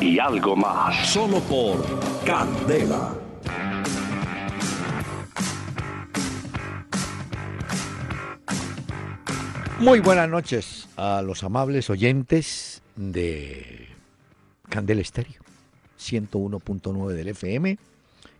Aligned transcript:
y 0.00 0.18
algo 0.18 0.56
más. 0.56 1.08
Solo 1.08 1.40
por 1.40 1.84
Candela. 2.24 3.12
Muy 9.80 10.00
buenas 10.00 10.28
noches 10.28 10.88
a 10.96 11.22
los 11.22 11.44
amables 11.44 11.88
oyentes 11.88 12.82
de 12.96 13.88
Candela 14.68 15.00
Estéreo 15.00 15.40
101.9 16.00 17.12
del 17.12 17.28
FM 17.28 17.78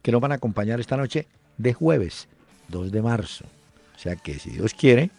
que 0.03 0.13
nos 0.13 0.21
van 0.21 0.33
a 0.33 0.37
acompañar 0.37 0.81
esta 0.81 0.97
noche 0.97 1.27
de 1.59 1.75
jueves 1.75 2.29
2 2.69 2.91
de 2.91 3.03
marzo. 3.03 3.45
O 3.97 3.99
sea 3.99 4.17
que 4.17 4.39
si 4.39 4.51
Dios 4.51 4.75
quiere, 4.75 5.11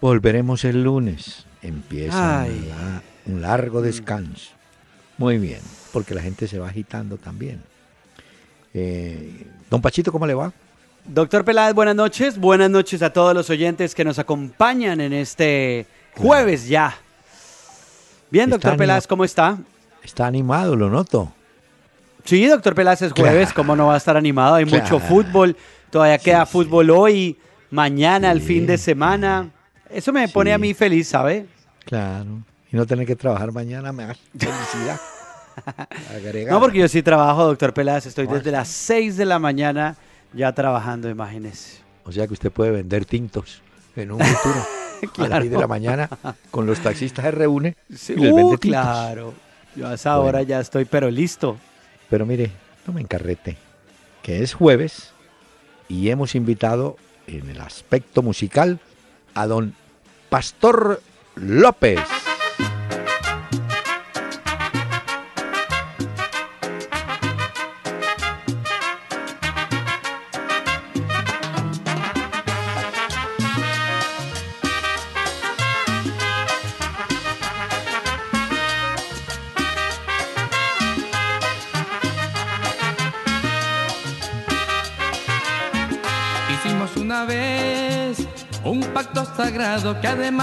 volveremos 0.00 0.64
el 0.64 0.82
lunes. 0.82 1.46
Empieza 1.62 2.46
la- 2.46 3.02
un 3.26 3.40
largo 3.42 3.82
descanso. 3.82 4.50
Muy 5.22 5.38
bien, 5.38 5.60
porque 5.92 6.16
la 6.16 6.20
gente 6.20 6.48
se 6.48 6.58
va 6.58 6.66
agitando 6.66 7.16
también. 7.16 7.62
Eh, 8.74 9.46
don 9.70 9.80
Pachito, 9.80 10.10
¿cómo 10.10 10.26
le 10.26 10.34
va? 10.34 10.52
Doctor 11.04 11.44
Peláez, 11.44 11.74
buenas 11.76 11.94
noches. 11.94 12.36
Buenas 12.36 12.68
noches 12.68 13.02
a 13.02 13.12
todos 13.12 13.32
los 13.32 13.48
oyentes 13.48 13.94
que 13.94 14.04
nos 14.04 14.18
acompañan 14.18 15.00
en 15.00 15.12
este 15.12 15.86
jueves 16.16 16.66
ya. 16.66 16.96
Bien, 18.32 18.46
Está 18.46 18.56
doctor 18.56 18.76
Peláez, 18.76 19.06
¿cómo 19.06 19.24
está? 19.24 19.58
Está 20.02 20.26
animado, 20.26 20.74
lo 20.74 20.90
noto. 20.90 21.32
Sí, 22.24 22.44
doctor 22.48 22.74
Peláez, 22.74 23.02
es 23.02 23.12
jueves, 23.12 23.50
Claro. 23.50 23.54
¿cómo 23.54 23.76
no 23.76 23.86
va 23.86 23.94
a 23.94 23.98
estar 23.98 24.16
animado? 24.16 24.56
Hay 24.56 24.64
mucho 24.64 24.98
fútbol, 24.98 25.56
todavía 25.90 26.18
queda 26.18 26.44
sí. 26.46 26.50
fútbol 26.50 26.90
hoy, 26.90 27.38
mañana, 27.70 28.32
el 28.32 28.40
Sí. 28.40 28.46
fin 28.48 28.66
de 28.66 28.76
semana. 28.76 29.50
Eso 29.88 30.12
me 30.12 30.26
pone 30.26 30.52
a 30.52 30.58
mí 30.58 30.74
feliz, 30.74 31.06
¿sabe? 31.06 31.46
Claro. 31.84 32.42
Y 32.72 32.76
no 32.76 32.86
tener 32.86 33.06
que 33.06 33.14
trabajar 33.14 33.52
mañana 33.52 33.92
me 33.92 34.06
da 34.06 34.14
felicidad. 34.38 34.98
No, 36.48 36.60
porque 36.60 36.78
yo 36.78 36.88
sí 36.88 37.02
trabajo, 37.02 37.44
doctor 37.44 37.72
Peláez, 37.74 38.06
estoy 38.06 38.26
desde 38.26 38.50
las 38.50 38.68
6 38.68 39.16
de 39.16 39.24
la 39.24 39.38
mañana 39.38 39.96
ya 40.32 40.52
trabajando, 40.52 41.08
imagínese. 41.10 41.80
O 42.04 42.12
sea 42.12 42.26
que 42.26 42.32
usted 42.32 42.50
puede 42.50 42.70
vender 42.70 43.04
tintos 43.04 43.62
en 43.96 44.12
un 44.12 44.20
futuro. 44.24 44.54
A 44.56 45.02
las 45.02 45.12
Claro. 45.12 45.40
10 45.40 45.52
de 45.52 45.58
la 45.58 45.66
mañana 45.66 46.08
con 46.52 46.64
los 46.64 46.78
taxistas 46.78 47.24
se 47.24 47.30
reúne 47.32 47.76
Sí, 47.92 48.12
y 48.12 48.16
les 48.20 48.32
uh, 48.32 48.36
vende 48.36 48.58
tintos. 48.58 48.80
claro. 48.82 49.34
Yo 49.74 49.88
a 49.88 49.94
esa 49.94 50.18
hora 50.20 50.42
ya 50.42 50.60
estoy, 50.60 50.84
pero 50.84 51.10
listo. 51.10 51.56
Pero 52.08 52.24
mire, 52.26 52.52
no 52.86 52.92
me 52.92 53.00
encarrete, 53.00 53.56
que 54.22 54.42
es 54.42 54.54
jueves 54.54 55.12
y 55.88 56.08
hemos 56.10 56.34
invitado 56.34 56.96
en 57.26 57.50
el 57.50 57.60
aspecto 57.60 58.22
musical 58.22 58.78
a 59.34 59.46
don 59.46 59.74
Pastor 60.28 61.02
López. 61.34 61.98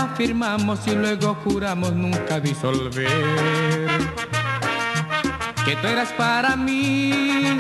Además 0.09 0.17
firmamos 0.17 0.79
y 0.87 0.95
luego 0.95 1.35
juramos 1.43 1.93
nunca 1.93 2.39
disolver. 2.39 3.07
Que 5.65 5.75
tú 5.75 5.87
eras 5.87 6.11
para 6.13 6.55
mí, 6.55 7.59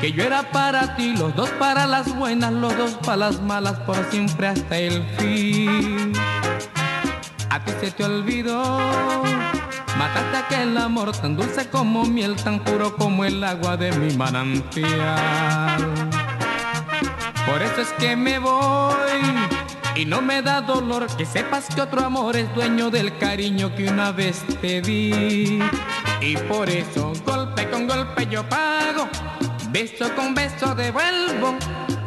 que 0.00 0.12
yo 0.12 0.24
era 0.24 0.50
para 0.50 0.96
ti, 0.96 1.16
los 1.16 1.34
dos 1.34 1.50
para 1.50 1.86
las 1.86 2.14
buenas, 2.14 2.52
los 2.52 2.76
dos 2.76 2.94
para 3.04 3.16
las 3.16 3.40
malas, 3.40 3.78
por 3.80 3.96
siempre 4.10 4.48
hasta 4.48 4.78
el 4.78 5.02
fin. 5.18 6.12
A 7.50 7.60
ti 7.64 7.72
se 7.80 7.90
te 7.92 8.04
olvidó, 8.04 8.78
mataste 9.98 10.36
aquel 10.36 10.76
amor 10.76 11.12
tan 11.12 11.36
dulce 11.36 11.68
como 11.68 12.04
miel, 12.04 12.34
tan 12.36 12.58
puro 12.60 12.96
como 12.96 13.24
el 13.24 13.42
agua 13.44 13.76
de 13.76 13.92
mi 13.92 14.16
manantial. 14.16 14.84
Por 17.46 17.62
eso 17.62 17.82
es 17.82 17.92
que 17.98 18.16
me 18.16 18.38
voy 18.38 19.53
y 19.96 20.04
no 20.04 20.20
me 20.22 20.42
da 20.42 20.60
dolor 20.60 21.06
que 21.16 21.24
sepas 21.24 21.66
que 21.74 21.80
otro 21.80 22.00
amor 22.04 22.36
es 22.36 22.52
dueño 22.54 22.90
del 22.90 23.16
cariño 23.18 23.74
que 23.74 23.88
una 23.88 24.10
vez 24.12 24.42
te 24.60 24.80
di. 24.80 25.60
Y 26.20 26.36
por 26.48 26.68
eso 26.68 27.12
golpe 27.24 27.68
con 27.70 27.86
golpe 27.86 28.26
yo 28.26 28.48
pago, 28.48 29.08
beso 29.70 30.06
con 30.16 30.34
beso 30.34 30.74
devuelvo. 30.74 31.56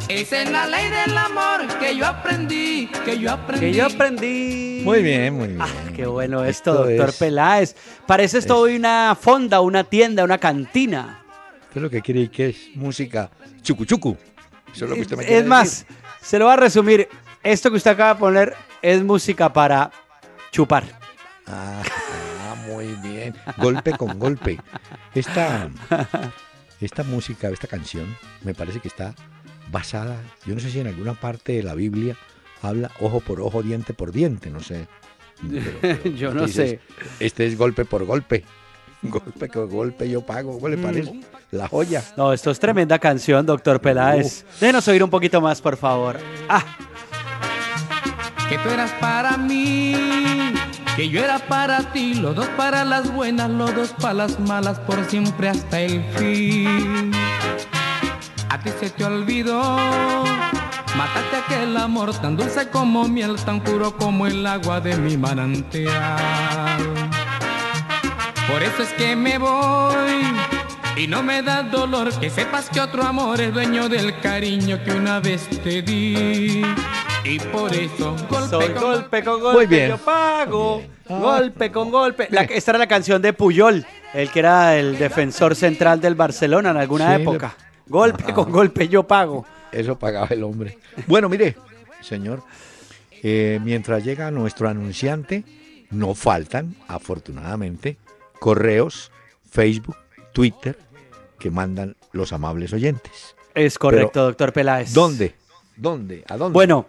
Esa 0.08 0.42
es 0.42 0.50
la 0.50 0.66
ley 0.66 0.88
del 0.90 1.16
amor 1.16 1.66
que 1.78 1.94
yo 1.96 2.06
aprendí, 2.06 2.88
que 3.04 3.18
yo 3.18 3.30
aprendí. 3.32 3.66
Que 3.66 3.72
yo 3.74 3.86
aprendí. 3.86 4.80
Muy 4.84 5.02
bien, 5.02 5.34
muy 5.34 5.48
bien. 5.48 5.60
Ah, 5.60 5.68
qué 5.94 6.06
bueno 6.06 6.44
esto, 6.44 6.72
Esto 6.72 6.84
doctor 6.86 7.08
es- 7.10 7.16
Peláez. 7.16 7.76
Parece 8.06 8.38
esto 8.38 8.56
hoy 8.58 8.76
una 8.76 9.16
fonda, 9.20 9.60
una 9.60 9.84
tienda, 9.84 10.24
una 10.24 10.38
cantina. 10.38 11.22
¿Qué 11.72 11.78
es 11.78 11.82
lo 11.82 11.90
que 11.90 12.00
quiere 12.00 12.20
y 12.20 12.28
que 12.28 12.48
es 12.50 12.56
música 12.74 13.30
chucuchucu? 13.62 14.16
Eso 14.74 14.84
es 14.84 14.90
lo 14.90 14.96
que 14.96 15.02
usted 15.02 15.16
me 15.18 15.24
quiere 15.24 15.40
Es 15.40 15.46
más, 15.46 15.64
decir. 15.86 15.96
se 16.22 16.38
lo 16.38 16.46
va 16.46 16.54
a 16.54 16.56
resumir. 16.56 17.06
Esto 17.42 17.70
que 17.70 17.76
usted 17.76 17.92
acaba 17.92 18.14
de 18.14 18.20
poner 18.20 18.54
es 18.82 19.02
música 19.02 19.52
para 19.52 19.90
chupar. 20.50 20.84
Ah, 21.46 21.82
ah, 22.50 22.54
muy 22.66 22.86
bien. 23.02 23.34
Golpe 23.56 23.92
con 23.92 24.18
golpe. 24.18 24.58
Esta, 25.14 25.68
esta 26.80 27.02
música, 27.04 27.48
esta 27.48 27.66
canción, 27.66 28.16
me 28.42 28.54
parece 28.54 28.80
que 28.80 28.88
está 28.88 29.14
basada, 29.70 30.16
yo 30.46 30.54
no 30.54 30.60
sé 30.60 30.70
si 30.70 30.80
en 30.80 30.86
alguna 30.86 31.12
parte 31.14 31.52
de 31.52 31.62
la 31.62 31.74
Biblia 31.74 32.16
habla 32.62 32.90
ojo 33.00 33.20
por 33.20 33.40
ojo, 33.40 33.62
diente 33.62 33.92
por 33.94 34.12
diente, 34.12 34.50
no 34.50 34.60
sé. 34.60 34.86
Pero- 35.48 35.70
pero 35.80 36.04
Yo 36.10 36.32
no 36.34 36.46
dices, 36.46 36.70
sé. 36.70 36.80
Este 37.20 37.46
es 37.46 37.56
golpe 37.56 37.84
por 37.84 38.04
golpe. 38.04 38.44
Golpe 39.02 39.48
con 39.48 39.70
golpe 39.70 40.10
yo 40.10 40.22
pago. 40.26 40.54
¿Cómo 40.54 40.68
le 40.68 40.76
Mm. 40.76 40.82
parece? 40.82 41.20
La 41.52 41.68
joya. 41.68 42.02
No, 42.16 42.32
esto 42.32 42.50
es 42.50 42.58
tremenda 42.58 42.98
canción, 42.98 43.46
doctor 43.46 43.80
Peláez. 43.80 44.44
Déjenos 44.58 44.88
oír 44.88 45.04
un 45.04 45.08
poquito 45.10 45.40
más, 45.40 45.60
por 45.60 45.76
favor. 45.76 46.18
Ah, 46.48 46.64
que 48.48 48.56
tú 48.58 48.70
eras 48.70 48.90
para 48.92 49.36
mí, 49.36 49.94
que 50.96 51.08
yo 51.10 51.22
era 51.22 51.38
para 51.38 51.92
ti, 51.92 52.14
los 52.14 52.34
dos 52.34 52.48
para 52.56 52.84
las 52.84 53.12
buenas, 53.12 53.50
los 53.50 53.74
dos 53.74 53.94
para 54.00 54.14
las 54.14 54.40
malas, 54.40 54.78
por 54.80 55.04
siempre 55.04 55.50
hasta 55.50 55.80
el 55.80 56.02
fin. 56.16 57.12
A 58.48 58.58
ti 58.60 58.70
se 58.80 58.88
te 58.88 59.04
olvidó, 59.04 59.76
mataste 60.96 61.36
aquel 61.44 61.76
amor 61.76 62.14
tan 62.14 62.36
dulce 62.36 62.70
como 62.70 63.06
miel, 63.06 63.36
tan 63.36 63.60
puro 63.60 63.94
como 63.96 64.26
el 64.26 64.46
agua 64.46 64.80
de 64.80 64.96
mi 64.96 65.18
manantial. 65.18 66.78
Por 68.48 68.62
eso 68.62 68.82
es 68.82 68.88
que 68.94 69.14
me 69.14 69.36
voy 69.36 70.22
y 70.96 71.06
no 71.06 71.22
me 71.22 71.42
da 71.42 71.62
dolor 71.62 72.18
que 72.18 72.30
sepas 72.30 72.70
que 72.70 72.80
otro 72.80 73.04
amor 73.04 73.42
es 73.42 73.52
dueño 73.52 73.90
del 73.90 74.18
cariño 74.20 74.82
que 74.82 74.92
una 74.92 75.20
vez 75.20 75.48
te 75.62 75.82
di. 75.82 76.62
Y 77.28 77.38
por 77.40 77.72
eso, 77.74 78.16
golpe 78.30 78.48
soy 78.48 78.68
con 78.72 78.82
golpe 78.82 79.24
con 79.24 79.34
Muy 79.34 79.42
golpe, 79.52 79.66
bien. 79.66 79.88
yo 79.90 79.98
pago. 79.98 80.82
Ah. 81.08 81.18
Golpe 81.18 81.70
con 81.70 81.90
golpe. 81.90 82.28
La- 82.30 82.42
esta 82.42 82.70
era 82.72 82.78
la 82.78 82.86
canción 82.88 83.20
de 83.20 83.32
Puyol, 83.32 83.84
el 84.14 84.30
que 84.30 84.38
era 84.38 84.76
el 84.76 84.98
defensor 84.98 85.54
central 85.54 86.00
del 86.00 86.14
Barcelona 86.14 86.70
en 86.70 86.76
alguna 86.78 87.16
Sí, 87.16 87.22
época. 87.22 87.54
Golpe 87.86 88.22
Ajá. 88.24 88.34
con 88.34 88.50
golpe, 88.50 88.88
yo 88.88 89.02
pago. 89.06 89.44
Eso 89.72 89.98
pagaba 89.98 90.28
el 90.30 90.42
hombre. 90.42 90.78
Bueno, 91.06 91.28
mire, 91.28 91.56
señor, 92.00 92.42
eh, 93.22 93.60
mientras 93.62 94.04
llega 94.04 94.30
nuestro 94.30 94.68
anunciante, 94.68 95.44
no 95.90 96.14
faltan, 96.14 96.76
afortunadamente, 96.86 97.98
correos, 98.38 99.10
Facebook, 99.50 99.96
Twitter, 100.32 100.78
que 101.38 101.50
mandan 101.50 101.96
los 102.12 102.32
amables 102.32 102.72
oyentes. 102.72 103.34
Es 103.54 103.78
correcto, 103.78 104.22
doctor 104.24 104.52
Peláez. 104.52 104.92
¿Dónde? 104.94 105.34
¿Dónde? 105.76 106.24
¿A 106.28 106.36
dónde? 106.36 106.54
Bueno, 106.54 106.86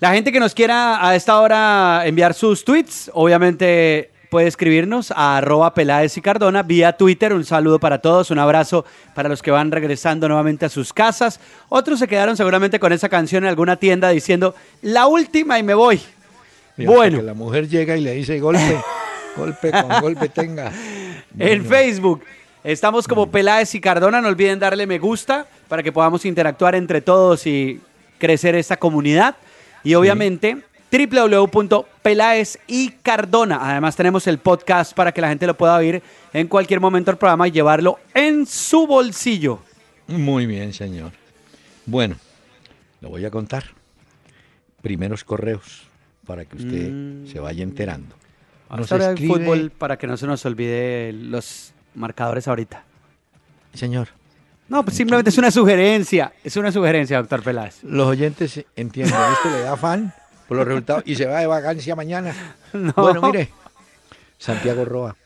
la 0.00 0.12
gente 0.12 0.32
que 0.32 0.40
nos 0.40 0.54
quiera 0.54 1.06
a 1.06 1.14
esta 1.14 1.40
hora 1.40 2.02
enviar 2.04 2.34
sus 2.34 2.64
tweets, 2.64 3.10
obviamente 3.14 4.10
puede 4.28 4.48
escribirnos 4.48 5.12
a 5.12 5.36
arroba 5.36 5.74
Peláez 5.74 6.16
y 6.16 6.20
Cardona 6.20 6.64
vía 6.64 6.96
Twitter. 6.96 7.32
Un 7.32 7.44
saludo 7.44 7.78
para 7.78 7.98
todos, 7.98 8.32
un 8.32 8.40
abrazo 8.40 8.84
para 9.14 9.28
los 9.28 9.40
que 9.40 9.52
van 9.52 9.70
regresando 9.70 10.26
nuevamente 10.26 10.66
a 10.66 10.68
sus 10.68 10.92
casas. 10.92 11.38
Otros 11.68 12.00
se 12.00 12.08
quedaron 12.08 12.36
seguramente 12.36 12.80
con 12.80 12.92
esa 12.92 13.08
canción 13.08 13.44
en 13.44 13.50
alguna 13.50 13.76
tienda 13.76 14.08
diciendo 14.08 14.56
la 14.82 15.06
última 15.06 15.58
y 15.60 15.62
me 15.62 15.74
voy. 15.74 16.00
bueno. 16.76 17.22
la 17.22 17.34
mujer 17.34 17.68
llega 17.68 17.96
y 17.96 18.00
le 18.00 18.14
dice 18.14 18.40
golpe, 18.40 18.80
golpe 19.36 19.70
con 19.70 20.00
golpe 20.00 20.28
tenga. 20.28 20.72
En 21.38 21.64
Facebook. 21.64 22.24
Estamos 22.64 23.06
como 23.06 23.30
Peláez 23.30 23.72
y 23.76 23.80
Cardona. 23.80 24.20
No 24.20 24.26
olviden 24.26 24.58
darle 24.58 24.88
me 24.88 24.98
gusta 24.98 25.46
para 25.68 25.84
que 25.84 25.92
podamos 25.92 26.24
interactuar 26.24 26.74
entre 26.74 27.00
todos 27.00 27.46
y 27.46 27.80
crecer 28.18 28.56
esta 28.56 28.76
comunidad. 28.76 29.36
Y 29.84 29.94
obviamente 29.94 30.62
www.pelaes 30.90 32.58
y 32.66 32.90
Cardona. 32.90 33.58
Además 33.70 33.96
tenemos 33.96 34.26
el 34.26 34.38
podcast 34.38 34.94
para 34.94 35.12
que 35.12 35.20
la 35.20 35.28
gente 35.28 35.46
lo 35.46 35.56
pueda 35.56 35.76
oír 35.76 36.02
en 36.32 36.48
cualquier 36.48 36.80
momento 36.80 37.10
del 37.10 37.18
programa 37.18 37.48
y 37.48 37.50
llevarlo 37.50 37.98
en 38.14 38.46
su 38.46 38.86
bolsillo. 38.86 39.60
Muy 40.06 40.46
bien, 40.46 40.72
señor. 40.72 41.12
Bueno, 41.86 42.16
lo 43.00 43.10
voy 43.10 43.24
a 43.24 43.30
contar. 43.30 43.64
Primeros 44.82 45.24
correos 45.24 45.86
para 46.26 46.44
que 46.44 46.56
usted 46.56 46.90
mm. 46.90 47.26
se 47.26 47.40
vaya 47.40 47.62
enterando. 47.62 48.14
Nos 48.70 48.90
el 48.92 49.18
fútbol 49.18 49.70
para 49.70 49.98
que 49.98 50.06
no 50.06 50.16
se 50.16 50.26
nos 50.26 50.44
olvide 50.46 51.12
los 51.12 51.72
marcadores 51.94 52.48
ahorita. 52.48 52.84
Señor. 53.72 54.08
No, 54.68 54.82
pues 54.84 54.96
simplemente 54.96 55.30
es 55.30 55.38
una 55.38 55.50
sugerencia. 55.50 56.32
Es 56.42 56.56
una 56.56 56.72
sugerencia, 56.72 57.18
doctor 57.18 57.42
Peláez. 57.42 57.82
Los 57.82 58.08
oyentes 58.08 58.64
entienden. 58.74 59.14
Esto 59.32 59.50
le 59.50 59.60
da 59.60 59.76
fan 59.76 60.12
por 60.48 60.56
los 60.56 60.66
resultados 60.66 61.02
y 61.06 61.16
se 61.16 61.26
va 61.26 61.40
de 61.40 61.46
vacancia 61.46 61.94
mañana. 61.94 62.34
Bueno, 62.96 63.20
mire, 63.22 63.50
Santiago 64.38 64.84
Roa, 64.84 65.16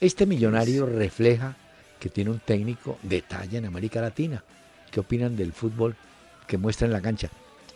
este 0.00 0.26
millonario 0.26 0.86
refleja 0.86 1.56
que 1.98 2.08
tiene 2.08 2.30
un 2.30 2.40
técnico 2.40 2.98
de 3.02 3.22
talla 3.22 3.58
en 3.58 3.66
América 3.66 4.00
Latina. 4.00 4.44
¿Qué 4.90 5.00
opinan 5.00 5.36
del 5.36 5.52
fútbol 5.52 5.96
que 6.46 6.58
muestra 6.58 6.86
en 6.86 6.92
la 6.92 7.00
cancha? 7.00 7.28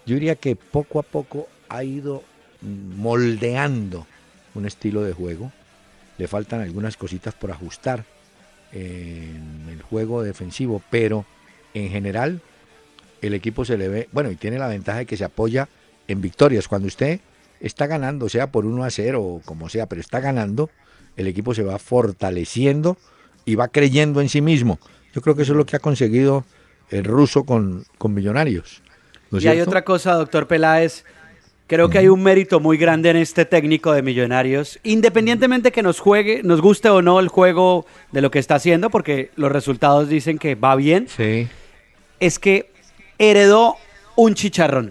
Yo 0.07 0.15
diría 0.15 0.37
que 0.37 0.57
poco 0.57 0.99
a 0.99 1.03
poco 1.03 1.49
ha 1.69 1.85
ido 1.85 2.23
moldeando 2.61 4.07
un 4.55 4.67
estilo 4.67 5.03
de 5.03 5.13
juego. 5.13 5.51
Le 6.19 6.29
faltan 6.29 6.61
algunas 6.61 6.97
cositas 6.97 7.35
por 7.35 7.51
ajustar 7.51 8.05
en 8.73 9.69
el 9.71 9.83
juego 9.83 10.23
defensivo, 10.23 10.83
pero 10.91 11.25
en 11.75 11.91
general 11.91 12.41
el 13.21 13.35
equipo 13.35 13.65
se 13.65 13.79
le 13.79 13.89
ve, 13.89 14.09
bueno, 14.13 14.31
y 14.31 14.37
tiene 14.37 14.59
la 14.59 14.69
ventaja 14.69 14.99
de 14.99 15.07
que 15.07 15.17
se 15.17 15.25
apoya 15.25 15.69
en 16.09 16.21
victorias. 16.21 16.69
Cuando 16.69 16.89
usted 16.89 17.21
está 17.61 17.87
ganando, 17.87 18.29
sea 18.29 18.49
por 18.49 18.67
1 18.67 18.85
a 18.85 18.91
0 18.91 19.23
o 19.23 19.41
como 19.45 19.69
sea, 19.69 19.87
pero 19.87 20.01
está 20.01 20.21
ganando, 20.21 20.71
el 21.17 21.27
equipo 21.27 21.55
se 21.55 21.63
va 21.63 21.79
fortaleciendo 21.79 22.97
y 23.45 23.55
va 23.55 23.69
creyendo 23.69 24.21
en 24.21 24.29
sí 24.29 24.41
mismo. 24.41 24.79
Yo 25.15 25.21
creo 25.21 25.37
que 25.37 25.43
eso 25.43 25.53
es 25.53 25.59
lo 25.59 25.67
que 25.67 25.77
ha 25.77 25.81
conseguido 25.81 26.45
el 26.91 27.05
ruso 27.05 27.45
con, 27.45 27.85
con 27.99 28.15
Millonarios. 28.15 28.83
y 29.31 29.47
hay 29.47 29.61
otra 29.61 29.85
cosa, 29.85 30.15
doctor 30.15 30.47
Peláez. 30.47 31.05
Creo 31.73 31.89
que 31.89 31.97
hay 31.97 32.09
un 32.09 32.23
mérito 32.23 32.61
muy 32.61 32.77
grande 32.77 33.09
en 33.09 33.17
este 33.17 33.47
técnico 33.47 33.95
de 33.95 34.03
Millonarios, 34.03 34.79
independientemente 34.83 35.73
que 35.73 35.83
nos 35.83 36.01
juegue, 36.01 36.43
nos 36.43 36.61
guste 36.61 36.91
o 36.91 37.01
no 37.01 37.19
el 37.19 37.29
juego 37.29 37.87
de 38.11 38.21
lo 38.21 38.31
que 38.31 38.39
está 38.39 38.57
haciendo, 38.57 38.91
porque 38.91 39.31
los 39.37 39.51
resultados 39.51 40.11
dicen 40.11 40.37
que 40.37 40.55
va 40.55 40.77
bien. 40.77 41.09
Sí. 41.09 41.49
Es 42.21 42.39
que 42.39 42.71
heredó 43.17 43.77
un 44.17 44.35
chicharrón 44.35 44.91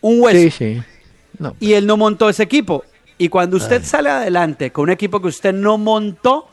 un 0.00 0.22
hueso. 0.22 0.56
Sí, 0.56 0.80
sí. 1.38 1.48
Y 1.60 1.74
él 1.74 1.86
no 1.86 1.98
montó 1.98 2.30
ese 2.30 2.44
equipo. 2.44 2.82
Y 3.18 3.28
cuando 3.28 3.58
usted 3.58 3.84
sale 3.84 4.08
adelante 4.08 4.70
con 4.70 4.84
un 4.84 4.90
equipo 4.92 5.20
que 5.20 5.28
usted 5.28 5.52
no 5.52 5.76
montó, 5.76 6.48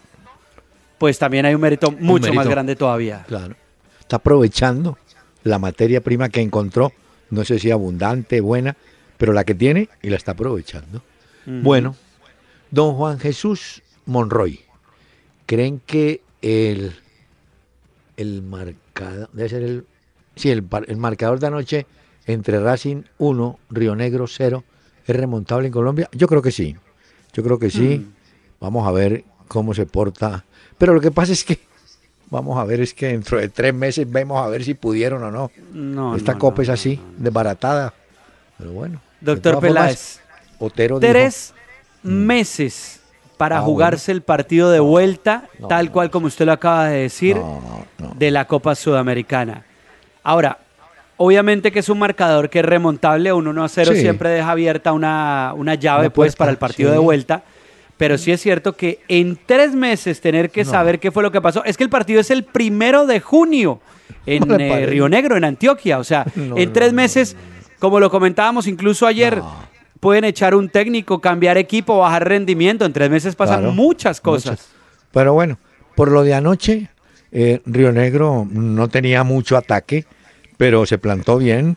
pues 0.98 1.18
también 1.18 1.45
hay 1.45 1.56
un 1.56 1.62
mérito 1.62 1.89
mucho 1.89 2.33
más 2.33 2.50
grande 2.50 2.75
todavía. 2.75 3.24
Claro. 3.30 3.56
Está 3.98 4.18
aprovechando 4.18 4.98
la 5.44 5.57
materia 5.57 6.01
prima 6.01 6.27
que 6.27 6.42
encontró, 6.42 6.92
no 7.30 7.45
sé 7.45 7.59
si 7.59 7.71
abundante, 7.71 8.42
buena, 8.42 8.75
pero 9.23 9.31
la 9.31 9.45
que 9.45 9.55
tiene 9.55 9.87
y 10.01 10.09
la 10.09 10.17
está 10.17 10.33
aprovechando. 10.33 11.01
Bueno, 11.45 11.95
don 12.71 12.95
Juan 12.95 13.19
Jesús 13.19 13.81
Monroy, 14.05 14.59
¿creen 15.45 15.79
que 15.85 16.19
el, 16.41 16.93
el 18.17 18.41
marcador, 18.41 19.29
debe 19.31 19.47
ser 19.47 19.63
el, 19.63 19.85
sí, 20.35 20.49
el, 20.49 20.67
el 20.87 20.97
marcador 20.97 21.39
de 21.39 21.47
anoche 21.47 21.85
entre 22.25 22.59
Racing 22.59 23.03
1, 23.17 23.59
Río 23.69 23.95
Negro 23.95 24.27
0, 24.27 24.61
es 25.07 25.15
remontable 25.15 25.67
en 25.67 25.71
Colombia? 25.71 26.09
Yo 26.11 26.27
creo 26.27 26.41
que 26.41 26.51
sí. 26.51 26.75
Yo 27.31 27.43
creo 27.43 27.57
que 27.57 27.69
sí. 27.69 27.99
Mm. 27.99 28.13
Vamos 28.59 28.85
a 28.85 28.91
ver 28.91 29.23
cómo 29.47 29.73
se 29.73 29.85
porta. 29.85 30.43
Pero 30.77 30.93
lo 30.93 30.99
que 30.99 31.11
pasa 31.11 31.31
es 31.31 31.45
que, 31.45 31.59
vamos 32.29 32.57
a 32.57 32.65
ver, 32.65 32.81
es 32.81 32.93
que 32.93 33.07
dentro 33.07 33.37
de 33.37 33.47
tres 33.47 33.73
meses 33.73 34.05
vemos 34.11 34.45
a 34.45 34.49
ver 34.49 34.65
si 34.65 34.73
pudieron 34.73 35.23
o 35.23 35.31
no. 35.31 35.49
no 35.71 36.17
Esta 36.17 36.37
copa 36.37 36.61
es 36.61 36.67
así, 36.67 36.99
desbaratada. 37.17 37.93
Pero 38.57 38.73
bueno. 38.73 39.12
Doctor 39.23 39.59
Peláez, 39.59 40.19
Otero 40.59 40.99
tres 40.99 41.53
mm. 42.03 42.09
meses 42.09 42.99
para 43.37 43.57
ah, 43.57 43.61
jugarse 43.61 44.11
el 44.11 44.21
partido 44.21 44.69
de 44.69 44.79
vuelta, 44.79 45.49
tal 45.67 45.91
cual 45.91 46.11
como 46.11 46.27
usted 46.27 46.45
lo 46.45 46.51
acaba 46.51 46.87
de 46.87 46.99
decir, 46.99 47.37
de 48.17 48.31
la 48.31 48.45
Copa 48.45 48.75
Sudamericana. 48.75 49.65
Ahora, 50.23 50.59
Obviamente 51.17 51.71
que 51.71 51.79
es 51.79 51.89
un 51.89 51.99
marcador 51.99 52.49
que 52.49 52.59
es 52.59 52.65
remontable, 52.65 53.31
un 53.31 53.47
1 53.47 53.63
a 53.63 53.69
0 53.69 53.93
siempre 53.93 54.29
deja 54.29 54.51
abierta 54.51 54.91
una, 54.93 55.75
llave 55.79 56.09
pues 56.09 56.35
para 56.35 56.51
el 56.51 56.57
partido 56.57 56.91
de 56.91 56.97
vuelta. 56.97 57.43
Pero 57.97 58.17
sí 58.17 58.31
es 58.31 58.41
cierto 58.41 58.73
que 58.73 58.99
en 59.07 59.37
tres 59.45 59.75
meses 59.75 60.19
tener 60.19 60.49
que 60.49 60.65
saber 60.65 60.99
qué 60.99 61.11
fue 61.11 61.21
lo 61.21 61.31
que 61.31 61.39
pasó. 61.39 61.63
Es 61.63 61.77
que 61.77 61.83
el 61.83 61.89
partido 61.89 62.19
es 62.19 62.31
el 62.31 62.43
primero 62.43 63.05
de 63.05 63.19
junio 63.19 63.79
en 64.25 64.59
eh, 64.59 64.85
Río 64.87 65.07
Negro, 65.07 65.37
en 65.37 65.43
Antioquia. 65.43 65.99
O 65.99 66.03
sea, 66.03 66.25
en 66.35 66.73
tres 66.73 66.91
meses, 66.91 67.37
como 67.83 68.00
lo 68.00 68.09
comentábamos 68.09 68.65
incluso 68.68 69.06
ayer, 69.06 69.44
pueden 70.00 70.24
echar 70.24 70.56
un 70.56 70.69
técnico, 70.69 71.19
cambiar 71.19 71.57
equipo, 71.57 71.97
bajar 72.00 72.25
rendimiento. 72.25 72.85
En 72.85 72.94
tres 72.94 73.09
meses 73.09 73.35
pasan 73.35 73.75
muchas 73.75 74.21
cosas. 74.21 74.69
Pero 75.12 75.33
bueno, 75.33 75.57
por 75.94 76.09
lo 76.09 76.24
de 76.24 76.33
anoche, 76.33 76.88
eh, 77.33 77.62
Río 77.65 77.91
Negro 77.91 78.47
no 78.50 78.88
tenía 78.88 79.24
mucho 79.24 79.57
ataque 79.57 80.06
pero 80.63 80.85
se 80.85 80.97
plantó 80.97 81.38
bien 81.38 81.75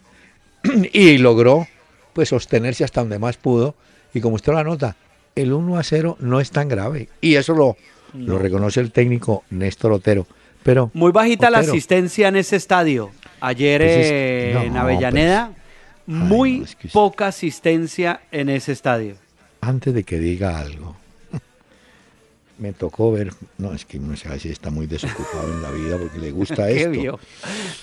y 0.92 1.18
logró 1.18 1.66
pues 2.12 2.28
sostenerse 2.28 2.84
hasta 2.84 3.00
donde 3.00 3.18
más 3.18 3.36
pudo. 3.36 3.74
Y 4.14 4.20
como 4.20 4.36
usted 4.36 4.52
la 4.52 4.62
nota, 4.62 4.94
el 5.34 5.52
1 5.52 5.76
a 5.76 5.82
0 5.82 6.18
no 6.20 6.38
es 6.38 6.52
tan 6.52 6.68
grave. 6.68 7.08
Y 7.20 7.34
eso 7.34 7.52
lo, 7.52 7.76
lo 8.14 8.38
reconoce 8.38 8.78
el 8.78 8.92
técnico 8.92 9.42
Néstor 9.50 9.90
Otero. 9.90 10.24
Pero, 10.62 10.92
Muy 10.94 11.10
bajita 11.10 11.50
la 11.50 11.58
asistencia 11.58 12.28
en 12.28 12.36
ese 12.36 12.54
estadio. 12.54 13.10
Ayer 13.40 13.82
en 13.82 14.76
Avellaneda, 14.76 15.48
pues, 15.48 15.65
muy 16.06 16.66
poca 16.92 17.28
asistencia 17.28 18.20
en 18.30 18.48
ese 18.48 18.72
estadio. 18.72 19.16
Antes 19.60 19.94
de 19.94 20.04
que 20.04 20.18
diga 20.18 20.58
algo, 20.58 20.96
me 22.58 22.72
tocó 22.72 23.12
ver, 23.12 23.32
no, 23.58 23.72
es 23.72 23.84
que 23.84 23.98
no 23.98 24.16
sé 24.16 24.38
si 24.38 24.48
está 24.50 24.70
muy 24.70 24.86
desocupado 24.86 25.52
en 25.52 25.62
la 25.62 25.70
vida 25.70 25.98
porque 25.98 26.18
le 26.18 26.30
gusta 26.30 26.68
esto. 26.70 26.90
¿Qué 26.90 26.98
vio? 26.98 27.18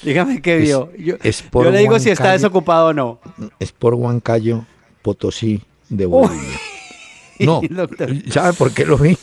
Dígame 0.01 0.41
qué 0.41 0.57
vio. 0.57 0.91
Yo, 0.97 1.17
le 1.71 1.79
digo 1.79 1.99
si 1.99 2.09
está 2.09 2.31
desocupado 2.31 2.87
o 2.87 2.93
no. 2.93 3.19
Es 3.59 3.71
por 3.71 3.93
Huancayo, 3.93 4.65
Potosí, 5.01 5.61
de 5.89 6.05
Bolivia. 6.05 6.39
No, 7.39 7.61
¿sabe 8.29 8.53
por 8.53 8.71
qué 8.73 8.85
lo 8.85 8.95
vi? 8.95 9.17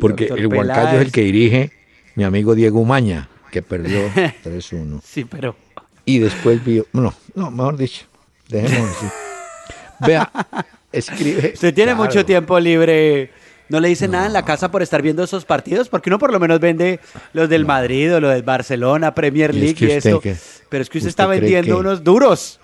Porque 0.00 0.24
el 0.24 0.46
Huancayo 0.46 0.98
es 0.98 1.06
el 1.06 1.12
que 1.12 1.20
dirige 1.20 1.70
mi 2.16 2.24
amigo 2.24 2.54
Diego 2.54 2.80
Umaña, 2.80 3.28
que 3.52 3.62
perdió 3.62 4.08
3-1. 4.08 5.00
Sí, 5.04 5.24
pero... 5.24 5.54
Y 6.06 6.18
después 6.18 6.64
vio, 6.64 6.86
no, 6.94 7.14
no, 7.34 7.50
mejor 7.50 7.76
dicho, 7.76 8.06
así. 8.58 9.06
Vea, 10.00 10.30
escribe... 10.92 11.52
Usted 11.54 11.74
tiene 11.74 11.94
mucho 11.94 12.24
tiempo 12.24 12.58
libre 12.58 13.30
¿No 13.70 13.78
le 13.78 13.86
dice 13.86 14.08
nada 14.08 14.26
en 14.26 14.32
la 14.32 14.44
casa 14.44 14.68
por 14.72 14.82
estar 14.82 15.00
viendo 15.00 15.22
esos 15.22 15.44
partidos? 15.44 15.88
Porque 15.88 16.10
uno 16.10 16.18
por 16.18 16.32
lo 16.32 16.40
menos 16.40 16.58
vende 16.58 16.98
los 17.32 17.48
del 17.48 17.64
Madrid 17.64 18.12
o 18.12 18.20
los 18.20 18.32
del 18.32 18.42
Barcelona, 18.42 19.14
Premier 19.14 19.54
League 19.54 19.76
y, 19.78 19.92
eso. 19.92 20.20
Pero 20.68 20.82
es 20.82 20.90
que 20.90 20.98
usted, 20.98 21.08
está 21.08 21.26
vendiendo 21.26 21.78
unos 21.78 22.02
duros. 22.02 22.58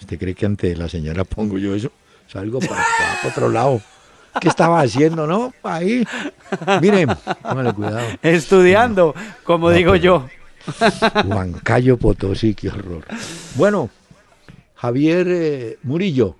¿Usted 0.00 0.18
cree 0.18 0.34
que 0.34 0.46
ante 0.46 0.74
la 0.74 0.88
señora 0.88 1.24
pongo 1.24 1.58
yo 1.58 1.74
eso? 1.74 1.92
Salgo 2.26 2.58
para, 2.60 2.82
otro 3.28 3.50
lado. 3.50 3.82
¿Qué 4.40 4.48
estaba 4.48 4.80
haciendo, 4.80 5.26
no? 5.26 5.52
Ahí. 5.62 6.06
Miren, 6.80 7.10
póngale 7.42 7.74
cuidado. 7.74 8.06
Estudiando, 8.22 9.14
como 9.44 9.70
digo 9.70 9.94
yo. 9.94 10.26
Huancayo 11.26 11.98
Potosí, 11.98 12.54
qué 12.54 12.70
horror. 12.70 13.04
Bueno, 13.56 13.90
Javier 14.86 15.26
eh, 15.28 15.78
Murillo, 15.82 16.36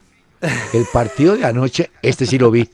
el 0.73 0.85
partido 0.93 1.37
de 1.37 1.45
anoche, 1.45 1.91
este 2.01 2.27
sí 2.27 2.39
lo 2.39 2.53
vi. 2.53 2.71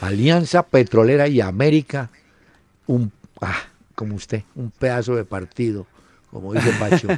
Alianza 0.00 0.62
Petrolera 0.62 1.26
y 1.26 1.40
América, 1.40 2.10
un, 2.86 3.10
ah, 3.40 3.58
como 3.96 4.14
usted, 4.14 4.44
un 4.54 4.70
pedazo 4.70 5.16
de 5.16 5.24
partido, 5.24 5.88
como 6.30 6.54
dice 6.54 6.72
Pacho. 6.78 7.08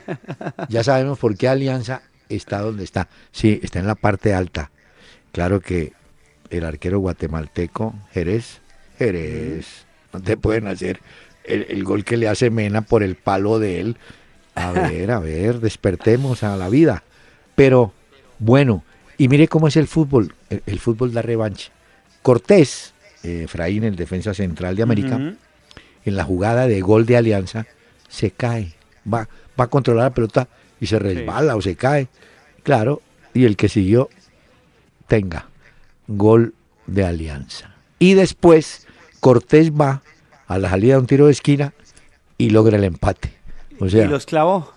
ya 0.70 0.82
sabemos 0.82 1.18
por 1.18 1.37
qué 1.37 1.49
Alianza 1.49 2.00
está 2.30 2.62
donde 2.62 2.84
está. 2.84 3.08
Sí, 3.30 3.61
está 3.62 3.80
en 3.80 3.87
la 3.87 3.94
parte 3.94 4.32
alta. 4.32 4.70
Claro 5.30 5.61
que 5.61 5.92
el 6.49 6.64
arquero 6.64 6.99
guatemalteco, 6.99 7.94
Jerez, 8.14 8.62
Jerez. 8.99 9.84
No 10.14 10.22
te 10.22 10.38
pueden 10.38 10.66
hacer 10.66 11.00
el, 11.44 11.84
gol 11.84 12.06
que 12.06 12.16
le 12.16 12.28
hace 12.28 12.49
Mena 12.49 12.80
por 12.80 13.02
el 13.02 13.16
palo 13.16 13.58
de 13.58 13.80
él. 13.80 13.99
A 14.54 14.72
ver, 14.72 15.11
a 15.11 15.18
ver, 15.18 15.61
despertemos 15.61 16.42
a 16.42 16.56
la 16.56 16.70
vida. 16.70 17.04
Pero, 17.54 17.92
bueno, 18.38 18.85
y 19.18 19.28
mire 19.28 19.49
cómo 19.49 19.68
es 19.68 19.76
el 19.76 19.87
fútbol. 19.87 20.35
El, 20.50 20.78
fútbol 20.78 21.12
da 21.12 21.23
revancha. 21.23 21.71
Cortés, 22.23 22.94
eh, 23.23 23.42
Efraín, 23.44 23.85
el 23.85 23.97
defensa 23.97 24.35
central 24.35 24.76
de 24.76 24.82
América, 24.82 25.16
en 26.04 26.16
la 26.16 26.25
jugada 26.25 26.66
de 26.66 26.80
gol 26.80 27.06
de 27.06 27.16
Alianza, 27.16 27.66
se 28.09 28.30
cae. 28.30 28.73
Va, 29.12 29.28
va 29.59 29.64
a 29.64 29.68
controlar 29.68 30.04
la 30.04 30.14
pelota 30.14 30.49
y 30.80 30.87
se 30.87 30.99
resbala 30.99 31.56
o 31.56 31.62
se 31.62 31.76
cae. 31.76 32.09
Claro, 32.62 33.02
y 33.35 33.44
el 33.44 33.56
que 33.56 33.68
siguió, 33.68 34.09
tenga 35.06 35.47
gol 36.09 36.54
de 36.87 37.04
Alianza. 37.04 37.75
Y 37.99 38.14
después 38.14 38.87
Cortés 39.21 39.73
va 39.73 40.02
a 40.47 40.59
la 40.59 40.71
salida 40.71 40.94
de 40.94 41.00
un 41.00 41.06
tiro 41.06 41.26
de 41.26 41.32
esquina 41.32 41.73
y 42.38 42.50
logra 42.50 42.76
el 42.76 42.85
empate. 42.85 43.32
O 43.78 43.88
sea, 43.88 44.04
y 44.04 44.09
los 44.09 44.26
clavó. 44.26 44.73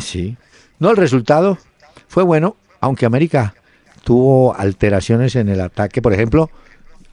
Sí. 0.00 0.36
No, 0.78 0.90
el 0.90 0.96
resultado 0.96 1.58
fue 2.08 2.22
bueno, 2.22 2.56
aunque 2.80 3.06
América 3.06 3.54
tuvo 4.04 4.54
alteraciones 4.56 5.36
en 5.36 5.48
el 5.48 5.60
ataque. 5.60 6.02
Por 6.02 6.12
ejemplo, 6.12 6.50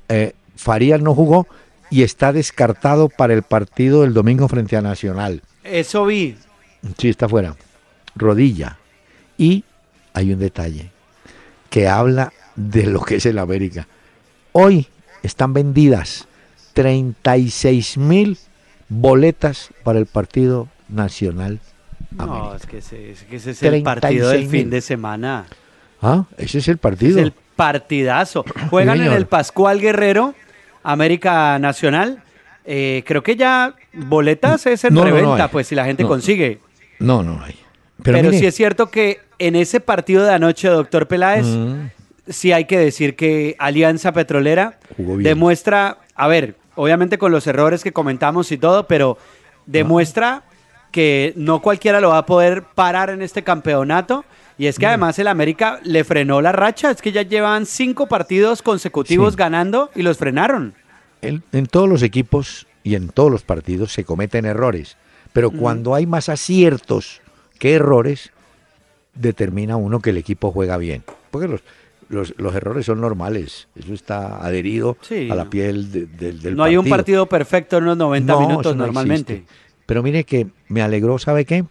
eh, 0.10 0.34
Farías 0.56 1.02
no 1.02 1.14
jugó 1.14 1.48
y 1.90 2.04
está 2.04 2.34
descartado 2.34 3.10
para 3.10 3.34
el 3.34 3.44
partido 3.44 4.02
del 4.02 4.14
domingo 4.14 4.48
frente 4.48 4.78
a 4.78 4.82
Nacional. 4.82 5.42
Eso 5.64 6.06
vi. 6.06 6.38
Sí, 6.98 7.10
está 7.10 7.28
fuera. 7.28 7.56
Rodilla. 8.16 8.78
Y 9.38 9.64
hay 10.14 10.32
un 10.32 10.40
detalle 10.40 10.92
que 11.70 11.88
habla 11.88 12.32
de 12.56 12.86
lo 12.86 13.02
que 13.02 13.16
es 13.16 13.26
el 13.26 13.38
América. 13.38 13.88
Hoy 14.54 14.88
están 15.24 15.54
vendidas 15.54 16.28
36 16.74 17.98
mil 17.98 18.38
boletas 18.88 19.70
para 19.84 20.00
el 20.00 20.06
partido 20.06 20.70
nacional. 20.88 21.60
No, 22.18 22.56
es 22.56 22.66
que 22.66 22.78
ese, 22.78 23.12
es, 23.12 23.64
el 23.64 23.84
partido 23.84 24.30
del 24.30 24.48
fin 24.48 24.70
de 24.70 24.82
semana. 24.82 25.46
Ah, 26.02 26.26
ese 26.38 26.60
es 26.60 26.68
el 26.68 26.78
partido. 26.78 27.18
Es 27.20 27.26
el 27.26 27.34
partidazo. 27.56 28.46
Juegan 28.70 29.02
en 29.02 29.12
el 29.12 29.26
Pascual 29.26 29.80
Guerrero, 29.80 30.34
América 30.84 31.58
Nacional. 31.60 32.24
Eh, 32.66 33.04
creo 33.06 33.22
que 33.22 33.36
ya 33.36 33.76
boletas 33.94 34.66
es 34.66 34.84
en 34.84 34.96
reventa, 34.96 35.50
pues 35.50 35.68
si 35.68 35.76
la 35.76 35.86
gente 35.86 36.04
consigue. 36.04 36.60
No, 37.00 37.24
no 37.24 37.42
hay. 37.44 37.56
Pero, 38.02 38.32
sí 38.32 38.46
es 38.46 38.56
cierto 38.56 38.90
que 38.90 39.20
en 39.40 39.56
ese 39.56 39.80
partido 39.80 40.24
de 40.24 40.34
anoche, 40.34 40.68
doctor 40.68 41.08
Peláez, 41.08 41.46
mm. 41.46 41.90
sí 42.28 42.52
hay 42.52 42.66
que 42.66 42.78
decir 42.78 43.16
que 43.16 43.56
Alianza 43.60 44.12
Petrolera 44.12 44.80
demuestra, 44.98 46.00
a 46.16 46.28
ver, 46.28 46.56
obviamente 46.76 47.18
con 47.18 47.32
los 47.32 47.48
errores 47.48 47.84
que 47.84 47.94
comentamos 47.94 48.52
y 48.52 48.58
todo, 48.58 48.88
pero 48.88 49.18
demuestra 49.66 50.44
que 50.96 51.34
no 51.36 51.62
cualquiera 51.62 52.00
lo 52.00 52.12
va 52.12 52.20
a 52.20 52.26
poder 52.26 52.64
parar 52.64 53.10
en 53.10 53.22
este 53.22 53.44
campeonato. 53.44 54.24
Y 54.58 54.68
es 54.68 54.80
que 54.80 54.86
mm. 54.86 54.88
además 54.88 55.20
el 55.20 55.28
América 55.28 55.82
le 55.84 56.06
frenó 56.06 56.42
la 56.42 56.54
racha, 56.54 56.90
es 56.90 57.02
que 57.02 57.12
ya 57.12 57.24
llevan 57.24 57.66
cinco 57.66 58.08
partidos 58.08 58.62
consecutivos 58.62 59.36
ganando 59.36 59.90
y 59.94 60.04
los 60.04 60.18
frenaron. 60.18 60.74
En, 61.22 61.66
todos 61.66 61.90
los 61.90 62.02
equipos 62.02 62.66
y 62.82 62.96
en 62.96 63.10
todos 63.10 63.30
los 63.30 63.44
partidos 63.44 63.92
se 63.92 64.06
cometen 64.06 64.46
errores, 64.46 64.96
pero 65.34 65.52
cuando 65.52 65.96
hay 65.96 66.06
más 66.06 66.30
aciertos 66.30 67.20
que 67.60 67.74
errores, 67.74 68.32
determina 69.16 69.76
uno 69.76 70.00
que 70.00 70.12
el 70.12 70.18
equipo 70.18 70.54
juega 70.54 70.78
bien. 70.78 71.04
Porque 71.30 71.50
los, 71.50 72.34
los, 72.38 72.56
errores 72.56 72.86
son 72.86 73.02
normales, 73.02 73.68
eso 73.76 73.94
está 73.94 74.38
adherido 74.38 74.96
a 75.30 75.36
la 75.36 75.50
piel 75.50 75.92
del 75.92 76.08
partido. 76.08 76.56
No 76.56 76.64
hay 76.64 76.78
un 76.78 76.88
partido 76.88 77.26
perfecto 77.26 77.80
en 77.80 77.84
los 77.86 77.98
90 77.98 78.40
minutos 78.40 78.76
normalmente. 78.78 79.44
Pero 79.86 80.04
mire 80.04 80.24
que 80.24 80.48
me 80.68 80.82
alegró, 80.82 81.20
¿sabe 81.20 81.46
qué? 81.46 81.66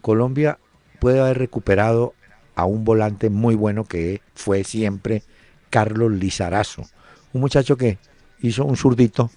Colombia 0.00 0.58
puede 0.98 1.20
haber 1.20 1.38
recuperado 1.38 2.14
a 2.54 2.64
un 2.64 2.84
volante 2.84 3.30
muy 3.30 3.54
bueno 3.54 3.84
que 3.84 4.20
fue 4.34 4.64
siempre 4.64 5.22
Carlos 5.70 6.12
Lizarazo, 6.12 6.84
un 7.32 7.40
muchacho 7.40 7.76
que 7.76 7.98
hizo 8.40 8.64
un 8.64 8.76
zurdito, 8.76 9.30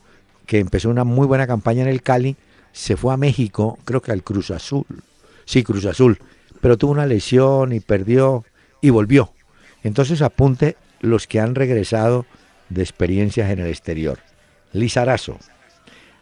que 0.46 0.60
empezó 0.60 0.90
una 0.90 1.04
muy 1.04 1.26
buena 1.26 1.48
campaña 1.48 1.82
en 1.82 1.90
el 1.90 2.02
Cali, 2.02 2.38
se 2.72 2.96
fue 2.96 3.14
a 3.14 3.18
México, 3.18 3.80
creo 3.86 4.02
que 4.02 4.12
al 4.12 4.24
Cruz 4.24 4.52
Azul, 4.52 4.86
sí, 5.46 5.64
Cruz 5.64 5.86
Azul, 5.86 6.20
pero 6.62 6.78
tuvo 6.78 6.92
una 6.92 7.06
lesión 7.06 7.74
y 7.74 7.80
perdió 7.80 8.46
y 8.82 8.92
volvió. 8.92 9.32
Entonces 9.84 10.22
apunte 10.22 10.76
los 11.00 11.28
que 11.28 11.40
han 11.40 11.56
regresado 11.56 12.26
de 12.70 12.84
experiencias 12.84 13.50
en 13.50 13.60
el 13.60 13.68
exterior. 13.68 14.20
Lizarazo. 14.74 15.40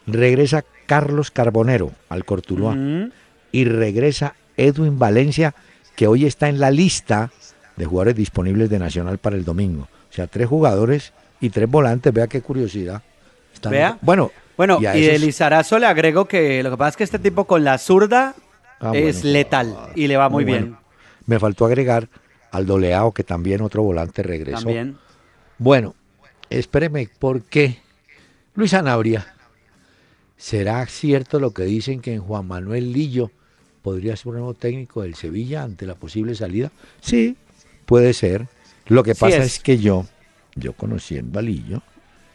Regresa 0.08 0.64
Carlos 0.86 1.32
Carbonero 1.32 1.92
al 2.10 2.26
Cortuluá. 2.26 2.76
Y 3.52 3.66
regresa 3.66 4.36
Edwin 4.58 5.00
Valencia, 5.00 5.56
que 5.96 6.08
hoy 6.08 6.26
está 6.26 6.50
en 6.50 6.60
la 6.60 6.72
lista 6.72 7.32
de 7.76 7.86
jugadores 7.86 8.16
disponibles 8.16 8.70
de 8.70 8.80
Nacional 8.80 9.18
para 9.18 9.36
el 9.36 9.46
domingo. 9.46 9.88
O 10.10 10.14
sea, 10.14 10.28
tres 10.28 10.48
jugadores 10.48 11.14
y 11.40 11.50
tres 11.50 11.70
volantes. 11.70 12.14
Vea 12.14 12.28
qué 12.28 12.42
curiosidad. 12.42 13.02
Vea. 13.70 13.98
Bueno, 14.02 14.32
bueno, 14.58 14.80
y, 14.80 15.02
de 15.02 15.20
Lizarazo 15.20 15.80
le 15.80 15.86
agrego 15.86 16.26
que 16.26 16.62
lo 16.62 16.72
que 16.72 16.78
pasa 16.78 16.90
es 16.90 16.98
que 16.98 17.04
este 17.04 17.20
tipo 17.20 17.46
con 17.46 17.64
la 17.64 17.78
zurda 17.78 18.36
Ah, 18.80 18.92
es 18.94 19.24
letal 19.24 19.76
y 19.96 20.08
le 20.08 20.18
va 20.18 20.30
muy, 20.30 20.44
bien. 20.44 20.78
Me 21.26 21.40
faltó 21.40 21.66
agregar 21.66 22.10
al 22.52 22.66
Doleao, 22.66 23.12
que 23.14 23.24
también 23.24 23.62
otro 23.62 23.84
volante 23.84 24.22
regresó. 24.22 24.64
También. 24.64 24.98
Bueno, 25.58 25.96
espéreme, 26.50 27.10
¿por 27.20 27.44
qué? 27.44 27.80
Luis 28.54 28.74
Anabria, 28.74 29.35
¿será 30.46 30.86
cierto 30.86 31.40
lo 31.40 31.56
que 31.56 31.64
dicen 31.64 32.02
que 32.02 32.14
en 32.14 32.22
Juan 32.22 32.46
Manuel 32.46 32.94
Lillo 32.94 33.32
podría 33.82 34.16
ser 34.16 34.28
un 34.28 34.34
nuevo 34.36 34.54
técnico 34.54 35.02
del 35.02 35.16
Sevilla 35.16 35.64
ante 35.64 35.88
la 35.88 35.96
posible 35.96 36.36
salida? 36.36 36.72
Sí, 37.02 37.36
puede 37.88 38.14
ser. 38.14 38.46
Lo 38.86 39.02
que 39.02 39.16
pasa 39.16 39.38
es. 39.38 39.58
que 39.58 39.80
yo, 39.80 40.06
yo 40.54 40.74
conociendo 40.74 41.40
a 41.40 41.42
Lillo, 41.42 41.82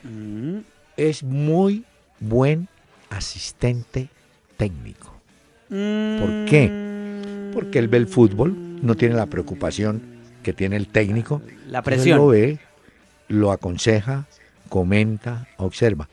mm. 0.03 0.59
es 0.97 1.23
muy 1.23 1.85
buen 2.19 2.67
asistente 3.11 4.09
técnico. 4.57 5.15
¿Por 5.69 6.47
qué? 6.47 6.69
Porque 7.55 7.79
él 7.79 7.87
ve 7.87 7.99
el 7.99 8.09
fútbol, 8.09 8.57
no 8.83 8.97
tiene 8.97 9.15
la 9.15 9.27
preocupación 9.27 10.03
que 10.43 10.53
tiene 10.53 10.75
el 10.75 10.89
técnico. 10.89 11.43
La 11.69 11.83
presión. 11.83 12.19
lo 12.19 12.27
ve, 12.27 12.59
lo 13.29 13.53
aconseja, 13.53 14.27
comenta, 14.69 15.47
observa. 15.59 16.09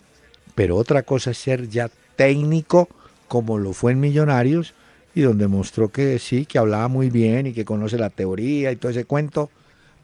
Pero 0.58 0.76
otra 0.76 1.04
cosa 1.04 1.30
es 1.30 1.38
ser 1.38 1.70
ya 1.70 1.88
técnico, 2.16 2.90
como 3.28 3.60
lo 3.60 3.74
fue 3.74 3.92
en 3.92 4.00
Millonarios, 4.00 4.74
y 5.14 5.22
donde 5.22 5.48
mostró 5.48 5.90
que 5.90 6.18
sí, 6.18 6.48
que 6.48 6.58
hablaba 6.58 6.88
muy 6.88 7.12
bien 7.12 7.46
y 7.46 7.54
que 7.54 7.64
conoce 7.64 8.00
la 8.00 8.10
teoría 8.10 8.72
y 8.72 8.76
todo 8.76 8.90
ese 8.90 9.06
cuento. 9.06 9.52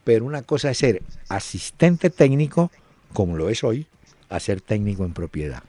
Pero 0.04 0.26
una 0.26 0.44
cosa 0.44 0.70
es 0.70 0.78
ser 0.78 1.02
asistente 1.28 2.12
técnico, 2.12 2.70
como 3.14 3.36
lo 3.36 3.50
es 3.50 3.64
hoy, 3.64 3.88
a 4.30 4.40
ser 4.40 4.62
técnico 4.62 5.06
en 5.06 5.14
propiedad. 5.14 5.64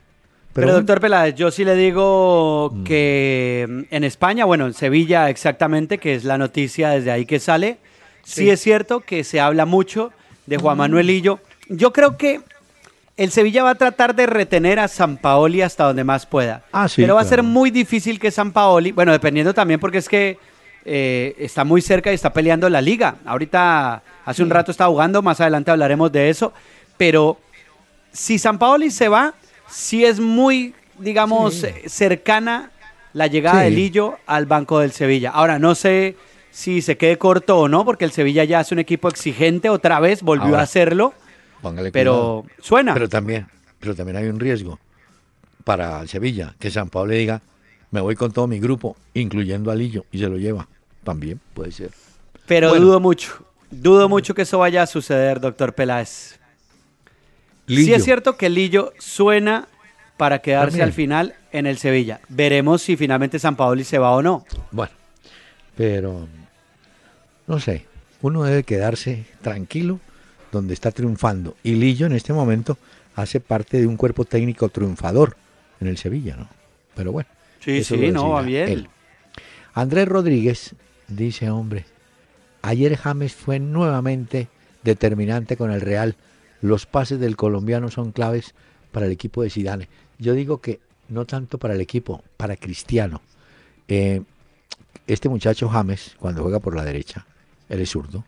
Pero, 0.53 0.71
doctor 0.71 1.01
Peláez, 1.01 1.33
yo 1.33 1.49
sí 1.49 1.65
le 1.65 1.75
digo 1.75 2.71
mm. 2.71 2.83
que 2.83 3.65
mm, 3.67 3.81
en 3.89 4.03
España, 4.03 4.45
bueno, 4.45 4.67
en 4.67 4.75
Sevilla 4.75 5.31
exactamente, 5.31 5.97
que 5.97 6.13
es 6.13 6.25
la 6.25 6.37
noticia 6.37 6.91
desde 6.91 7.09
ahí 7.09 7.25
que 7.25 7.39
sale, 7.39 7.79
sí, 8.23 8.51
es 8.51 8.61
cierto 8.61 8.99
que 8.99 9.23
se 9.23 9.39
habla 9.39 9.65
mucho 9.65 10.11
de 10.45 10.57
Juan 10.57 10.77
Manuel 10.77 11.09
Illo. 11.09 11.39
Yo 11.69 11.91
creo 11.91 12.17
que 12.17 12.41
el 13.17 13.31
Sevilla 13.31 13.63
va 13.63 13.71
a 13.71 13.75
tratar 13.75 14.15
de 14.15 14.25
retener 14.25 14.79
a 14.79 14.87
San 14.87 15.17
Paoli 15.17 15.61
hasta 15.61 15.85
donde 15.85 16.03
más 16.03 16.25
pueda. 16.25 16.63
Ah, 16.71 16.89
sí, 16.89 17.01
pero 17.01 17.15
va 17.15 17.21
a 17.21 17.25
ser 17.25 17.43
muy 17.43 17.71
difícil 17.71 18.19
que 18.19 18.31
San 18.31 18.51
Paoli, 18.51 18.91
bueno, 18.91 19.11
dependiendo 19.11 19.53
también 19.53 19.79
porque 19.79 19.99
es 19.99 20.09
que 20.09 20.37
eh, 20.83 21.35
está 21.39 21.63
muy 21.63 21.81
cerca 21.81 22.11
y 22.11 22.15
está 22.15 22.33
peleando 22.33 22.69
la 22.69 22.81
liga. 22.81 23.15
Ahorita, 23.25 24.03
hace 24.25 24.43
un 24.43 24.49
rato 24.49 24.71
está 24.71 24.87
jugando, 24.87 25.21
más 25.21 25.39
adelante 25.39 25.71
hablaremos 25.71 26.11
de 26.11 26.29
eso. 26.29 26.53
Pero 26.97 27.37
si 28.11 28.37
San 28.37 28.59
Paoli 28.59 28.91
se 28.91 29.07
va, 29.07 29.33
sí 29.69 30.05
es 30.05 30.19
muy, 30.19 30.73
digamos, 30.99 31.65
cercana 31.87 32.71
la 33.13 33.27
llegada 33.27 33.61
de 33.61 33.71
Lillo 33.71 34.17
al 34.27 34.45
banco 34.45 34.79
del 34.79 34.91
Sevilla. 34.91 35.31
Ahora, 35.31 35.57
no 35.57 35.73
sé 35.73 36.17
si 36.51 36.81
se 36.81 36.97
quede 36.97 37.17
corto 37.17 37.59
o 37.59 37.67
no, 37.67 37.85
porque 37.85 38.05
el 38.05 38.11
Sevilla 38.11 38.43
ya 38.43 38.59
es 38.59 38.71
un 38.71 38.79
equipo 38.79 39.07
exigente, 39.07 39.69
otra 39.69 39.99
vez 39.99 40.21
volvió 40.21 40.57
a 40.57 40.61
hacerlo. 40.61 41.13
Pero 41.91 42.45
suena. 42.61 42.93
Pero 42.93 43.09
también, 43.09 43.47
pero 43.79 43.95
también 43.95 44.17
hay 44.17 44.27
un 44.27 44.39
riesgo 44.39 44.79
para 45.63 46.01
el 46.01 46.07
Sevilla, 46.07 46.55
que 46.59 46.69
San 46.69 46.89
Pablo 46.89 47.11
le 47.11 47.17
diga, 47.19 47.41
me 47.91 48.01
voy 48.01 48.15
con 48.15 48.31
todo 48.31 48.47
mi 48.47 48.59
grupo, 48.59 48.95
incluyendo 49.13 49.71
a 49.71 49.75
Lillo, 49.75 50.05
y 50.11 50.19
se 50.19 50.27
lo 50.27 50.37
lleva. 50.37 50.67
También 51.03 51.39
puede 51.53 51.71
ser. 51.71 51.91
Pero 52.45 52.75
dudo 52.75 52.99
mucho, 52.99 53.45
dudo 53.71 54.07
mucho 54.07 54.33
que 54.35 54.43
eso 54.43 54.59
vaya 54.59 54.83
a 54.83 54.87
suceder, 54.87 55.39
doctor 55.39 55.73
Peláez. 55.73 56.39
Sí 57.67 57.93
es 57.93 58.03
cierto 58.03 58.37
que 58.37 58.49
Lillo 58.49 58.93
suena 58.99 59.67
para 60.17 60.39
quedarse 60.39 60.83
al 60.83 60.93
final 60.93 61.35
en 61.51 61.65
el 61.65 61.77
Sevilla. 61.77 62.21
Veremos 62.29 62.81
si 62.81 62.95
finalmente 62.95 63.39
San 63.39 63.55
Paoli 63.55 63.83
se 63.83 63.97
va 63.97 64.11
o 64.11 64.21
no. 64.21 64.45
Bueno, 64.71 64.93
pero 65.75 66.27
no 67.47 67.59
sé, 67.59 67.85
uno 68.21 68.43
debe 68.43 68.63
quedarse 68.63 69.25
tranquilo 69.41 69.99
donde 70.55 70.73
está 70.73 70.91
triunfando. 70.91 71.55
Y 71.63 71.75
Lillo 71.75 72.05
en 72.07 72.13
este 72.13 72.33
momento 72.33 72.77
hace 73.15 73.39
parte 73.39 73.79
de 73.79 73.87
un 73.87 73.97
cuerpo 73.97 74.25
técnico 74.25 74.69
triunfador 74.69 75.35
en 75.79 75.87
el 75.87 75.97
Sevilla, 75.97 76.35
¿no? 76.35 76.49
Pero 76.95 77.11
bueno. 77.11 77.29
Sí, 77.59 77.83
sí, 77.83 78.11
no, 78.11 78.29
va 78.29 78.41
bien. 78.41 78.87
Andrés 79.73 80.07
Rodríguez 80.07 80.75
dice, 81.07 81.49
hombre, 81.49 81.85
ayer 82.61 82.95
James 82.95 83.33
fue 83.33 83.59
nuevamente 83.59 84.47
determinante 84.83 85.57
con 85.57 85.71
el 85.71 85.81
Real. 85.81 86.15
Los 86.61 86.85
pases 86.85 87.19
del 87.19 87.35
colombiano 87.35 87.91
son 87.91 88.11
claves 88.11 88.55
para 88.91 89.07
el 89.07 89.11
equipo 89.11 89.43
de 89.43 89.49
Zidane. 89.49 89.89
Yo 90.19 90.33
digo 90.33 90.61
que 90.61 90.79
no 91.09 91.25
tanto 91.25 91.57
para 91.57 91.73
el 91.73 91.81
equipo, 91.81 92.23
para 92.37 92.55
Cristiano. 92.55 93.21
Eh, 93.87 94.21
este 95.07 95.27
muchacho 95.27 95.67
James, 95.67 96.15
cuando 96.19 96.43
juega 96.43 96.59
por 96.59 96.75
la 96.75 96.85
derecha, 96.85 97.25
él 97.67 97.81
es 97.81 97.89
zurdo, 97.89 98.23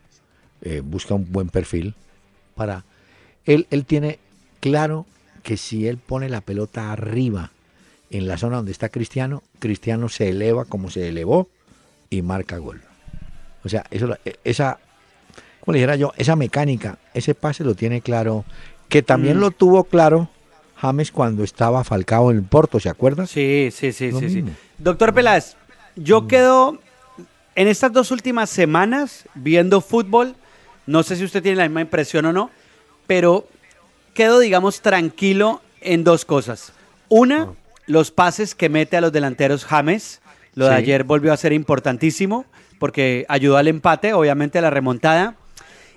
eh, 0.60 0.80
busca 0.84 1.14
un 1.14 1.32
buen 1.32 1.48
perfil 1.48 1.94
para... 2.58 2.84
Él, 3.46 3.66
él 3.70 3.86
tiene 3.86 4.18
claro 4.60 5.06
que 5.42 5.56
si 5.56 5.88
él 5.88 5.96
pone 5.96 6.28
la 6.28 6.42
pelota 6.42 6.92
arriba 6.92 7.52
en 8.10 8.28
la 8.28 8.36
zona 8.36 8.56
donde 8.56 8.72
está 8.72 8.90
Cristiano, 8.90 9.42
Cristiano 9.58 10.10
se 10.10 10.28
eleva 10.28 10.66
como 10.66 10.90
se 10.90 11.08
elevó 11.08 11.48
y 12.10 12.20
marca 12.20 12.58
gol. 12.58 12.82
O 13.64 13.68
sea, 13.70 13.84
eso, 13.90 14.14
esa, 14.44 14.78
como 15.60 15.72
le 15.72 15.78
dijera 15.78 15.96
yo, 15.96 16.12
esa 16.16 16.36
mecánica, 16.36 16.98
ese 17.14 17.34
pase 17.34 17.64
lo 17.64 17.74
tiene 17.74 18.02
claro, 18.02 18.44
que 18.88 19.02
también 19.02 19.38
mm. 19.38 19.40
lo 19.40 19.50
tuvo 19.50 19.84
claro 19.84 20.28
James 20.76 21.10
cuando 21.10 21.44
estaba 21.44 21.84
Falcao 21.84 22.30
en 22.30 22.38
el 22.38 22.42
Porto, 22.44 22.78
¿se 22.78 22.88
acuerda? 22.88 23.26
Sí, 23.26 23.70
sí, 23.72 23.92
sí, 23.92 24.12
sí, 24.12 24.30
sí. 24.30 24.44
Doctor 24.78 25.12
Peláez, 25.12 25.56
yo 25.96 26.22
mm. 26.22 26.26
quedo 26.28 26.78
en 27.56 27.68
estas 27.68 27.92
dos 27.92 28.10
últimas 28.10 28.48
semanas 28.50 29.24
viendo 29.34 29.80
fútbol, 29.80 30.36
no 30.88 31.02
sé 31.02 31.16
si 31.16 31.24
usted 31.24 31.42
tiene 31.42 31.58
la 31.58 31.68
misma 31.68 31.82
impresión 31.82 32.24
o 32.24 32.32
no, 32.32 32.50
pero 33.06 33.46
quedo, 34.14 34.38
digamos, 34.38 34.80
tranquilo 34.80 35.60
en 35.82 36.02
dos 36.02 36.24
cosas. 36.24 36.72
Una, 37.10 37.42
ah. 37.42 37.52
los 37.86 38.10
pases 38.10 38.54
que 38.54 38.70
mete 38.70 38.96
a 38.96 39.02
los 39.02 39.12
delanteros 39.12 39.66
James. 39.66 40.22
Lo 40.54 40.66
de 40.66 40.74
ayer 40.74 41.04
volvió 41.04 41.32
a 41.32 41.36
ser 41.36 41.52
importantísimo 41.52 42.46
porque 42.78 43.26
ayudó 43.28 43.58
al 43.58 43.68
empate, 43.68 44.14
obviamente 44.14 44.58
a 44.58 44.62
la 44.62 44.70
remontada. 44.70 45.34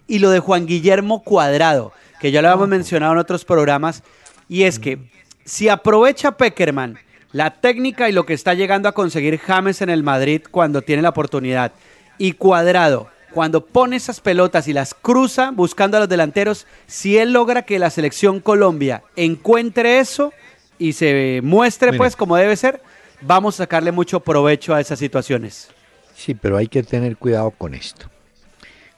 Y 0.08 0.20
lo 0.20 0.30
de 0.30 0.40
Juan 0.40 0.68
Guillermo 0.68 1.24
Cuadrado, 1.24 1.94
que 2.20 2.32
ya 2.32 2.42
lo 2.42 2.50
habíamos 2.50 2.68
mencionado 2.68 3.14
en 3.14 3.20
otros 3.20 3.46
programas, 3.46 4.04
y 4.50 4.64
es 4.64 4.78
que 4.78 5.00
si 5.46 5.70
aprovecha 5.70 6.34
Peckerman 6.34 7.00
la 7.32 7.52
técnica 7.62 8.10
y 8.10 8.12
lo 8.12 8.26
que 8.26 8.34
está 8.34 8.54
llegando 8.56 8.90
a 8.90 8.92
conseguir 8.92 9.40
James 9.40 9.82
en 9.82 9.90
el 9.90 10.04
Madrid 10.04 10.42
cuando 10.52 10.82
tiene 10.82 11.02
la 11.02 11.10
oportunidad, 11.10 11.72
y 12.18 12.34
Cuadrado 12.34 13.10
cuando 13.34 13.66
pone 13.66 13.96
esas 13.96 14.20
pelotas 14.20 14.68
y 14.68 14.74
las 14.74 14.94
cruza 14.94 15.52
buscando 15.52 15.98
a 15.98 16.02
los 16.02 16.10
delanteros, 16.10 16.68
si 16.88 17.18
él 17.18 17.34
logra 17.34 17.64
que 17.64 17.80
la 17.80 17.90
selección 17.90 18.40
Colombia 18.40 19.04
encuentre 19.16 20.00
eso 20.00 20.34
y 20.78 20.94
se 20.94 21.42
muestre 21.44 21.94
pues 21.94 22.16
como 22.16 22.36
debe 22.36 22.56
ser, 22.56 22.82
vamos 23.22 23.56
a 23.56 23.64
sacarle 23.64 23.92
mucho 23.92 24.20
provecho 24.20 24.74
a 24.74 24.82
esas 24.82 25.00
situaciones. 25.00 25.70
Sí, 26.16 26.36
pero 26.36 26.58
hay 26.58 26.68
que 26.68 26.84
tener 26.84 27.18
cuidado 27.18 27.52
con 27.52 27.74
esto. 27.74 28.08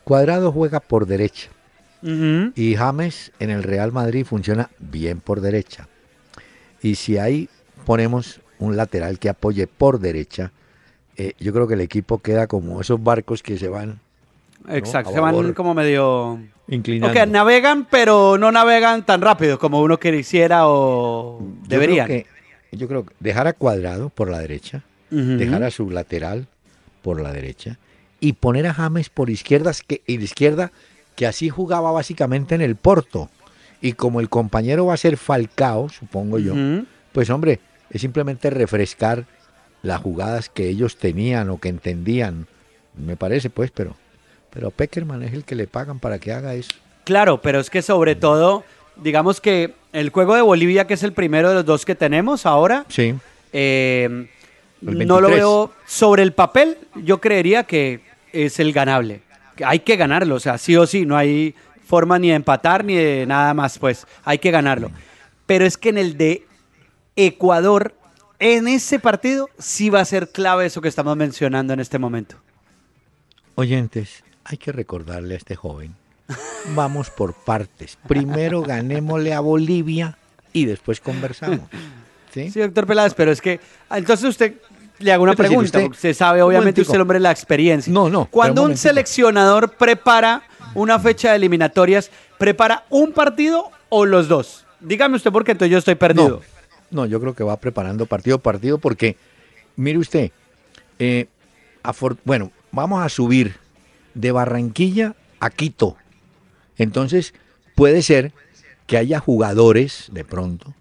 Cuadrado 0.04 0.52
juega 0.52 0.80
por 0.80 1.06
derecha 1.06 1.50
y 2.56 2.76
James 2.76 3.32
en 3.40 3.50
el 3.50 3.64
Real 3.64 3.94
Madrid 3.94 4.26
funciona 4.26 4.70
bien 4.80 5.22
por 5.22 5.40
derecha. 5.40 5.88
Y 6.82 6.96
si 6.96 7.18
ahí 7.18 7.48
ponemos 7.86 8.42
un 8.60 8.76
lateral 8.76 9.20
que 9.20 9.30
apoye 9.30 9.68
por 9.68 10.00
derecha, 10.00 10.52
eh, 11.16 11.34
yo 11.40 11.54
creo 11.54 11.68
que 11.68 11.76
el 11.76 11.82
equipo 11.82 12.20
queda 12.20 12.48
como 12.48 12.82
esos 12.82 13.02
barcos 13.02 13.42
que 13.42 13.58
se 13.58 13.70
van 13.70 14.02
Exacto, 14.70 15.12
se 15.12 15.20
van 15.20 15.54
como 15.54 15.74
medio... 15.74 16.40
Inclinados. 16.68 17.16
Ok, 17.16 17.28
navegan, 17.28 17.86
pero 17.92 18.38
no 18.38 18.52
navegan 18.52 19.06
tan 19.06 19.20
rápido 19.20 19.60
como 19.60 19.82
uno 19.82 20.00
quisiera 20.00 20.68
o 20.68 21.42
debería. 21.68 22.08
yo 22.72 22.88
creo 22.88 23.06
que 23.06 23.14
dejar 23.20 23.48
a 23.48 23.54
Cuadrado 23.54 24.10
por 24.10 24.30
la 24.30 24.40
derecha, 24.40 24.84
dejar 25.10 25.64
a 25.64 25.72
su 25.72 25.90
lateral 25.90 26.48
por 27.02 27.22
la 27.22 27.34
derecha 27.34 27.78
y 28.22 28.34
poner 28.34 28.66
a 28.68 28.74
James 28.74 29.10
por 29.10 29.30
izquierdas 29.30 29.84
que, 29.84 30.02
y 30.08 30.16
de 30.16 30.24
izquierda, 30.24 30.72
que 31.18 31.28
así 31.28 31.50
jugaba 31.50 31.92
básicamente 31.92 32.56
en 32.56 32.62
el 32.62 32.78
Porto. 32.78 33.30
Y 33.82 33.94
como 33.94 34.22
el 34.22 34.30
compañero 34.30 34.86
va 34.86 34.94
a 34.94 34.98
ser 34.98 35.18
Falcao, 35.18 35.90
supongo 35.90 36.40
yo, 36.40 36.56
pues 37.12 37.30
hombre, 37.30 37.60
es 37.90 38.00
simplemente 38.00 38.50
refrescar 38.50 39.26
las 39.82 40.02
jugadas 40.02 40.48
que 40.48 40.70
ellos 40.70 40.96
tenían 40.96 41.50
o 41.50 41.60
que 41.60 41.68
entendían, 41.68 42.48
me 42.96 43.18
parece 43.18 43.50
pues, 43.50 43.72
pero 43.72 43.98
pero 44.54 44.70
Peckerman 44.72 45.24
es 45.24 45.34
el 45.34 45.44
que 45.44 45.56
le 45.56 45.68
pagan 45.68 46.00
para 46.00 46.20
que 46.20 46.32
haga 46.32 46.54
eso. 46.54 46.72
Claro, 47.04 47.42
pero 47.42 47.60
es 47.60 47.70
que 47.70 47.82
sobre 47.82 48.16
todo, 48.16 48.64
digamos 48.96 49.42
que 49.42 49.74
el 49.92 50.10
juego 50.10 50.36
de 50.36 50.42
Bolivia, 50.42 50.86
que 50.86 50.94
es 50.94 51.04
el 51.04 51.14
primero 51.14 51.50
de 51.50 51.56
los 51.56 51.66
dos 51.66 51.86
que 51.86 51.96
tenemos 51.96 52.46
ahora, 52.46 52.86
sí. 52.88 53.16
Eh, 53.52 54.28
no 54.82 55.22
lo 55.22 55.30
veo 55.30 55.72
sobre 55.86 56.24
el 56.24 56.34
papel, 56.34 56.78
yo 56.96 57.20
creería 57.20 57.64
que 57.64 58.02
es 58.32 58.60
el 58.60 58.74
ganable. 58.74 59.22
Hay 59.64 59.80
que 59.80 59.96
ganarlo, 59.96 60.36
o 60.36 60.40
sea, 60.40 60.58
sí 60.58 60.76
o 60.76 60.86
sí, 60.86 61.06
no 61.06 61.16
hay 61.16 61.56
forma 61.86 62.18
ni 62.20 62.30
de 62.30 62.36
empatar 62.36 62.84
ni 62.84 62.96
de 62.96 63.26
nada 63.26 63.54
más, 63.54 63.78
pues 63.80 64.08
hay 64.24 64.40
que 64.40 64.52
ganarlo. 64.52 64.92
Pero 65.46 65.66
es 65.66 65.78
que 65.78 65.90
en 65.90 65.98
el 65.98 66.18
de 66.18 66.46
Ecuador, 67.16 67.96
en 68.40 68.68
ese 68.68 69.00
partido, 69.00 69.50
sí 69.58 69.90
va 69.90 70.02
a 70.02 70.06
ser 70.06 70.30
clave 70.30 70.66
eso 70.66 70.82
que 70.82 70.88
estamos 70.88 71.16
mencionando 71.16 71.74
en 71.74 71.80
este 71.80 72.00
momento. 72.00 72.36
Oyentes, 73.56 74.24
hay 74.46 74.58
que 74.58 74.72
recordarle 74.72 75.36
a 75.36 75.38
este 75.38 75.56
joven, 75.56 75.96
vamos 76.76 77.10
por 77.10 77.34
partes. 77.34 77.98
Primero 78.08 78.62
ganémosle 78.62 79.34
a 79.34 79.40
Bolivia 79.40 80.18
y 80.52 80.66
después 80.66 81.00
conversamos. 81.00 81.70
Sí, 82.34 82.50
doctor 82.50 82.88
Peláez, 82.88 83.14
pero 83.14 83.32
es 83.32 83.42
que, 83.42 83.60
entonces 83.92 84.28
usted 84.28 84.56
le 85.00 85.12
hago 85.12 85.24
una 85.24 85.36
pregunta, 85.36 85.80
se 85.96 86.14
sabe 86.14 86.42
obviamente 86.42 86.82
usted 86.82 86.96
el 86.96 87.02
hombre 87.02 87.18
de 87.18 87.24
la 87.24 87.32
experiencia. 87.32 87.92
No, 87.94 88.10
no. 88.10 88.26
Cuando 88.26 88.64
un, 88.64 88.76
seleccionador 88.78 89.74
prepara 89.74 90.44
una 90.74 91.00
fecha 91.00 91.30
de 91.32 91.36
eliminatorias, 91.36 92.10
¿prepara 92.38 92.86
un 92.90 93.12
partido 93.12 93.70
o 93.90 94.06
los 94.06 94.28
dos? 94.28 94.66
Dígame 94.80 95.16
usted 95.16 95.32
porque 95.32 95.52
entonces 95.52 95.72
yo 95.72 95.78
estoy 95.78 95.96
perdido. 95.96 96.42
No, 96.90 97.06
yo 97.06 97.20
creo 97.20 97.34
que 97.34 97.44
va 97.44 97.58
preparando 97.58 98.06
partido 98.06 98.38
a 98.38 98.40
partido 98.40 98.78
porque, 98.78 99.16
mire 99.76 99.98
usted, 99.98 100.32
eh, 101.00 101.28
bueno, 102.24 102.52
vamos 102.72 103.04
a 103.04 103.10
subir 103.10 103.56
de 104.14 104.32
Barranquilla 104.32 105.16
a 105.40 105.50
Quito. 105.50 105.98
Entonces, 106.78 107.34
puede 107.76 108.02
ser 108.02 108.32
que 108.88 108.98
haya 108.98 109.20
jugadores, 109.20 110.10
de 110.12 110.26
pronto, 110.26 110.74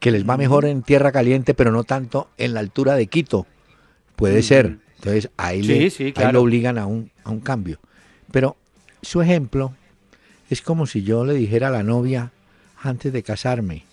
que 0.00 0.10
les 0.10 0.28
va 0.28 0.36
mejor 0.36 0.64
en 0.64 0.82
tierra 0.82 1.12
caliente, 1.12 1.54
pero 1.54 1.72
no 1.72 1.84
tanto 1.84 2.28
en 2.38 2.54
la 2.54 2.60
altura 2.60 2.94
de 2.94 3.06
Quito. 3.06 3.46
Puede 4.16 4.42
ser. 4.42 4.78
Entonces, 4.96 5.30
ahí, 5.36 5.62
le, 5.62 5.92
lo 6.32 6.42
obligan 6.42 6.78
a 6.78 6.86
un, 6.86 7.10
a 7.24 7.30
un 7.30 7.40
cambio. 7.40 7.78
Pero 8.32 8.56
su 9.02 9.22
ejemplo 9.22 9.74
es 10.50 10.62
como 10.62 10.86
si 10.86 11.02
yo 11.02 11.24
le 11.24 11.34
dijera 11.34 11.68
a 11.68 11.72
la 11.72 11.82
novia 11.82 12.32
antes 12.80 13.12
de 13.12 13.22
casarme, 13.22 13.84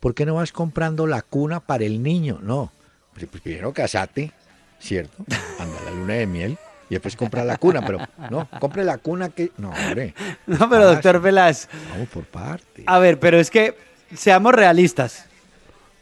¿por 0.00 0.14
qué 0.14 0.26
no 0.26 0.34
vas 0.34 0.52
comprando 0.52 1.06
la 1.06 1.22
cuna 1.22 1.60
para 1.60 1.84
el 1.84 2.02
niño? 2.02 2.40
No, 2.42 2.72
pues, 3.14 3.26
pues 3.26 3.42
primero 3.42 3.72
casate, 3.72 4.32
¿cierto? 4.80 5.24
Anda 5.58 5.80
la 5.84 5.90
luna 5.92 6.14
de 6.14 6.26
miel 6.26 6.58
y 6.88 6.94
después 6.94 7.16
compra 7.16 7.44
la 7.44 7.56
cuna, 7.56 7.84
pero 7.84 7.98
no, 8.30 8.48
compre 8.58 8.84
la 8.84 8.98
cuna 8.98 9.28
que... 9.28 9.52
No, 9.56 9.70
hombre. 9.70 10.14
No, 10.46 10.68
pero 10.70 10.86
doctor 10.86 11.20
Velas. 11.20 11.68
Vamos 11.90 12.08
por 12.08 12.24
parte. 12.24 12.84
A 12.86 12.98
ver, 12.98 13.18
pero 13.18 13.38
es 13.38 13.50
que 13.50 13.76
seamos 14.14 14.54
realistas. 14.54 15.26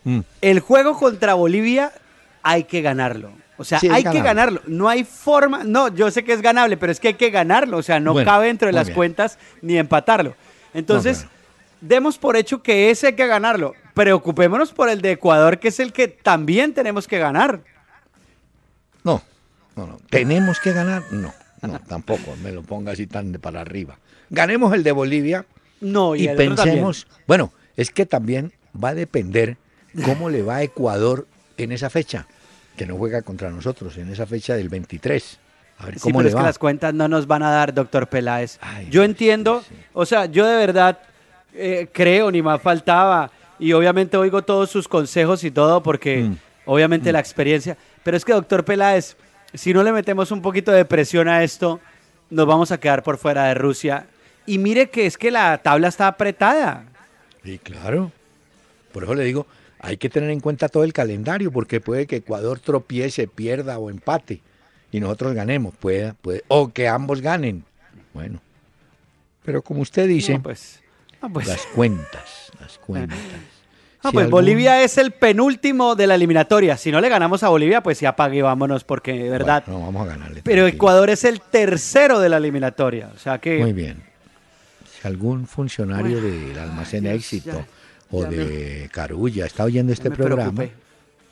Mm. 0.05 0.21
El 0.41 0.61
juego 0.61 0.97
contra 0.97 1.35
Bolivia 1.35 1.93
hay 2.43 2.65
que 2.65 2.81
ganarlo. 2.83 3.33
O 3.59 3.65
sea, 3.65 3.81
hay 3.91 4.05
que 4.05 4.21
ganarlo. 4.21 4.61
No 4.67 4.89
hay 4.89 5.05
forma. 5.05 5.65
No, 5.65 5.89
yo 5.89 6.11
sé 6.11 6.23
que 6.23 6.33
es 6.33 6.43
ganable, 6.43 6.77
pero 6.77 6.93
es 6.93 7.01
que 7.01 7.09
hay 7.09 7.15
que 7.15 7.31
ganarlo. 7.31 7.79
O 7.79 7.83
sea, 7.83 7.99
no 7.99 8.15
cabe 8.23 8.47
dentro 8.49 8.67
de 8.67 8.73
las 8.73 8.91
cuentas 8.91 9.39
ni 9.63 9.79
empatarlo. 9.79 10.35
Entonces, 10.75 11.27
demos 11.81 12.19
por 12.19 12.37
hecho 12.37 12.63
que 12.63 12.91
ese 12.91 13.09
hay 13.09 13.13
que 13.15 13.27
ganarlo. 13.27 13.75
Preocupémonos 13.95 14.73
por 14.73 14.91
el 14.91 15.01
de 15.01 15.13
Ecuador, 15.13 15.59
que 15.59 15.69
es 15.69 15.81
el 15.81 15.93
que 15.93 16.07
también 16.07 16.75
tenemos 16.75 17.09
que 17.09 17.19
ganar. 17.19 17.61
No, 19.03 19.23
no, 19.77 19.87
no. 19.87 20.01
¿Tenemos 20.11 20.59
que 20.61 20.73
ganar? 20.73 21.05
No, 21.11 21.33
no, 21.63 21.79
tampoco 21.89 22.35
me 22.43 22.53
lo 22.53 22.63
ponga 22.63 22.93
así 22.93 23.07
tan 23.07 23.33
de 23.33 23.39
para 23.39 23.61
arriba. 23.61 23.99
Ganemos 24.31 24.75
el 24.75 24.83
de 24.83 24.93
Bolivia 24.93 25.47
no, 25.81 26.17
y, 26.17 26.29
pensemos, 26.29 27.07
bueno, 27.27 27.53
es 27.77 27.91
que 27.91 28.07
también 28.07 28.53
va 28.83 28.91
a 28.91 28.95
depender 28.95 29.57
cómo 30.05 30.31
le 30.31 30.43
va 30.43 30.57
a 30.57 30.63
Ecuador 30.63 31.27
en 31.59 31.73
esa 31.73 31.91
fecha, 31.91 32.27
que 32.77 32.87
no 32.87 32.97
juega 32.97 33.23
contra 33.23 33.51
nosotros, 33.51 33.97
en 33.99 34.11
esa 34.11 34.27
fecha 34.27 34.55
del 34.55 34.69
23. 34.69 35.39
A 35.79 35.87
ver 35.87 36.01
cómo 36.01 36.23
le 36.23 36.29
es 36.29 36.35
que 36.35 36.43
las 36.43 36.59
cuentas 36.59 36.95
no 36.95 37.09
nos 37.09 37.27
van 37.27 37.43
a 37.43 37.51
dar, 37.51 37.75
doctor 37.75 38.09
Peláez. 38.09 38.59
yo 38.91 39.05
entiendo, 39.05 39.63
o 39.93 40.07
sea, 40.07 40.27
yo 40.27 40.47
de 40.47 40.57
verdad 40.57 40.99
eh, 41.55 41.89
creo, 41.93 42.31
ni 42.31 42.41
más 42.41 42.61
faltaba, 42.63 43.31
y 43.59 43.73
obviamente 43.73 44.17
oigo 44.17 44.43
todos 44.43 44.71
sus 44.71 44.89
consejos 44.89 45.45
y 45.45 45.51
todo, 45.51 45.83
porque 45.83 46.23
mm. 46.23 46.39
obviamente 46.65 47.11
mm. 47.11 47.13
la 47.13 47.21
experiencia, 47.21 47.77
pero 48.03 48.17
es 48.17 48.25
que, 48.25 48.33
doctor 48.33 48.65
Peláez, 48.65 49.17
si 49.55 49.73
no 49.73 49.83
le 49.83 49.93
metemos 49.93 50.31
un 50.31 50.43
poquito 50.43 50.73
de 50.73 50.85
presión 50.85 51.29
a 51.29 51.43
esto, 51.43 51.81
nos 52.31 52.47
vamos 52.47 52.73
a 52.73 52.79
quedar 52.79 53.03
por 53.03 53.19
fuera 53.19 53.45
de 53.45 53.55
Rusia. 53.55 54.07
Y 54.47 54.59
mire 54.59 54.91
que 54.91 55.07
es 55.07 55.19
que 55.19 55.31
la 55.31 55.59
tabla 55.59 55.89
está 55.89 56.09
apretada. 56.09 56.85
Sí, 57.45 57.59
claro. 57.59 58.13
Por 58.93 59.05
eso 59.05 59.15
le 59.15 59.25
digo, 59.25 59.47
hay 59.79 59.97
que 59.97 60.09
tener 60.09 60.31
en 60.31 60.41
cuenta 60.41 60.69
todo 60.69 60.85
el 60.85 60.93
calendario, 60.93 61.53
porque 61.53 61.81
puede 61.81 62.07
que 62.07 62.17
Ecuador 62.17 62.61
tropiece, 62.61 63.29
pierda 63.29 63.79
o 63.79 63.91
empate 63.91 64.41
y 64.91 65.01
nosotros 65.01 65.35
ganemos, 65.35 65.75
puede, 65.77 66.15
puede, 66.15 66.43
o 66.49 66.73
que 66.73 66.89
ambos 66.89 67.21
ganen. 67.21 67.65
Bueno, 68.15 68.41
pero 69.45 69.63
como 69.63 69.83
usted 69.83 70.09
dice, 70.09 70.39
pues, 70.41 70.83
pues. 71.33 71.47
las 71.47 71.67
cuentas, 71.67 72.51
las 72.61 72.79
cuentas. 72.79 73.19
No, 74.07 74.13
pues 74.13 74.31
Bolivia 74.31 74.83
es 74.85 74.99
el 74.99 75.11
penúltimo 75.11 75.97
de 75.97 76.07
la 76.07 76.15
eliminatoria. 76.15 76.77
Si 76.77 76.93
no 76.93 77.01
le 77.01 77.09
ganamos 77.09 77.43
a 77.43 77.49
Bolivia, 77.49 77.83
pues 77.83 77.99
ya 77.99 78.11
apague 78.11 78.41
vámonos, 78.41 78.85
porque 78.85 79.15
de 79.15 79.31
verdad. 79.31 79.65
no, 79.67 79.81
vamos 79.81 80.07
a 80.07 80.11
ganarle. 80.11 80.43
Pero 80.45 80.67
Ecuador 80.69 81.11
es 81.11 81.25
el 81.25 81.41
tercero 81.41 82.21
de 82.21 82.29
la 82.29 82.37
eliminatoria. 82.37 83.11
O 83.15 83.19
sea 83.19 83.39
que. 83.39 83.59
Muy 83.59 83.73
bien. 83.73 84.05
Si 84.89 85.09
algún 85.09 85.49
funcionario 85.49 86.21
del 86.21 86.57
almacén 86.57 87.07
éxito 87.07 87.65
o 88.13 88.25
de 88.25 88.89
Carulla 88.93 89.45
está 89.45 89.65
oyendo 89.65 89.93
este 89.93 90.11
programa, 90.11 90.67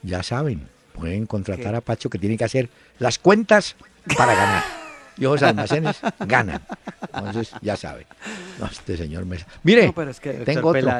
ya 0.03 0.25
saben, 0.25 0.69
pueden 0.95 1.27
contratar 1.27 1.77
a 1.77 1.81
Pacho 1.81 2.11
que 2.11 2.19
tiene 2.19 2.37
que 2.37 2.45
hacer 2.45 2.69
las 2.99 3.19
cuentas 3.19 3.77
para 4.17 4.35
ganar. 4.35 4.65
Y 5.17 5.23
los 5.23 5.41
almacenes 5.45 6.01
ganan. 6.27 6.61
Entonces, 7.15 7.53
ya 7.63 7.77
saben. 7.77 8.05
No, 8.59 8.67
este 8.67 8.97
señor 8.97 9.25
Mesa. 9.25 9.47
Mire, 9.63 9.93
pero 9.95 10.11
es 10.11 10.19
que, 10.19 10.33
tengo 10.33 10.71
otro. 10.71 10.91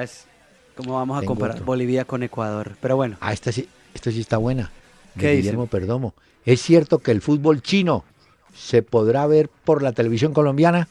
¿Cómo 0.77 0.95
vamos 0.95 1.23
a 1.23 1.27
comparar 1.27 1.63
Bolivia 1.63 2.05
con 2.05 2.23
Ecuador? 2.23 2.77
Pero 2.81 2.97
bueno. 2.97 3.17
Ah, 3.21 3.33
esta 3.33 3.53
sí, 3.53 3.69
esta 3.95 4.11
sí 4.11 4.21
está 4.21 4.39
buena. 4.39 4.71
¿Qué 5.19 5.37
Guillermo 5.37 5.67
Perdomo. 5.67 6.15
¿Es 6.45 6.61
cierto 6.61 6.99
que 6.99 7.13
el 7.13 7.21
fútbol 7.21 7.63
chino 7.63 8.05
se 8.55 8.83
podrá 8.83 9.27
ver 9.27 9.49
por 9.49 9.83
la 9.83 9.93
televisión 9.93 10.33
colombiana? 10.33 10.89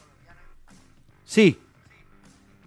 Sí. 1.26 1.58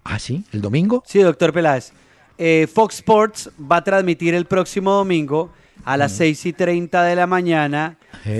¿Ah, 0.04 0.18
sí? 0.18 0.44
¿El 0.52 0.60
domingo? 0.60 1.02
Sí, 1.06 1.20
doctor 1.20 1.52
Peláez. 1.52 1.92
Eh, 2.38 2.68
Fox 2.72 2.96
Sports 2.96 3.50
va 3.60 3.76
a 3.78 3.84
transmitir 3.84 4.34
el 4.34 4.46
próximo 4.46 4.92
domingo 4.92 5.50
a 5.84 5.96
las 5.96 6.12
6 6.12 6.46
y 6.46 6.52
30 6.52 7.02
de 7.02 7.16
la 7.16 7.26
mañana 7.26 7.96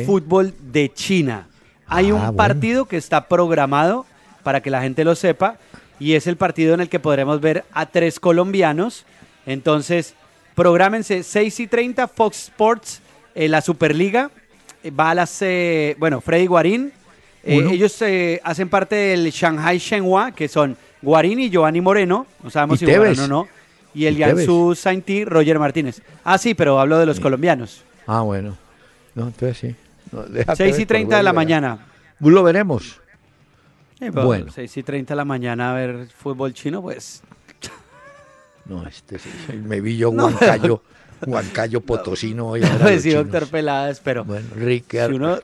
fútbol 0.07 0.55
de 0.61 0.93
China. 0.93 1.49
Hay 1.87 2.12
un 2.12 2.21
ah, 2.21 2.33
partido 2.33 2.85
que 2.85 2.97
está 2.97 3.27
programado 3.27 4.07
para 4.43 4.61
que 4.61 4.71
la 4.71 4.83
gente 4.83 5.05
lo 5.05 5.14
sepa 5.14 5.59
y 6.00 6.14
es 6.14 6.26
el 6.26 6.37
partido 6.37 6.74
en 6.74 6.80
el 6.80 6.88
que 6.88 7.00
podremos 7.00 7.40
ver 7.40 7.64
a 7.72 7.87
tres 7.87 8.20
colombianos. 8.20 9.04
Entonces, 9.46 10.14
prográmense 10.54 11.22
6 11.22 11.61
y 11.61 11.66
30, 11.66 12.08
Fox 12.08 12.44
Sports, 12.44 13.00
eh, 13.34 13.48
la 13.48 13.61
Superliga. 13.61 14.30
Eh, 14.82 14.90
va 14.90 15.11
a 15.11 15.14
las, 15.14 15.40
eh, 15.42 15.96
bueno, 15.98 16.20
Freddy 16.20 16.46
Guarín. 16.46 16.92
ellos 17.44 18.02
hacen 18.42 18.68
parte 18.68 18.94
del 18.94 19.30
Shanghai 19.30 19.78
Shenhua, 19.78 20.32
que 20.32 20.48
son 20.48 20.76
Guarín 21.00 21.40
y 21.40 21.50
Giovanni 21.50 21.80
Moreno. 21.80 22.26
No 22.42 22.50
sabemos 22.50 22.78
si 22.78 22.87
Moreno 22.87 23.24
o 23.24 23.28
no. 23.28 23.48
Y 23.94 24.04
el 24.04 24.16
Yansu 24.16 24.74
Sainti, 24.74 25.24
Roger 25.24 25.58
Martínez. 25.58 26.02
Ah, 26.24 26.37
sí, 26.37 26.54
pero 26.54 26.78
hablo 26.78 26.98
de 26.98 27.06
los 27.06 27.20
colombianos. 27.20 27.82
Ah, 28.06 28.20
bueno. 28.20 28.56
No, 29.14 29.28
entonces 29.28 29.58
sí. 29.58 29.74
6 30.56 30.78
y 30.78 30.87
30 30.87 31.16
de 31.16 31.22
la 31.22 31.32
mañana. 31.32 31.87
Lo 32.20 32.42
veremos. 32.42 33.00
Bueno. 34.12 34.52
6 34.52 34.76
y 34.76 34.82
30 34.82 35.14
de 35.14 35.16
la 35.16 35.24
mañana 35.24 35.72
a 35.72 35.74
ver 35.74 36.08
fútbol 36.08 36.54
chino, 36.54 36.82
pues. 36.82 37.22
No, 38.64 38.87
este 38.87 39.18
sí, 39.18 39.30
me 39.64 39.80
vi 39.80 39.96
yo 39.96 40.11
Huancayo, 40.11 40.82
Huancayo 41.26 41.80
Potosino 41.80 42.48
hoy. 42.48 42.62
Pues 42.82 43.02
sí, 43.04 43.11
doctor 43.11 43.48
Peláez, 43.48 44.00
pero. 44.00 44.24
Bueno, 44.24 44.46
Ricardo. 44.54 45.08
Si 45.08 45.16
uno, 45.16 45.38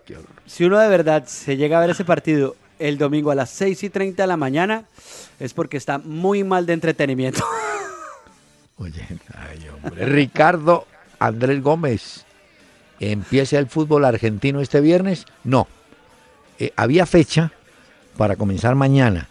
si 0.47 0.65
uno 0.65 0.79
de 0.79 0.89
verdad 0.89 1.27
se 1.27 1.57
llega 1.57 1.79
a 1.79 1.81
ver 1.81 1.91
ese 1.91 2.05
partido 2.05 2.55
el 2.79 2.99
domingo 2.99 3.31
a 3.31 3.35
las 3.35 3.51
6 3.51 3.85
y 3.85 3.91
30 3.91 4.23
de 4.23 4.27
la 4.27 4.37
mañana, 4.37 4.85
es 5.41 5.55
porque 5.55 5.77
está 5.77 5.99
muy 5.99 6.45
mal 6.45 6.67
de 6.67 6.75
entretenimiento. 6.75 7.43
Oye, 8.77 9.07
ay, 9.37 9.69
hombre. 9.69 10.05
Ricardo 10.07 10.87
Andrés 11.19 11.63
Gómez, 11.63 12.25
¿empieza 13.01 13.59
el 13.59 13.69
fútbol 13.69 14.05
argentino 14.05 14.61
este 14.61 14.81
viernes? 14.81 15.27
No. 15.45 15.67
Eh, 16.59 16.73
había 16.77 17.07
fecha, 17.07 17.53
para 18.17 18.37
comenzar 18.37 18.75
mañana, 18.75 19.29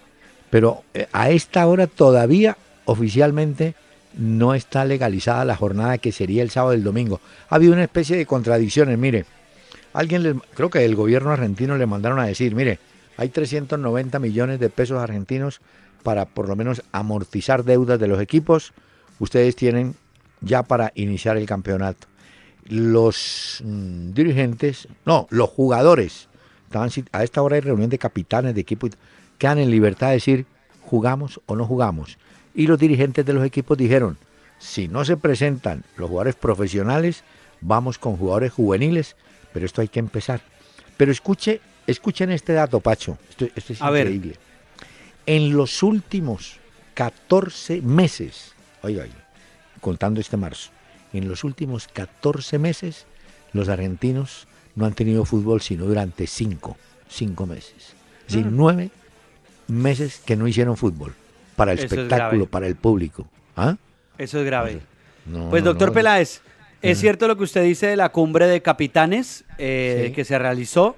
pero 0.49 0.83
eh, 0.93 1.07
a 1.11 1.29
esta 1.29 1.65
hora 1.67 1.87
todavía 1.87 2.57
oficialmente 2.85 3.75
no 4.17 4.53
está 4.53 4.85
legalizada 4.85 5.45
la 5.45 5.55
jornada 5.55 5.97
que 5.97 6.11
sería 6.11 6.43
el 6.43 6.51
sábado 6.51 6.73
y 6.73 6.77
el 6.77 6.83
domingo. 6.83 7.19
Ha 7.49 7.55
habido 7.55 7.73
una 7.73 7.83
especie 7.83 8.15
de 8.15 8.25
contradicciones, 8.25 8.97
mire, 8.97 9.25
alguien, 9.93 10.41
creo 10.53 10.69
que 10.69 10.85
el 10.85 10.95
gobierno 10.95 11.31
argentino 11.31 11.77
le 11.77 11.85
mandaron 11.85 12.19
a 12.19 12.25
decir, 12.25 12.55
mire, 12.55 12.79
hay 13.17 13.29
390 13.29 14.19
millones 14.19 14.59
de 14.59 14.69
pesos 14.69 15.01
argentinos 15.01 15.61
para 16.03 16.25
por 16.25 16.49
lo 16.49 16.55
menos 16.55 16.83
amortizar 16.91 17.63
deudas 17.63 17.99
de 17.99 18.07
los 18.07 18.21
equipos, 18.21 18.73
ustedes 19.19 19.55
tienen 19.55 19.95
ya 20.41 20.63
para 20.63 20.91
iniciar 20.95 21.37
el 21.37 21.45
campeonato. 21.45 22.07
Los 22.65 23.61
mm, 23.63 24.11
dirigentes, 24.11 24.87
no, 25.05 25.27
los 25.29 25.49
jugadores 25.49 26.27
a 26.75 27.23
esta 27.23 27.41
hora 27.41 27.55
hay 27.55 27.61
reunión 27.61 27.89
de 27.89 27.97
capitanes 27.97 28.55
de 28.55 28.61
equipo, 28.61 28.87
quedan 29.37 29.59
en 29.59 29.71
libertad 29.71 30.07
de 30.07 30.13
decir 30.13 30.45
jugamos 30.81 31.41
o 31.45 31.55
no 31.55 31.65
jugamos. 31.65 32.17
Y 32.53 32.67
los 32.67 32.77
dirigentes 32.77 33.25
de 33.25 33.33
los 33.33 33.45
equipos 33.45 33.77
dijeron, 33.77 34.17
si 34.59 34.87
no 34.87 35.03
se 35.05 35.17
presentan 35.17 35.83
los 35.97 36.09
jugadores 36.09 36.35
profesionales, 36.35 37.23
vamos 37.61 37.97
con 37.97 38.15
jugadores 38.15 38.53
juveniles, 38.53 39.15
pero 39.51 39.65
esto 39.65 39.81
hay 39.81 39.87
que 39.87 39.99
empezar. 39.99 40.41
Pero 40.97 41.11
escuche, 41.11 41.61
escuchen 41.87 42.31
este 42.31 42.53
dato, 42.53 42.79
Pacho, 42.79 43.17
esto, 43.29 43.45
es 43.55 43.81
increíble. 43.81 44.37
En 45.25 45.55
los 45.55 45.83
últimos 45.83 46.59
14 46.93 47.81
meses, 47.81 48.53
oiga, 48.81 49.05
contando 49.81 50.21
este 50.21 50.37
marzo, 50.37 50.69
en 51.11 51.27
los 51.27 51.43
últimos 51.43 51.87
14 51.87 52.59
meses, 52.59 53.05
los 53.51 53.69
argentinos 53.69 54.47
no 54.75 54.85
han 54.85 54.93
tenido 54.93 55.25
fútbol 55.25 55.61
sino 55.61 55.85
durante 55.85 56.27
cinco, 56.27 56.77
cinco 57.07 57.45
meses. 57.45 57.95
Es 58.27 58.35
decir, 58.35 58.45
mm. 58.45 58.55
nueve 58.57 58.89
meses 59.67 60.21
que 60.25 60.35
no 60.35 60.47
hicieron 60.47 60.77
fútbol 60.77 61.13
para 61.55 61.73
el 61.73 61.79
espectáculo, 61.79 62.45
para 62.45 62.67
el 62.67 62.75
público. 62.75 63.27
¿Ah? 63.55 63.75
Eso 64.17 64.39
es 64.39 64.45
grave. 64.45 64.79
pues 65.49 65.63
doctor 65.63 65.93
Peláez, 65.93 66.41
¿es 66.81 66.99
cierto 66.99 67.27
lo 67.27 67.37
que 67.37 67.43
usted 67.43 67.63
dice 67.63 67.87
de 67.87 67.95
la 67.95 68.09
cumbre 68.09 68.47
de 68.47 68.61
capitanes 68.61 69.43
eh, 69.57 70.11
que 70.15 70.25
se 70.25 70.37
realizó 70.37 70.95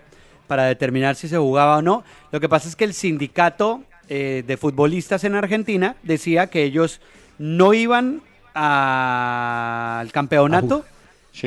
para 0.47 0.65
determinar 0.65 1.15
si 1.15 1.27
se 1.27 1.37
jugaba 1.37 1.77
o 1.77 1.81
no? 1.81 2.03
Lo 2.31 2.39
que 2.39 2.49
pasa 2.49 2.67
es 2.67 2.75
que 2.75 2.85
el 2.85 2.93
sindicato 2.93 3.83
eh, 4.07 4.43
de 4.45 4.57
futbolistas 4.57 5.23
en 5.23 5.35
Argentina 5.35 5.95
decía 6.03 6.47
que 6.47 6.63
ellos 6.63 7.01
no 7.37 7.73
iban 7.73 8.21
al 8.53 10.11
campeonato 10.13 10.85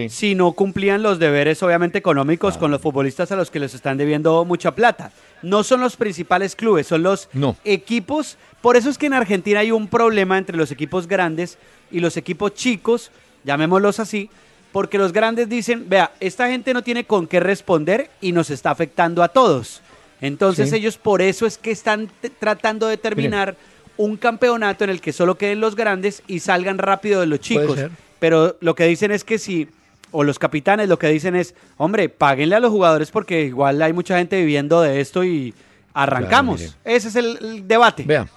si 0.08 0.34
no 0.34 0.52
cumplían 0.52 1.02
los 1.02 1.18
deberes 1.18 1.62
obviamente 1.62 1.98
económicos 1.98 2.58
con 2.58 2.70
los 2.70 2.80
futbolistas 2.80 3.32
a 3.32 3.36
los 3.36 3.50
que 3.50 3.58
les 3.58 3.74
están 3.74 3.96
debiendo 3.96 4.44
mucha 4.44 4.74
plata. 4.74 5.12
No 5.42 5.62
son 5.62 5.80
los 5.80 5.96
principales 5.96 6.54
clubes, 6.54 6.86
son 6.86 7.02
los 7.02 7.28
equipos. 7.64 8.36
Por 8.60 8.76
eso 8.76 8.90
es 8.90 8.98
que 8.98 9.06
en 9.06 9.14
Argentina 9.14 9.60
hay 9.60 9.70
un 9.70 9.88
problema 9.88 10.36
entre 10.36 10.56
los 10.56 10.70
equipos 10.70 11.06
grandes 11.06 11.58
y 11.90 12.00
los 12.00 12.16
equipos 12.16 12.54
chicos, 12.54 13.10
llamémoslos 13.44 13.98
así, 14.00 14.28
porque 14.72 14.98
los 14.98 15.12
grandes 15.12 15.48
dicen, 15.48 15.88
vea, 15.88 16.12
esta 16.20 16.48
gente 16.48 16.74
no 16.74 16.82
tiene 16.82 17.04
con 17.04 17.26
qué 17.26 17.40
responder 17.40 18.10
y 18.20 18.32
nos 18.32 18.50
está 18.50 18.70
afectando 18.70 19.22
a 19.22 19.28
todos. 19.28 19.80
Entonces 20.20 20.72
ellos 20.72 20.98
por 20.98 21.22
eso 21.22 21.46
es 21.46 21.56
que 21.56 21.70
están 21.70 22.10
tratando 22.38 22.88
de 22.88 22.96
terminar 22.96 23.56
un 23.96 24.16
campeonato 24.16 24.84
en 24.84 24.90
el 24.90 25.00
que 25.00 25.12
solo 25.12 25.36
queden 25.36 25.60
los 25.60 25.76
grandes 25.76 26.22
y 26.26 26.40
salgan 26.40 26.78
rápido 26.78 27.20
de 27.20 27.26
los 27.26 27.40
chicos. 27.40 27.78
Pero 28.18 28.56
lo 28.60 28.74
que 28.74 28.84
dicen 28.86 29.12
es 29.12 29.22
que 29.24 29.38
si 29.38 29.68
o 30.10 30.24
los 30.24 30.38
capitanes 30.38 30.88
lo 30.88 30.98
que 30.98 31.08
dicen 31.08 31.36
es, 31.36 31.54
hombre, 31.76 32.08
páguenle 32.08 32.56
a 32.56 32.60
los 32.60 32.70
jugadores 32.70 33.10
porque 33.10 33.42
igual 33.44 33.80
hay 33.82 33.92
mucha 33.92 34.18
gente 34.18 34.38
viviendo 34.38 34.80
de 34.80 35.00
esto 35.00 35.24
y 35.24 35.54
arrancamos. 35.94 36.76
Ese 36.84 37.08
es 37.08 37.16
el, 37.16 37.66
debate. 37.66 38.04
Vea, 38.04 38.28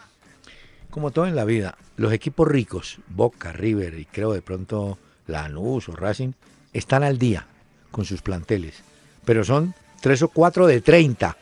como 0.89 1.11
todo 1.11 1.27
en 1.27 1.35
la 1.35 1.45
vida, 1.45 1.77
los 1.97 2.13
equipos 2.13 2.47
ricos, 2.47 2.97
Boca, 3.07 3.51
River 3.51 3.99
y 3.99 4.05
creo 4.05 4.33
de 4.33 4.41
pronto 4.41 4.97
Lanús 5.27 5.89
o 5.89 5.95
Racing, 5.95 6.33
están 6.73 7.03
al 7.03 7.17
día 7.17 7.45
con 7.91 8.05
sus 8.05 8.21
planteles, 8.21 8.83
pero 9.25 9.43
son 9.43 9.73
tres 10.01 10.21
o 10.21 10.29
cuatro 10.29 10.67
de 10.67 10.81
30. 10.81 11.37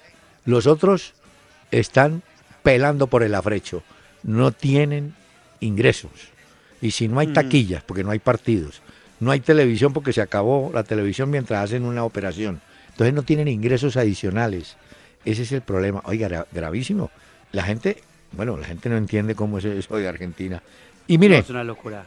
Los 0.46 0.68
otros 0.68 1.14
están 1.72 2.24
pelando 2.64 3.08
por 3.08 3.24
el 3.24 3.36
afrecho, 3.36 3.84
no 4.24 4.52
tienen 4.52 5.16
ingresos. 5.60 6.12
Y 6.82 6.92
si 6.92 7.08
no 7.08 7.20
hay 7.20 7.28
mm. 7.28 7.34
taquillas, 7.34 7.84
porque 7.84 8.04
no 8.04 8.12
hay 8.12 8.20
partidos, 8.20 8.82
no 9.20 9.32
hay 9.32 9.40
televisión 9.40 9.94
porque 9.94 10.14
se 10.14 10.22
acabó 10.22 10.72
la 10.74 10.84
televisión 10.84 11.30
mientras 11.30 11.64
hacen 11.64 11.84
una 11.84 12.04
operación. 12.04 12.62
Entonces 12.90 13.14
no 13.14 13.24
tienen 13.24 13.48
ingresos 13.48 13.98
adicionales. 13.98 14.78
Ese 15.26 15.44
es 15.44 15.52
el 15.52 15.62
problema. 15.62 16.02
Oiga, 16.06 16.46
gravísimo. 16.52 17.12
La 17.52 17.64
gente, 17.64 17.98
bueno, 18.32 18.58
la 18.58 18.66
gente 18.66 18.90
no 18.90 18.98
entiende 18.98 19.36
cómo 19.36 19.58
es 19.58 19.66
eso 19.66 19.98
de 19.98 20.08
Argentina. 20.08 20.62
Y 21.08 21.18
mire, 21.18 21.40
es 21.40 21.50
una 21.50 21.64
locura. 21.64 22.06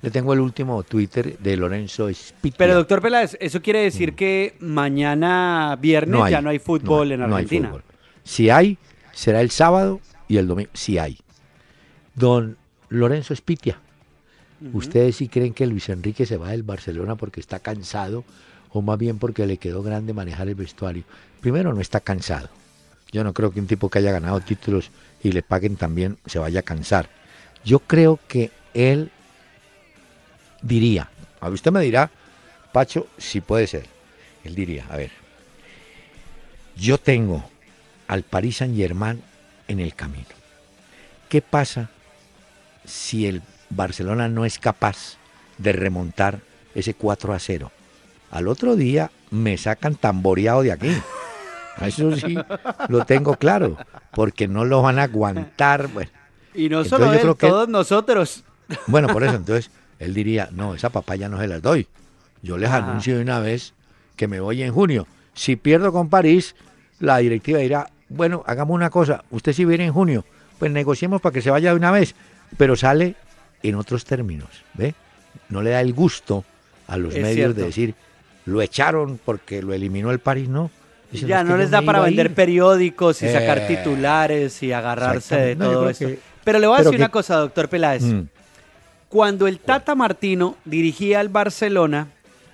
Le 0.00 0.10
tengo 0.10 0.32
el 0.32 0.40
último 0.40 0.82
Twitter 0.84 1.38
de 1.38 1.56
Lorenzo 1.56 2.12
Spitia. 2.12 2.56
Pero 2.56 2.74
doctor 2.74 3.02
Peláez, 3.02 3.36
eso 3.40 3.60
quiere 3.60 3.80
decir 3.80 4.12
mm. 4.12 4.16
que 4.16 4.54
mañana 4.60 5.76
viernes 5.80 6.30
ya 6.30 6.40
no 6.40 6.50
hay 6.50 6.58
fútbol 6.58 7.12
en 7.12 7.22
Argentina. 7.22 7.72
Si 8.22 8.48
hay, 8.50 8.78
será 9.12 9.40
el 9.40 9.50
sábado 9.50 10.00
y 10.28 10.36
el 10.36 10.46
domingo. 10.46 10.70
Si 10.74 10.98
hay. 10.98 11.18
Don 12.14 12.56
Lorenzo 12.88 13.34
¿Ustedes 14.72 15.16
sí 15.16 15.28
creen 15.28 15.54
que 15.54 15.66
Luis 15.66 15.88
Enrique 15.88 16.26
se 16.26 16.36
va 16.36 16.50
del 16.50 16.64
Barcelona 16.64 17.14
porque 17.14 17.40
está 17.40 17.60
cansado 17.60 18.24
o 18.70 18.82
más 18.82 18.98
bien 18.98 19.18
porque 19.18 19.46
le 19.46 19.56
quedó 19.56 19.82
grande 19.82 20.12
manejar 20.12 20.48
el 20.48 20.56
vestuario? 20.56 21.04
Primero, 21.40 21.72
no 21.72 21.80
está 21.80 22.00
cansado. 22.00 22.48
Yo 23.12 23.22
no 23.24 23.32
creo 23.32 23.52
que 23.52 23.60
un 23.60 23.66
tipo 23.66 23.88
que 23.88 24.00
haya 24.00 24.12
ganado 24.12 24.40
títulos 24.40 24.90
y 25.22 25.32
le 25.32 25.42
paguen 25.42 25.76
también 25.76 26.18
se 26.26 26.38
vaya 26.38 26.60
a 26.60 26.64
cansar. 26.64 27.08
Yo 27.64 27.78
creo 27.78 28.18
que 28.26 28.50
él 28.74 29.10
diría, 30.62 31.08
a 31.40 31.48
usted 31.48 31.70
me 31.70 31.80
dirá, 31.80 32.10
Pacho, 32.72 33.06
si 33.16 33.40
puede 33.40 33.66
ser. 33.66 33.86
Él 34.44 34.54
diría, 34.54 34.86
a 34.90 34.96
ver, 34.96 35.10
yo 36.76 36.98
tengo 36.98 37.48
al 38.06 38.22
Paris 38.22 38.58
Saint 38.58 38.76
Germain 38.76 39.22
en 39.66 39.80
el 39.80 39.94
camino. 39.94 40.26
¿Qué 41.28 41.42
pasa 41.42 41.90
si 42.84 43.26
el 43.26 43.42
Barcelona 43.70 44.28
no 44.28 44.44
es 44.44 44.58
capaz 44.58 45.16
de 45.58 45.72
remontar 45.72 46.40
ese 46.74 46.94
4 46.94 47.32
a 47.32 47.38
0? 47.38 47.70
Al 48.30 48.48
otro 48.48 48.76
día 48.76 49.10
me 49.30 49.56
sacan 49.56 49.94
tamboreado 49.94 50.62
de 50.62 50.72
aquí. 50.72 50.90
Eso 51.80 52.16
sí, 52.16 52.36
lo 52.88 53.04
tengo 53.04 53.36
claro, 53.36 53.76
porque 54.12 54.48
no 54.48 54.64
lo 54.64 54.82
van 54.82 54.98
a 54.98 55.04
aguantar. 55.04 55.86
Bueno, 55.86 56.10
y 56.52 56.68
no 56.68 56.84
solo 56.84 57.12
él, 57.12 57.36
todos 57.36 57.68
nosotros. 57.68 58.42
Bueno, 58.88 59.06
por 59.08 59.22
eso, 59.22 59.34
entonces, 59.36 59.70
él 60.00 60.12
diría, 60.12 60.48
no, 60.50 60.74
esa 60.74 60.90
papaya 60.90 61.28
no 61.28 61.38
se 61.38 61.46
las 61.46 61.62
doy. 61.62 61.86
Yo 62.42 62.58
les 62.58 62.70
anuncio 62.70 63.14
de 63.14 63.22
una 63.22 63.38
vez 63.38 63.74
que 64.16 64.26
me 64.26 64.40
voy 64.40 64.64
en 64.64 64.72
junio. 64.72 65.06
Si 65.34 65.54
pierdo 65.54 65.92
con 65.92 66.08
París, 66.08 66.56
la 66.98 67.18
directiva 67.18 67.60
dirá, 67.60 67.90
bueno, 68.08 68.42
hagamos 68.46 68.74
una 68.74 68.90
cosa, 68.90 69.22
usted 69.30 69.52
si 69.52 69.64
viene 69.64 69.84
en 69.84 69.92
junio, 69.92 70.24
pues 70.58 70.72
negociemos 70.72 71.20
para 71.20 71.32
que 71.32 71.42
se 71.42 71.50
vaya 71.50 71.70
de 71.70 71.76
una 71.76 71.92
vez, 71.92 72.16
pero 72.56 72.74
sale 72.74 73.14
en 73.62 73.74
otros 73.74 74.04
términos, 74.04 74.48
¿ve? 74.74 74.94
No 75.48 75.62
le 75.62 75.70
da 75.70 75.80
el 75.80 75.92
gusto 75.92 76.44
a 76.86 76.96
los 76.96 77.14
medios 77.14 77.54
de 77.54 77.64
decir, 77.64 77.94
lo 78.44 78.62
echaron 78.62 79.20
porque 79.24 79.62
lo 79.62 79.74
eliminó 79.74 80.10
el 80.10 80.18
París, 80.18 80.48
no. 80.48 80.70
ya 81.12 81.44
no, 81.44 81.56
les 81.56 81.70
da 81.70 81.82
para 81.82 82.00
vender 82.00 82.34
periódicos 82.34 83.22
y 83.22 83.28
sacar 83.28 83.58
eh, 83.58 83.66
titulares 83.68 84.62
y 84.62 84.72
agarrarse 84.72 85.36
de 85.36 85.56
todo 85.56 85.88
eso. 85.88 86.06
pero 86.44 86.58
le 86.58 86.66
voy 86.66 86.76
a 86.76 86.82
decir 86.82 86.98
una 86.98 87.10
cosa, 87.10 87.36
doctor 87.36 87.68
Peláez. 87.68 88.02
Mm. 88.02 88.22
Cuando 89.08 89.46
el 89.46 89.58
Tata 89.58 89.94
Martino 89.94 90.56
dirigía 90.64 91.20
al 91.20 91.28
Barcelona, 91.28 92.08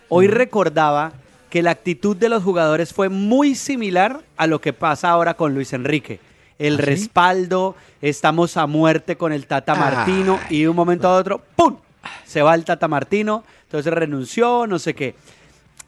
hoy 0.08 0.28
mm. 0.28 0.32
recordaba 0.32 1.12
que 1.50 1.62
la 1.62 1.70
actitud 1.70 2.16
de 2.16 2.28
los 2.28 2.42
jugadores 2.42 2.92
fue 2.92 3.08
muy 3.08 3.54
similar 3.54 4.20
a 4.36 4.48
lo 4.48 4.60
que 4.60 4.72
pasa 4.72 5.10
ahora 5.10 5.34
con 5.34 5.54
Luis 5.54 5.72
Enrique. 5.72 6.18
El 6.58 6.74
¿Ah, 6.74 6.82
respaldo, 6.82 7.74
estamos 8.00 8.56
a 8.56 8.66
muerte 8.66 9.16
con 9.16 9.32
el 9.32 9.46
Tata 9.46 9.74
Martino 9.74 10.38
y 10.50 10.62
de 10.62 10.68
un 10.68 10.76
momento 10.76 11.08
a 11.08 11.16
otro, 11.16 11.42
¡pum! 11.56 11.76
Se 12.24 12.42
va 12.42 12.54
el 12.54 12.64
Tata 12.64 12.86
Martino, 12.86 13.44
entonces 13.64 13.92
renunció, 13.92 14.66
no 14.66 14.78
sé 14.78 14.94
qué. 14.94 15.14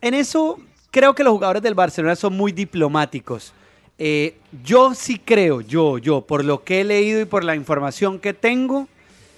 En 0.01 0.15
eso 0.15 0.59
creo 0.91 1.15
que 1.15 1.25
los 1.25 1.33
jugadores 1.33 1.63
del 1.63 1.75
Barcelona 1.75 2.17
son 2.17 2.37
muy 2.37 2.53
diplomáticos. 2.53 3.53
Eh, 3.99 4.37
yo 4.65 4.95
sí 4.95 5.21
creo, 5.25 5.61
yo, 5.61 5.99
yo, 5.99 6.21
por 6.21 6.45
lo 6.45 6.65
que 6.65 6.81
he 6.81 6.85
leído 6.85 7.21
y 7.21 7.25
por 7.25 7.45
la 7.45 7.55
información 7.55 8.19
que 8.19 8.35
tengo, 8.35 8.89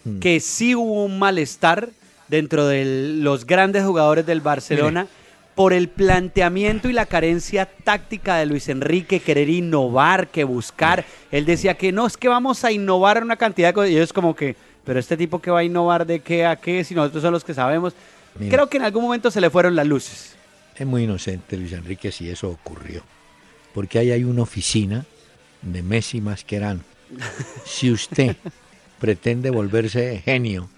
mm. 0.04 0.18
que 0.18 0.40
sí 0.40 0.74
hubo 0.74 1.04
un 1.04 1.18
malestar 1.18 1.90
dentro 2.28 2.66
de 2.66 2.84
los 3.20 3.46
grandes 3.46 3.84
jugadores 3.84 4.26
del 4.26 4.40
Barcelona 4.40 5.06
por 5.58 5.72
el 5.72 5.88
planteamiento 5.88 6.88
y 6.88 6.92
la 6.92 7.06
carencia 7.06 7.66
táctica 7.66 8.36
de 8.36 8.46
Luis 8.46 8.68
Enrique, 8.68 9.18
querer 9.18 9.48
innovar, 9.48 10.28
que 10.28 10.44
buscar. 10.44 11.04
Él 11.32 11.46
decía 11.46 11.74
que 11.74 11.90
no, 11.90 12.06
es 12.06 12.16
que 12.16 12.28
vamos 12.28 12.62
a 12.62 12.70
innovar 12.70 13.20
una 13.24 13.34
cantidad 13.34 13.70
de 13.70 13.74
cosas. 13.74 13.90
Y 13.90 13.96
ellos 13.96 14.12
como 14.12 14.36
que, 14.36 14.54
pero 14.84 15.00
este 15.00 15.16
tipo 15.16 15.40
que 15.40 15.50
va 15.50 15.58
a 15.58 15.64
innovar 15.64 16.06
de 16.06 16.20
qué 16.20 16.46
a 16.46 16.54
qué, 16.54 16.84
si 16.84 16.94
nosotros 16.94 17.22
somos 17.22 17.32
los 17.32 17.44
que 17.44 17.54
sabemos. 17.54 17.92
Creo 18.38 18.68
que 18.68 18.76
en 18.76 18.84
algún 18.84 19.02
momento 19.02 19.32
se 19.32 19.40
le 19.40 19.50
fueron 19.50 19.74
las 19.74 19.84
luces. 19.84 20.36
Es 20.76 20.86
muy 20.86 21.02
inocente 21.02 21.56
Luis 21.56 21.72
Enrique 21.72 22.12
si 22.12 22.30
eso 22.30 22.48
ocurrió. 22.50 23.02
Porque 23.74 23.98
ahí 23.98 24.12
hay 24.12 24.22
una 24.22 24.42
oficina 24.42 25.06
de 25.62 25.82
Messi 25.82 26.20
Mascherano. 26.20 26.82
Si 27.64 27.90
usted 27.90 28.36
pretende 29.00 29.50
volverse 29.50 30.22
genio, 30.24 30.68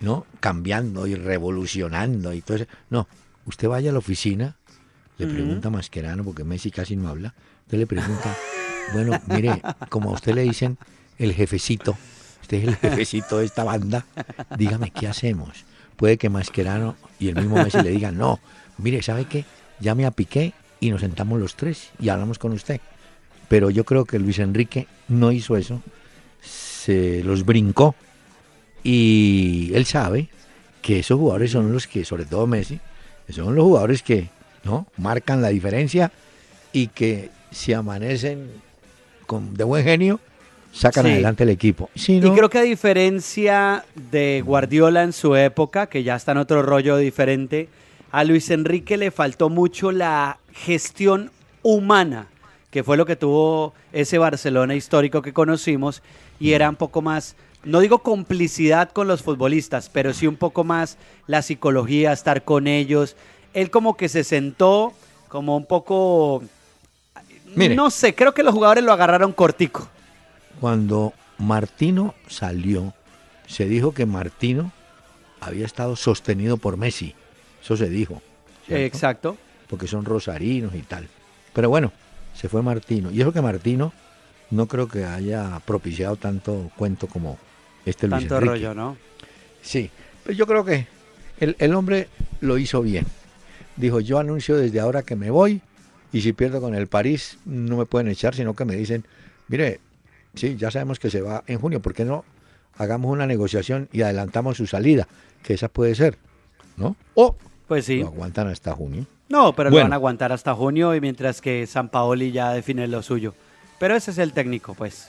¿no? 0.00 0.26
Cambiando 0.40 1.06
y 1.06 1.14
revolucionando 1.14 2.34
y 2.34 2.42
todo 2.42 2.58
eso. 2.58 2.66
No, 2.90 3.08
usted 3.46 3.68
vaya 3.68 3.90
a 3.90 3.92
la 3.92 3.98
oficina, 3.98 4.56
le 5.18 5.26
pregunta 5.26 5.68
a 5.68 5.70
Mascherano, 5.70 6.24
porque 6.24 6.44
Messi 6.44 6.70
casi 6.70 6.96
no 6.96 7.08
habla, 7.08 7.34
usted 7.62 7.78
le 7.78 7.86
pregunta, 7.86 8.36
bueno, 8.92 9.20
mire, 9.26 9.60
como 9.88 10.10
a 10.10 10.14
usted 10.14 10.34
le 10.34 10.42
dicen 10.42 10.78
el 11.18 11.34
jefecito, 11.34 11.96
usted 12.40 12.58
es 12.58 12.68
el 12.68 12.76
jefecito 12.76 13.38
de 13.38 13.44
esta 13.44 13.64
banda, 13.64 14.06
dígame 14.56 14.90
qué 14.90 15.08
hacemos. 15.08 15.64
Puede 15.96 16.16
que 16.16 16.30
Mascherano 16.30 16.96
y 17.18 17.28
el 17.28 17.34
mismo 17.34 17.56
Messi 17.56 17.82
le 17.82 17.90
digan, 17.90 18.16
no, 18.16 18.40
mire, 18.78 19.02
¿sabe 19.02 19.26
qué? 19.26 19.44
Llame 19.80 20.06
a 20.06 20.10
Piqué 20.10 20.54
y 20.80 20.90
nos 20.90 21.02
sentamos 21.02 21.38
los 21.38 21.56
tres 21.56 21.90
y 22.00 22.08
hablamos 22.08 22.38
con 22.38 22.52
usted. 22.52 22.80
Pero 23.48 23.68
yo 23.68 23.84
creo 23.84 24.06
que 24.06 24.18
Luis 24.18 24.38
Enrique 24.38 24.86
no 25.08 25.32
hizo 25.32 25.56
eso, 25.56 25.82
se 26.40 27.22
los 27.22 27.44
brincó 27.44 27.94
y 28.82 29.70
él 29.74 29.84
sabe 29.84 30.30
que 30.80 31.00
esos 31.00 31.18
jugadores 31.18 31.50
son 31.50 31.72
los 31.72 31.86
que, 31.86 32.04
sobre 32.04 32.24
todo 32.24 32.46
Messi, 32.46 32.80
son 33.32 33.54
los 33.54 33.64
jugadores 33.64 34.02
que 34.02 34.28
¿no? 34.64 34.86
marcan 34.96 35.42
la 35.42 35.48
diferencia 35.48 36.10
y 36.72 36.88
que 36.88 37.30
si 37.50 37.72
amanecen 37.72 38.50
con, 39.26 39.54
de 39.54 39.64
buen 39.64 39.84
genio, 39.84 40.20
sacan 40.72 41.06
adelante 41.06 41.44
el 41.44 41.50
equipo. 41.50 41.90
y 41.94 42.20
creo 42.20 42.48
que 42.48 42.58
a 42.58 42.62
diferencia 42.62 43.84
de 44.10 44.42
Guardiola 44.44 45.02
en 45.02 45.12
su 45.12 45.34
época, 45.34 45.88
que 45.88 46.02
ya 46.02 46.16
está 46.16 46.32
en 46.32 46.38
otro 46.38 46.62
rollo 46.62 46.96
diferente, 46.96 47.68
a 48.12 48.24
Luis 48.24 48.50
Enrique 48.50 48.96
le 48.96 49.10
faltó 49.10 49.48
mucho 49.48 49.92
la 49.92 50.38
gestión 50.52 51.30
humana, 51.62 52.26
que 52.70 52.84
fue 52.84 52.96
lo 52.96 53.06
que 53.06 53.16
tuvo 53.16 53.74
ese 53.92 54.18
Barcelona 54.18 54.74
histórico 54.74 55.22
que 55.22 55.32
conocimos, 55.32 56.02
y 56.38 56.52
era 56.52 56.68
un 56.68 56.76
poco 56.76 57.02
más 57.02 57.36
no 57.64 57.80
digo 57.80 58.00
complicidad 58.00 58.90
con 58.90 59.08
los 59.08 59.22
futbolistas, 59.22 59.88
pero 59.88 60.12
sí 60.12 60.26
un 60.26 60.36
poco 60.36 60.64
más 60.64 60.96
la 61.26 61.42
psicología, 61.42 62.12
estar 62.12 62.44
con 62.44 62.66
ellos. 62.66 63.16
Él 63.52 63.70
como 63.70 63.96
que 63.96 64.08
se 64.08 64.24
sentó 64.24 64.92
como 65.28 65.56
un 65.56 65.66
poco... 65.66 66.42
no 67.54 67.90
sé, 67.90 68.14
creo 68.14 68.34
que 68.34 68.42
los 68.42 68.54
jugadores 68.54 68.84
lo 68.84 68.92
agarraron 68.92 69.32
cortico. 69.32 69.88
Cuando 70.60 71.12
Martino 71.38 72.14
salió, 72.28 72.94
se 73.46 73.66
dijo 73.66 73.92
que 73.92 74.06
Martino 74.06 74.72
había 75.40 75.66
estado 75.66 75.96
sostenido 75.96 76.56
por 76.56 76.76
Messi. 76.76 77.14
Eso 77.62 77.76
se 77.76 77.88
dijo. 77.88 78.22
Exacto. 78.68 79.36
Porque 79.68 79.86
son 79.86 80.04
rosarinos 80.04 80.74
y 80.74 80.82
tal. 80.82 81.08
Pero 81.52 81.68
bueno, 81.68 81.92
se 82.34 82.48
fue 82.48 82.62
Martino. 82.62 83.10
Y 83.10 83.20
eso 83.20 83.32
que 83.32 83.42
Martino 83.42 83.92
no 84.50 84.66
creo 84.66 84.88
que 84.88 85.04
haya 85.04 85.60
propiciado 85.64 86.16
tanto 86.16 86.70
cuento 86.76 87.06
como, 87.06 87.38
este 87.84 88.08
Tanto 88.08 88.40
rollo, 88.40 88.74
¿no? 88.74 88.96
Sí, 89.62 89.90
pero 90.24 90.36
yo 90.36 90.46
creo 90.46 90.64
que 90.64 90.86
el, 91.40 91.74
hombre 91.74 92.08
lo 92.40 92.58
hizo 92.58 92.82
bien. 92.82 93.06
Dijo, 93.76 94.00
yo 94.00 94.18
anuncio 94.18 94.56
desde 94.56 94.80
ahora 94.80 95.02
que 95.02 95.16
me 95.16 95.30
voy 95.30 95.62
y 96.12 96.20
si 96.20 96.32
pierdo 96.32 96.60
con 96.60 96.74
el 96.74 96.86
París 96.86 97.38
no 97.44 97.76
me 97.76 97.86
pueden 97.86 98.08
echar, 98.08 98.34
sino 98.34 98.54
que 98.54 98.64
me 98.64 98.76
dicen, 98.76 99.04
mire, 99.48 99.80
sí, 100.34 100.56
ya 100.56 100.70
sabemos 100.70 100.98
que 100.98 101.10
se 101.10 101.22
va 101.22 101.44
en 101.46 101.58
junio, 101.58 101.80
¿por 101.80 101.94
qué 101.94 102.04
no 102.04 102.24
hagamos 102.76 103.10
una 103.10 103.26
negociación 103.26 103.88
y 103.92 104.02
adelantamos 104.02 104.56
su 104.56 104.66
salida? 104.66 105.08
Que 105.42 105.54
esa 105.54 105.68
puede 105.68 105.94
ser, 105.94 106.18
¿no? 106.76 106.96
O 107.14 107.36
pues 107.66 107.86
sí. 107.86 108.00
lo 108.00 108.08
aguantan 108.08 108.48
hasta 108.48 108.74
junio. 108.74 109.06
No, 109.28 109.54
pero 109.54 109.70
lo 109.70 109.76
van 109.76 109.92
a 109.92 109.96
aguantar 109.96 110.32
hasta 110.32 110.54
junio 110.54 110.94
y 110.94 111.00
mientras 111.00 111.40
que 111.40 111.66
San 111.66 111.88
Paoli 111.88 112.32
ya 112.32 112.52
define 112.52 112.88
lo 112.88 113.00
suyo. 113.00 113.32
Pero 113.78 113.94
ese 113.94 114.10
es 114.10 114.18
el 114.18 114.32
técnico, 114.32 114.74
pues. 114.74 115.08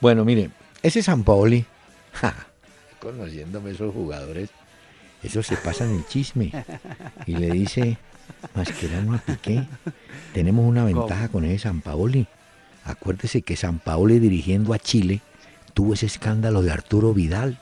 Bueno, 0.00 0.24
mire, 0.24 0.50
ese 0.82 1.02
San 1.02 1.24
Paoli 1.24 1.66
Conociéndome 3.00 3.70
esos 3.70 3.92
jugadores, 3.92 4.50
esos 5.22 5.46
se 5.46 5.56
pasan 5.56 5.94
el 5.94 6.06
chisme. 6.06 6.52
Y 7.26 7.36
le 7.36 7.50
dice, 7.50 7.98
Mascherano 8.54 9.14
a 9.14 9.18
Piqué, 9.18 9.66
tenemos 10.32 10.64
una 10.64 10.84
ventaja 10.84 11.28
con 11.28 11.44
ese 11.44 11.64
San 11.64 11.80
Paoli. 11.80 12.26
Acuérdese 12.84 13.42
que 13.42 13.56
San 13.56 13.78
Paoli 13.78 14.18
dirigiendo 14.18 14.72
a 14.72 14.78
Chile 14.78 15.20
tuvo 15.74 15.94
ese 15.94 16.06
escándalo 16.06 16.62
de 16.62 16.72
Arturo 16.72 17.12
Vidal. 17.12 17.58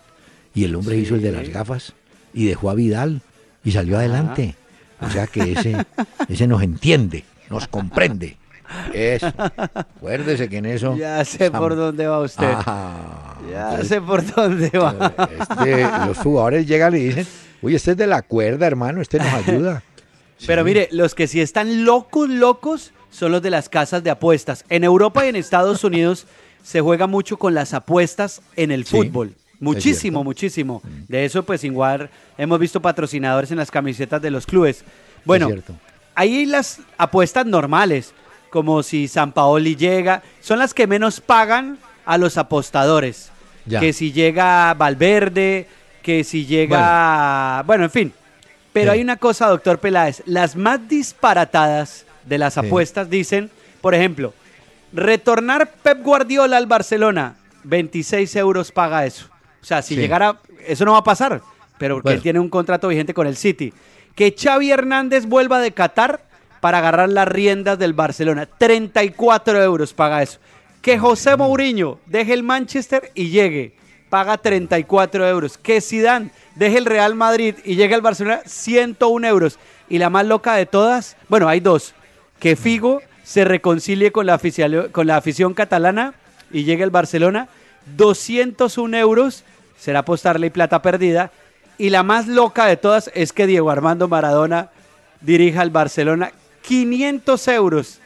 Y 0.54 0.64
el 0.64 0.76
hombre 0.76 0.96
hizo 0.96 1.16
el 1.16 1.22
de 1.22 1.32
las 1.32 1.48
gafas 1.48 1.94
y 2.32 2.46
dejó 2.46 2.70
a 2.70 2.74
Vidal 2.74 3.22
y 3.64 3.72
salió 3.72 3.98
adelante. 3.98 4.54
O 5.00 5.10
sea 5.10 5.26
que 5.26 5.52
ese, 5.52 5.84
ese 6.28 6.46
nos 6.46 6.62
entiende, 6.62 7.24
nos 7.50 7.66
comprende. 7.66 8.36
Eso. 8.94 9.32
Acuérdese 9.74 10.48
que 10.48 10.58
en 10.58 10.66
eso. 10.66 10.96
Ya 10.96 11.24
sé 11.24 11.50
por 11.50 11.76
dónde 11.76 12.06
va 12.06 12.20
usted. 12.20 12.54
Ah, 12.66 13.33
ya 13.50 13.84
sé 13.84 14.00
por 14.00 14.24
dónde 14.34 14.70
va. 14.70 15.14
Este, 15.40 15.88
los 16.06 16.18
jugadores 16.18 16.66
llegan 16.66 16.94
y 16.94 17.00
dicen: 17.00 17.26
Uy, 17.62 17.74
este 17.74 17.92
es 17.92 17.96
de 17.96 18.06
la 18.06 18.22
cuerda, 18.22 18.66
hermano, 18.66 19.00
este 19.00 19.18
nos 19.18 19.32
ayuda. 19.32 19.82
Pero 20.46 20.64
mire, 20.64 20.88
los 20.90 21.14
que 21.14 21.26
sí 21.26 21.40
están 21.40 21.84
locos, 21.84 22.28
locos, 22.28 22.92
son 23.10 23.32
los 23.32 23.42
de 23.42 23.50
las 23.50 23.68
casas 23.68 24.02
de 24.02 24.10
apuestas. 24.10 24.64
En 24.68 24.84
Europa 24.84 25.24
y 25.24 25.28
en 25.28 25.36
Estados 25.36 25.84
Unidos 25.84 26.26
se 26.62 26.80
juega 26.80 27.06
mucho 27.06 27.38
con 27.38 27.54
las 27.54 27.72
apuestas 27.72 28.42
en 28.56 28.70
el 28.70 28.84
fútbol. 28.84 29.34
Muchísimo, 29.60 30.24
muchísimo. 30.24 30.82
Mm. 30.82 30.88
De 31.08 31.24
eso, 31.24 31.44
pues 31.44 31.64
igual 31.64 32.10
hemos 32.36 32.58
visto 32.58 32.82
patrocinadores 32.82 33.50
en 33.50 33.58
las 33.58 33.70
camisetas 33.70 34.20
de 34.20 34.30
los 34.30 34.46
clubes. 34.46 34.84
Bueno, 35.24 35.48
ahí 36.14 36.44
las 36.44 36.80
apuestas 36.98 37.46
normales, 37.46 38.12
como 38.50 38.82
si 38.82 39.08
San 39.08 39.32
Paoli 39.32 39.76
llega, 39.76 40.22
son 40.40 40.58
las 40.58 40.74
que 40.74 40.86
menos 40.86 41.20
pagan 41.20 41.78
a 42.04 42.18
los 42.18 42.36
apostadores. 42.36 43.30
Que 43.68 43.92
si 43.92 44.12
llega 44.12 44.74
Valverde, 44.74 45.66
que 46.02 46.24
si 46.24 46.46
llega. 46.46 47.62
Bueno, 47.66 47.84
en 47.84 47.90
fin. 47.90 48.12
Pero 48.72 48.92
hay 48.92 49.00
una 49.00 49.16
cosa, 49.16 49.46
doctor 49.48 49.78
Peláez. 49.78 50.22
Las 50.26 50.56
más 50.56 50.88
disparatadas 50.88 52.04
de 52.24 52.38
las 52.38 52.58
apuestas 52.58 53.08
dicen, 53.08 53.50
por 53.80 53.94
ejemplo, 53.94 54.34
retornar 54.92 55.70
Pep 55.82 56.02
Guardiola 56.02 56.56
al 56.56 56.66
Barcelona, 56.66 57.36
26 57.64 58.34
euros 58.36 58.72
paga 58.72 59.06
eso. 59.06 59.28
O 59.62 59.64
sea, 59.64 59.80
si 59.80 59.96
llegara, 59.96 60.38
eso 60.66 60.84
no 60.84 60.92
va 60.92 60.98
a 60.98 61.04
pasar, 61.04 61.40
pero 61.78 61.96
porque 61.96 62.12
él 62.12 62.22
tiene 62.22 62.40
un 62.40 62.50
contrato 62.50 62.88
vigente 62.88 63.14
con 63.14 63.26
el 63.26 63.36
City. 63.36 63.72
Que 64.14 64.34
Xavi 64.38 64.70
Hernández 64.70 65.26
vuelva 65.26 65.58
de 65.60 65.72
Qatar 65.72 66.22
para 66.60 66.78
agarrar 66.78 67.08
las 67.08 67.28
riendas 67.28 67.78
del 67.78 67.92
Barcelona, 67.92 68.46
34 68.46 69.62
euros 69.62 69.92
paga 69.92 70.22
eso. 70.22 70.38
Que 70.84 70.98
José 70.98 71.34
Mourinho 71.38 71.98
deje 72.04 72.34
el 72.34 72.42
Manchester 72.42 73.10
y 73.14 73.30
llegue, 73.30 73.72
paga 74.10 74.36
34 74.36 75.26
euros. 75.26 75.56
Que 75.56 75.80
Zidane 75.80 76.30
deje 76.56 76.76
el 76.76 76.84
Real 76.84 77.14
Madrid 77.14 77.54
y 77.64 77.76
llegue 77.76 77.94
al 77.94 78.02
Barcelona, 78.02 78.42
101 78.44 79.26
euros. 79.26 79.58
Y 79.88 79.96
la 79.96 80.10
más 80.10 80.26
loca 80.26 80.56
de 80.56 80.66
todas, 80.66 81.16
bueno, 81.30 81.48
hay 81.48 81.60
dos. 81.60 81.94
Que 82.38 82.54
Figo 82.54 83.00
se 83.22 83.46
reconcilie 83.46 84.12
con 84.12 84.26
la, 84.26 84.34
afición 84.34 85.54
catalana 85.54 86.12
y 86.52 86.64
llegue 86.64 86.84
al 86.84 86.90
Barcelona, 86.90 87.48
201 87.96 88.94
euros 88.98 89.42
será 89.78 90.00
apostarle 90.00 90.48
y 90.48 90.50
plata 90.50 90.82
perdida. 90.82 91.30
Y 91.78 91.88
la 91.88 92.02
más 92.02 92.28
loca 92.28 92.66
de 92.66 92.76
todas 92.76 93.10
es 93.14 93.32
que 93.32 93.46
Diego 93.46 93.70
Armando 93.70 94.06
Maradona 94.06 94.68
dirija 95.22 95.62
al 95.62 95.70
Barcelona. 95.70 96.32
500 96.60 97.48
euros 97.48 98.00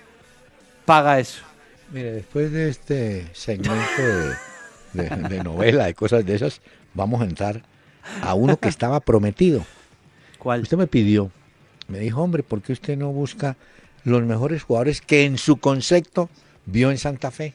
paga 0.84 1.18
eso. 1.18 1.47
Mire, 1.92 2.12
después 2.12 2.52
de 2.52 2.68
este 2.68 3.26
segmento 3.32 4.02
de, 4.92 5.42
novela, 5.42 5.86
de 5.86 5.94
cosas 5.94 6.24
de 6.24 6.34
esas, 6.34 6.60
vamos 6.94 7.22
a 7.22 7.24
entrar 7.24 7.62
a 8.22 8.34
uno 8.34 8.58
que 8.58 8.68
estaba 8.68 9.00
prometido. 9.00 9.64
¿Cuál? 10.38 10.62
Usted 10.62 10.76
me 10.76 10.86
pidió, 10.86 11.30
me 11.88 11.98
dijo, 11.98 12.22
hombre, 12.22 12.42
¿por 12.42 12.60
qué 12.60 12.72
usted 12.72 12.96
no 12.96 13.10
busca 13.10 13.56
los 14.04 14.22
mejores 14.22 14.62
jugadores 14.62 15.00
que 15.00 15.24
en 15.24 15.38
su 15.38 15.56
concepto 15.56 16.28
vio 16.66 16.90
en 16.90 16.98
Santa 16.98 17.30
Fe? 17.30 17.54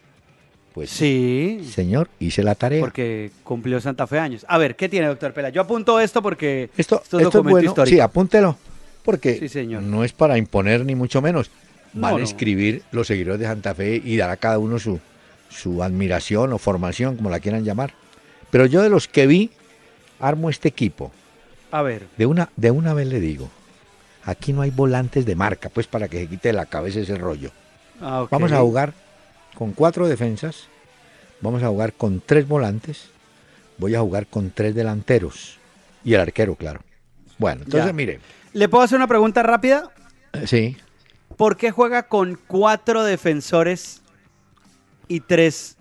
Pues 0.74 0.90
sí. 0.90 1.62
Señor, 1.72 2.10
hice 2.20 2.42
la 2.42 2.56
tarea. 2.56 2.80
Porque 2.80 3.30
cumplió 3.44 3.80
Santa 3.80 4.08
Fe 4.08 4.18
años. 4.18 4.46
A 4.50 4.58
ver, 4.58 4.76
¿qué 4.76 4.90
tiene, 4.90 5.06
doctor 5.06 5.32
Pela? 5.34 5.50
Yo 5.50 5.62
apunto 5.62 6.00
esto 6.00 6.24
porque 6.24 6.72
esto, 6.76 7.04
es, 7.12 7.44
bueno. 7.44 7.74
Sí, 7.86 8.00
apúntelo. 8.00 8.58
Porque 9.04 9.50
no 9.82 10.04
es 10.04 10.14
para 10.14 10.38
imponer 10.38 10.84
ni 10.86 10.96
mucho 10.96 11.22
menos. 11.22 11.52
Van 11.94 12.18
a 12.18 12.24
escribir 12.24 12.84
los 12.92 13.08
seguidores 13.08 13.40
de 13.40 13.46
Santa 13.46 13.76
Fe 13.76 14.02
y 14.04 14.18
dar 14.18 14.30
a 14.30 14.38
cada 14.38 14.58
uno 14.58 14.80
su, 14.80 15.00
su 15.50 15.84
admiración 15.84 16.54
o 16.54 16.58
formación, 16.58 17.16
como 17.18 17.30
la 17.30 17.40
quieran 17.40 17.64
llamar. 17.64 17.94
Pero 18.50 18.66
yo 18.66 18.82
de 18.82 18.90
los 18.90 19.08
que 19.08 19.28
vi, 19.28 19.52
armo 20.20 20.50
este 20.50 20.68
equipo. 20.70 21.12
A 21.72 21.82
ver. 21.82 22.08
De 22.18 22.26
una, 22.26 22.50
de 22.56 22.72
una 22.72 22.94
vez 22.94 23.08
le 23.08 23.20
digo, 23.20 23.50
aquí 24.24 24.54
no 24.54 24.62
hay 24.62 24.72
volantes 24.72 25.26
de 25.26 25.36
marca, 25.36 25.70
pues 25.70 25.88
para 25.88 26.08
que 26.08 26.20
se 26.20 26.28
quite 26.28 26.54
la 26.54 26.66
cabeza 26.66 27.00
ese 27.00 27.16
rollo. 27.16 27.52
Ah, 28.02 28.28
Vamos 28.30 28.52
a 28.52 28.60
jugar 28.60 28.94
con 29.56 29.72
cuatro 29.74 30.08
defensas, 30.08 30.68
vamos 31.42 31.64
a 31.64 31.68
jugar 31.68 31.94
con 31.94 32.22
tres 32.26 32.48
volantes, 32.48 33.10
voy 33.78 33.96
a 33.96 34.02
jugar 34.02 34.28
con 34.28 34.52
tres 34.52 34.76
delanteros 34.76 35.58
y 36.04 36.14
el 36.14 36.22
arquero, 36.22 36.56
claro. 36.56 36.82
Bueno, 37.38 37.62
entonces 37.64 37.94
mire. 37.94 38.20
¿Le 38.54 38.70
puedo 38.70 38.84
hacer 38.84 38.98
una 38.98 39.08
pregunta 39.08 39.42
rápida? 39.44 39.90
Sí. 40.46 40.78
¿Por 41.38 41.58
qué 41.58 41.72
juega 41.72 42.04
con 42.04 42.38
cuatro 42.48 43.04
defensores 43.04 44.02
y 45.08 45.22
tres 45.22 45.78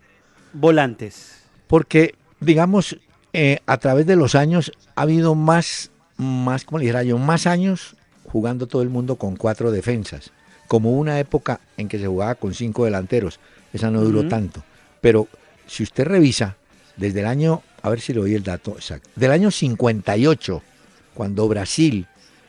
volantes? 0.52 1.42
Porque, 1.66 2.14
digamos, 2.40 2.96
eh, 3.32 3.60
a 3.66 3.78
través 3.78 4.06
de 4.06 4.16
los 4.16 4.34
años 4.34 4.72
ha 4.94 5.02
habido 5.02 5.34
más, 5.34 5.90
más, 6.16 6.64
como 6.64 6.78
le 6.78 6.84
dijera 6.84 7.02
yo, 7.02 7.18
más 7.18 7.46
años 7.46 7.96
jugando 8.24 8.66
todo 8.66 8.82
el 8.82 8.88
mundo 8.88 9.16
con 9.16 9.36
cuatro 9.36 9.70
defensas, 9.70 10.32
como 10.68 10.92
una 10.92 11.18
época 11.18 11.60
en 11.76 11.88
que 11.88 11.98
se 11.98 12.06
jugaba 12.06 12.34
con 12.34 12.54
cinco 12.54 12.84
delanteros. 12.84 13.40
Esa 13.72 13.90
no 13.90 14.00
duró 14.02 14.28
tanto. 14.28 14.62
Pero 15.00 15.28
si 15.66 15.82
usted 15.82 16.04
revisa, 16.04 16.56
desde 16.96 17.20
el 17.20 17.26
año, 17.26 17.62
a 17.82 17.90
ver 17.90 18.00
si 18.00 18.12
le 18.12 18.20
doy 18.20 18.34
el 18.34 18.42
dato 18.42 18.72
exacto, 18.72 19.08
del 19.16 19.30
año 19.30 19.50
58, 19.50 20.62
cuando 21.14 21.48
Brasil 21.48 22.06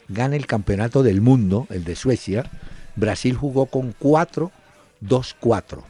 gana 0.09 0.35
el 0.35 0.45
campeonato 0.45 1.03
del 1.03 1.21
mundo, 1.21 1.67
el 1.69 1.83
de 1.83 1.95
Suecia, 1.95 2.49
Brasil 2.95 3.35
jugó 3.35 3.65
con 3.65 3.93
4-2-4. 3.97 5.81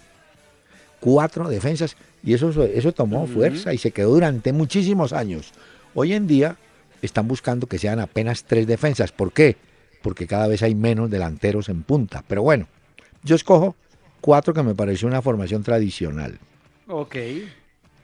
Cuatro 1.00 1.50
defensas 1.50 1.98
y 2.24 2.34
eso, 2.34 2.63
eso 2.63 2.92
tomó 2.94 3.28
fuerza 3.28 3.74
y 3.74 3.78
se 3.78 3.92
quedó 3.92 4.12
durante 4.12 4.54
muchísimos 4.54 5.12
años. 5.12 5.52
Hoy 5.94 6.13
en 6.13 6.28
día 6.28 6.56
están 7.02 7.28
buscando 7.28 7.68
que 7.68 7.78
sean 7.78 8.00
apenas 8.00 8.46
tres 8.46 8.66
defensas. 8.66 9.12
¿Por 9.12 9.34
qué? 9.34 9.58
Porque 10.02 10.26
cada 10.26 10.48
vez 10.48 10.63
hay 10.63 10.76
menos 10.76 11.10
delanteros 11.10 11.68
en 11.68 11.84
punta. 11.84 12.24
Pero 12.28 12.44
bueno, 12.44 12.68
yo 13.24 13.36
escojo 13.36 13.76
cuatro 14.22 14.54
que 14.54 14.63
me 14.63 14.74
pareció 14.74 15.08
una 15.08 15.22
formación 15.22 15.63
tradicional. 15.63 16.39
Ok. 16.88 17.16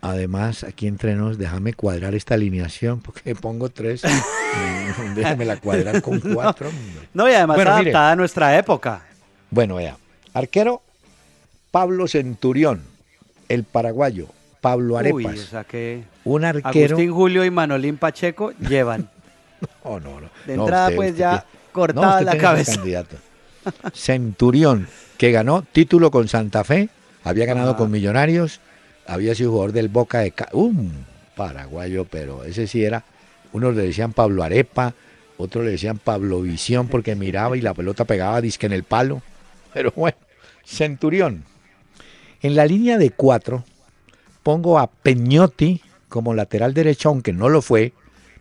Además, 0.01 0.63
aquí 0.63 0.87
entre 0.87 1.15
nos, 1.15 1.37
déjame 1.37 1.73
cuadrar 1.73 2.15
esta 2.15 2.35
alineación, 2.35 3.01
porque 3.01 3.35
pongo 3.35 3.69
tres. 3.69 4.01
déjame 5.15 5.45
la 5.45 5.57
cuadrar 5.57 6.01
con 6.01 6.19
cuatro. 6.33 6.69
No, 7.13 7.29
y 7.29 7.33
además 7.33 7.59
adaptada 7.59 8.11
a 8.11 8.15
nuestra 8.15 8.57
época. 8.57 9.01
Bueno, 9.51 9.75
vea. 9.75 9.97
Arquero, 10.33 10.81
Pablo 11.71 12.07
Centurión, 12.07 12.81
el 13.49 13.63
paraguayo. 13.63 14.27
Pablo 14.61 14.97
Arepas. 14.97 15.15
Uy, 15.15 15.25
o 15.25 15.37
sea 15.37 15.63
que 15.63 16.03
un 16.25 16.43
arquero. 16.43 16.95
Agustín 16.95 17.13
Julio 17.13 17.45
y 17.45 17.49
Manolín 17.49 17.97
Pacheco 17.97 18.51
llevan. 18.59 19.09
no, 19.85 19.99
no, 19.99 20.21
no. 20.21 20.29
De 20.45 20.53
entrada, 20.53 20.91
pues 20.95 21.15
ya 21.15 21.45
cortada 21.71 22.21
la 22.21 22.37
cabeza. 22.37 22.81
Centurión, 23.93 24.87
que 25.17 25.31
ganó 25.31 25.61
título 25.61 26.11
con 26.11 26.27
Santa 26.27 26.63
Fe, 26.63 26.89
había 27.23 27.45
ganado 27.45 27.75
con 27.77 27.91
Millonarios, 27.91 28.59
había 29.09 29.35
sido 29.35 29.51
jugador 29.51 29.71
del 29.73 29.89
Boca 29.89 30.19
de... 30.19 30.33
un 30.53 31.05
paraguayo, 31.35 32.05
pero 32.05 32.43
ese 32.43 32.67
sí 32.67 32.83
era... 32.83 33.03
Unos 33.51 33.75
le 33.75 33.81
decían 33.81 34.13
Pablo 34.13 34.43
Arepa, 34.43 34.93
otros 35.37 35.65
le 35.65 35.71
decían 35.71 35.97
Pablo 35.97 36.41
Visión 36.41 36.87
porque 36.87 37.15
miraba 37.15 37.57
y 37.57 37.61
la 37.61 37.73
pelota 37.73 38.05
pegaba 38.05 38.41
disque 38.41 38.67
en 38.67 38.73
el 38.73 38.83
palo. 38.83 39.23
Pero 39.73 39.91
bueno, 39.95 40.17
Centurión. 40.63 41.43
En 42.41 42.55
la 42.55 42.65
línea 42.65 42.97
de 42.99 43.09
cuatro 43.09 43.63
pongo 44.43 44.77
a 44.77 44.87
Peñotti 44.87 45.81
como 46.09 46.33
lateral 46.33 46.73
derecho, 46.73 47.09
aunque 47.09 47.33
no 47.33 47.49
lo 47.49 47.61
fue, 47.61 47.93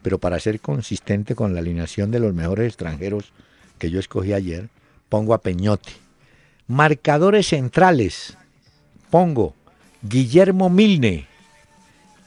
pero 0.02 0.18
para 0.18 0.38
ser 0.40 0.61
consistente 0.61 1.35
con 1.35 1.54
la 1.54 1.61
alineación 1.61 2.11
de 2.11 2.20
los 2.20 2.35
mejores 2.35 2.66
extranjeros 2.66 3.33
que 3.78 3.90
yo 3.90 3.98
escogí 3.98 4.33
ayer, 4.35 4.68
pongo 5.09 5.35
a 5.35 5.40
Peñotti. 5.40 5.92
Marcadores 6.66 7.48
centrales. 7.48 8.37
Pongo 9.11 9.54
Guillermo 10.03 10.71
Milne 10.71 11.27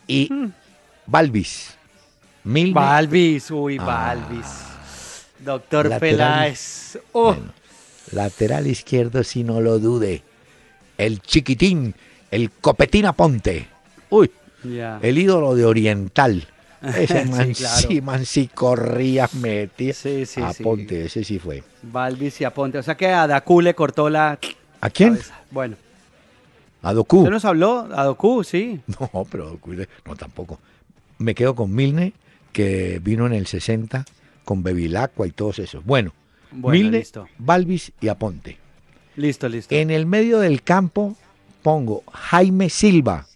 y 0.07 0.31
hmm. 0.31 0.51
Balvis. 1.07 1.75
Milne. 2.43 2.73
Balvis, 2.73 3.51
uy, 3.51 3.77
ah. 3.79 3.85
Balvis. 3.85 4.47
Doctor 5.39 5.99
Peláez. 5.99 6.97
Oh. 7.13 7.35
lateral 8.11 8.67
izquierdo, 8.67 9.23
si 9.23 9.43
no 9.43 9.61
lo 9.61 9.79
dude. 9.79 10.21
El 10.97 11.21
chiquitín, 11.21 11.95
el 12.29 12.51
copetín 12.51 13.05
Aponte. 13.05 13.67
Uy, 14.09 14.31
el 15.01 15.17
ídolo 15.17 15.55
de 15.55 15.65
Oriental. 15.65 16.47
Ese 16.81 17.25
man, 18.01 18.25
sí, 18.25 18.47
corría, 18.47 19.29
metía. 19.33 19.93
Sí, 19.93 20.25
sí, 20.25 20.41
Aponte, 20.41 21.05
ese 21.05 21.23
sí 21.23 21.37
fue. 21.37 21.63
Balvis 21.83 22.41
y 22.41 22.43
Aponte. 22.43 22.79
O 22.79 22.83
sea 22.83 22.97
que 22.97 23.05
a 23.07 23.27
Dacu 23.27 23.61
le 23.61 23.75
cortó 23.75 24.09
la. 24.09 24.39
¿A 24.79 24.89
quién? 24.89 25.19
Bueno. 25.51 25.75
¿A 26.81 26.93
Doku? 26.93 27.19
¿Usted 27.19 27.31
nos 27.31 27.45
habló? 27.45 27.87
¿A 27.93 28.03
Doku? 28.05 28.43
Sí. 28.43 28.79
No, 29.13 29.25
pero 29.29 29.49
Doku, 29.49 29.73
no 30.05 30.15
tampoco. 30.15 30.59
Me 31.17 31.35
quedo 31.35 31.55
con 31.55 31.73
Milne, 31.73 32.13
que 32.51 32.99
vino 33.03 33.25
en 33.25 33.33
el 33.33 33.47
60 33.47 34.05
con 34.43 34.63
Bevilacqua 34.63 35.27
y 35.27 35.31
todos 35.31 35.59
esos. 35.59 35.85
Bueno, 35.85 36.13
Milne, 36.51 36.99
listo. 36.99 37.27
Balvis 37.37 37.91
y 38.01 38.07
Aponte. 38.07 38.57
Listo, 39.15 39.47
listo. 39.47 39.73
En 39.73 39.91
el 39.91 40.05
medio 40.05 40.39
del 40.39 40.63
campo 40.63 41.15
pongo 41.61 42.03
Jaime 42.11 42.69
Silva, 42.69 43.27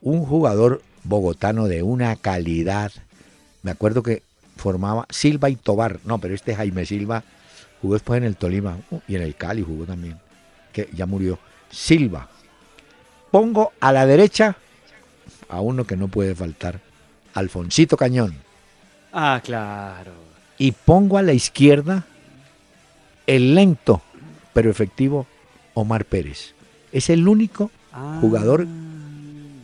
un 0.00 0.24
jugador 0.24 0.82
bogotano 1.04 1.66
de 1.66 1.82
una 1.82 2.16
calidad. 2.16 2.92
Me 3.62 3.70
acuerdo 3.70 4.02
que 4.02 4.22
formaba 4.56 5.06
Silva 5.10 5.50
y 5.50 5.56
Tobar. 5.56 6.00
No, 6.04 6.18
pero 6.18 6.34
este 6.34 6.54
Jaime 6.54 6.86
Silva 6.86 7.24
jugó 7.80 7.94
después 7.94 8.18
en 8.18 8.24
el 8.24 8.36
Tolima 8.36 8.78
uh, 8.90 9.00
y 9.08 9.16
en 9.16 9.22
el 9.22 9.34
Cali 9.34 9.62
jugó 9.62 9.84
también, 9.84 10.18
que 10.72 10.88
ya 10.94 11.06
murió. 11.06 11.38
Silva. 11.70 12.28
Pongo 13.30 13.72
a 13.80 13.92
la 13.92 14.06
derecha 14.06 14.56
a 15.48 15.60
uno 15.60 15.84
que 15.84 15.96
no 15.96 16.08
puede 16.08 16.34
faltar, 16.34 16.80
Alfonsito 17.34 17.96
Cañón. 17.96 18.34
Ah, 19.12 19.40
claro. 19.44 20.12
Y 20.58 20.72
pongo 20.72 21.18
a 21.18 21.22
la 21.22 21.32
izquierda 21.32 22.06
el 23.26 23.54
lento, 23.54 24.02
pero 24.52 24.70
efectivo 24.70 25.26
Omar 25.74 26.04
Pérez. 26.04 26.54
Es 26.92 27.10
el 27.10 27.26
único 27.28 27.70
ah. 27.92 28.18
jugador 28.20 28.66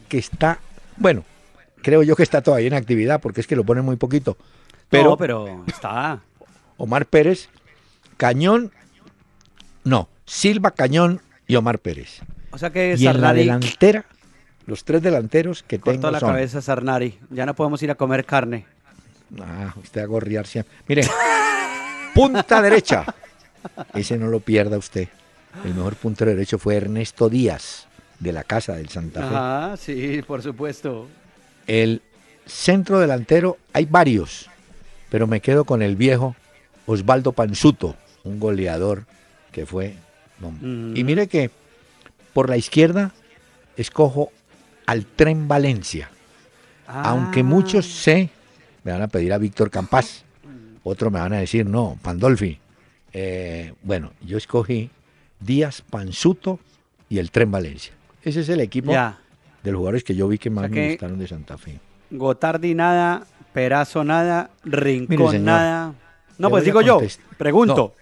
que 0.08 0.18
está, 0.18 0.60
bueno, 0.96 1.24
creo 1.82 2.02
yo 2.02 2.16
que 2.16 2.22
está 2.22 2.42
todavía 2.42 2.68
en 2.68 2.74
actividad 2.74 3.20
porque 3.20 3.40
es 3.40 3.46
que 3.46 3.56
lo 3.56 3.64
pone 3.64 3.82
muy 3.82 3.96
poquito. 3.96 4.36
Pero, 4.88 5.10
no, 5.10 5.16
pero 5.16 5.64
está. 5.66 6.20
Omar 6.76 7.06
Pérez, 7.06 7.48
Cañón, 8.16 8.70
no, 9.84 10.08
Silva 10.24 10.70
Cañón 10.72 11.20
y 11.46 11.56
Omar 11.56 11.78
Pérez. 11.78 12.20
O 12.56 12.58
sea 12.58 12.70
que 12.70 12.94
y 12.96 13.06
en 13.06 13.20
la 13.20 13.34
delantera, 13.34 14.06
los 14.64 14.82
tres 14.82 15.02
delanteros 15.02 15.62
que 15.62 15.78
tengo 15.78 16.10
la 16.10 16.18
cabeza 16.18 16.62
Sarnari. 16.62 17.18
Ya 17.28 17.44
no 17.44 17.54
podemos 17.54 17.82
ir 17.82 17.90
a 17.90 17.96
comer 17.96 18.24
carne. 18.24 18.64
Ah, 19.38 19.74
usted 19.76 20.00
a 20.00 20.06
gorriar 20.06 20.46
siempre. 20.46 20.72
Mire, 20.88 21.02
punta 22.14 22.62
derecha. 22.62 23.04
Ese 23.92 24.16
no 24.16 24.28
lo 24.28 24.40
pierda 24.40 24.78
usted. 24.78 25.06
El 25.66 25.74
mejor 25.74 25.96
puntero 25.96 26.30
derecho 26.30 26.58
fue 26.58 26.76
Ernesto 26.76 27.28
Díaz, 27.28 27.88
de 28.20 28.32
la 28.32 28.42
Casa 28.42 28.72
del 28.76 28.88
Santa 28.88 29.20
Fe. 29.20 29.34
Ah, 29.34 29.74
sí, 29.78 30.22
por 30.26 30.40
supuesto. 30.40 31.08
El 31.66 32.00
centro 32.46 33.00
delantero, 33.00 33.58
hay 33.74 33.84
varios, 33.84 34.48
pero 35.10 35.26
me 35.26 35.42
quedo 35.42 35.66
con 35.66 35.82
el 35.82 35.94
viejo 35.94 36.34
Osvaldo 36.86 37.32
Panzuto, 37.32 37.96
un 38.24 38.40
goleador 38.40 39.04
que 39.52 39.66
fue. 39.66 39.96
Y 40.94 41.04
mire 41.04 41.26
que 41.26 41.50
por 42.36 42.50
la 42.50 42.58
izquierda 42.58 43.12
escojo 43.78 44.30
al 44.84 45.06
Tren 45.06 45.48
Valencia. 45.48 46.10
Aunque 46.86 47.40
ah. 47.40 47.44
muchos 47.44 47.86
sé, 47.86 48.28
me 48.84 48.92
van 48.92 49.00
a 49.00 49.08
pedir 49.08 49.32
a 49.32 49.38
Víctor 49.38 49.70
Campas, 49.70 50.22
otros 50.84 51.10
me 51.10 51.18
van 51.18 51.32
a 51.32 51.38
decir, 51.38 51.64
no, 51.64 51.98
Pandolfi. 52.02 52.58
Eh, 53.14 53.72
bueno, 53.82 54.12
yo 54.20 54.36
escogí 54.36 54.90
Díaz, 55.40 55.80
Panzuto 55.88 56.60
y 57.08 57.20
el 57.20 57.30
Tren 57.30 57.50
Valencia. 57.50 57.94
Ese 58.22 58.40
es 58.40 58.50
el 58.50 58.60
equipo 58.60 58.92
de 58.92 59.72
los 59.72 59.78
jugadores 59.78 60.04
que 60.04 60.14
yo 60.14 60.28
vi 60.28 60.36
que 60.36 60.50
más 60.50 60.68
me 60.68 60.90
gustaron 60.90 61.18
de 61.18 61.28
Santa 61.28 61.56
Fe. 61.56 61.80
Gotardi 62.10 62.74
nada, 62.74 63.26
Perazo 63.54 64.04
nada, 64.04 64.50
Rincón 64.62 65.42
nada. 65.42 65.94
No, 66.36 66.50
pues 66.50 66.64
digo 66.64 66.82
yo, 66.82 67.00
pregunto. 67.38 67.94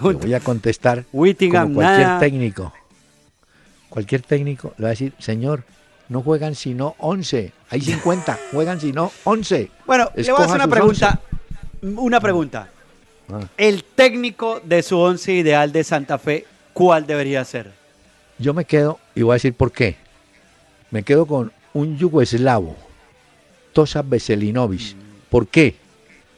voy 0.00 0.32
a 0.32 0.40
contestar 0.40 1.04
como 1.12 1.74
cualquier 1.74 2.18
técnico. 2.20 2.72
Cualquier 3.92 4.22
técnico 4.22 4.72
le 4.78 4.84
va 4.84 4.88
a 4.88 4.90
decir, 4.92 5.12
señor, 5.18 5.64
no 6.08 6.22
juegan 6.22 6.54
sino 6.54 6.94
11. 6.96 7.52
Hay 7.68 7.80
50, 7.82 8.38
juegan 8.50 8.80
sino 8.80 9.12
11. 9.24 9.70
Bueno, 9.86 10.10
le 10.14 10.32
voy 10.32 10.40
a 10.40 10.44
hacer 10.46 10.56
una 10.56 10.66
pregunta. 10.66 11.20
Una 11.82 12.18
pregunta. 12.18 12.70
Ah. 13.30 13.40
El 13.58 13.84
técnico 13.84 14.62
de 14.64 14.82
su 14.82 14.98
11 14.98 15.34
ideal 15.34 15.72
de 15.72 15.84
Santa 15.84 16.16
Fe, 16.16 16.46
¿cuál 16.72 17.06
debería 17.06 17.44
ser? 17.44 17.70
Yo 18.38 18.54
me 18.54 18.64
quedo, 18.64 18.98
y 19.14 19.20
voy 19.20 19.32
a 19.32 19.34
decir 19.34 19.52
por 19.52 19.72
qué. 19.72 19.96
Me 20.90 21.02
quedo 21.02 21.26
con 21.26 21.52
un 21.74 21.98
yugoslavo, 21.98 22.74
Tosa 23.74 24.00
Veselinovic. 24.00 24.96
¿Por 25.28 25.48
qué? 25.48 25.76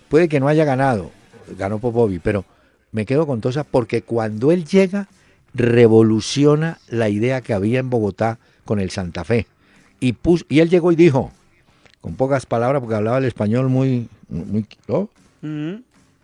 Puede 0.09 0.29
que 0.29 0.41
no 0.41 0.49
haya 0.49 0.65
ganado, 0.65 1.13
ganó 1.57 1.79
Popovi, 1.79 2.19
pero 2.19 2.45
me 2.91 3.07
quedo 3.07 3.29
con 3.29 3.41
Tosa 3.41 3.63
porque 3.63 4.03
cuando 4.03 4.51
él 4.51 4.65
llega, 4.65 5.07
revoluciona 5.55 6.79
la 6.89 7.09
idea 7.09 7.41
que 7.41 7.55
había 7.55 7.79
en 7.79 7.91
Bogotá 7.91 8.39
con 8.65 8.81
el 8.81 8.91
Santa 8.91 9.25
Fe. 9.25 9.47
Y, 10.01 10.17
y 10.49 10.61
él 10.61 10.69
llegó 10.69 10.93
y 10.93 10.97
dijo, 10.97 11.33
con 12.01 12.17
pocas 12.17 12.45
palabras, 12.45 12.81
porque 12.81 12.97
hablaba 12.97 13.19
el 13.19 13.25
español 13.25 13.69
muy... 13.69 14.09
muy 14.29 14.67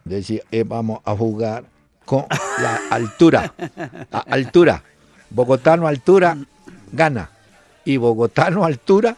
Decía, 0.04 0.40
eh, 0.50 0.64
vamos 0.66 1.00
a 1.04 1.14
jugar 1.14 1.64
con 2.04 2.24
la 2.60 2.80
altura. 2.90 3.54
altura. 4.10 4.82
Bogotano 5.30 5.86
altura 5.86 6.36
gana. 6.92 7.30
Y 7.84 7.96
Bogotano 7.98 8.64
altura 8.64 9.16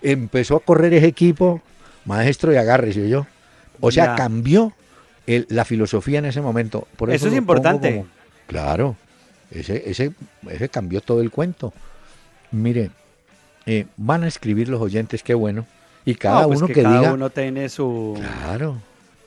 empezó 0.00 0.56
a 0.56 0.60
correr 0.60 0.94
ese 0.94 1.06
equipo, 1.06 1.60
maestro 2.04 2.52
y 2.52 2.56
agárrese 2.56 3.08
yo. 3.08 3.26
O 3.80 3.90
sea, 3.90 4.14
cambió 4.14 4.72
la 5.26 5.64
filosofía 5.64 6.20
en 6.20 6.26
ese 6.26 6.40
momento. 6.40 6.86
Por 6.96 7.10
eso, 7.10 7.28
es 7.28 7.34
importante. 7.34 8.04
claro, 8.46 8.96
ese, 9.50 9.88
ese, 9.90 10.12
ese 10.48 10.68
cambió 10.68 11.00
todo 11.00 11.20
el 11.20 11.30
cuento. 11.30 11.72
Mire, 12.50 12.90
eh, 13.66 13.86
van 13.96 14.24
a 14.24 14.28
escribir 14.28 14.68
los 14.68 14.80
oyentes, 14.80 15.22
qué 15.22 15.34
bueno. 15.34 15.66
Y 16.04 16.14
cada 16.14 16.46
pues 16.46 16.58
uno 16.58 16.68
que, 16.68 16.82
cada 16.82 17.12
uno 17.12 17.30
tiene 17.30 17.68
su. 17.68 18.18
Claro. 18.18 18.78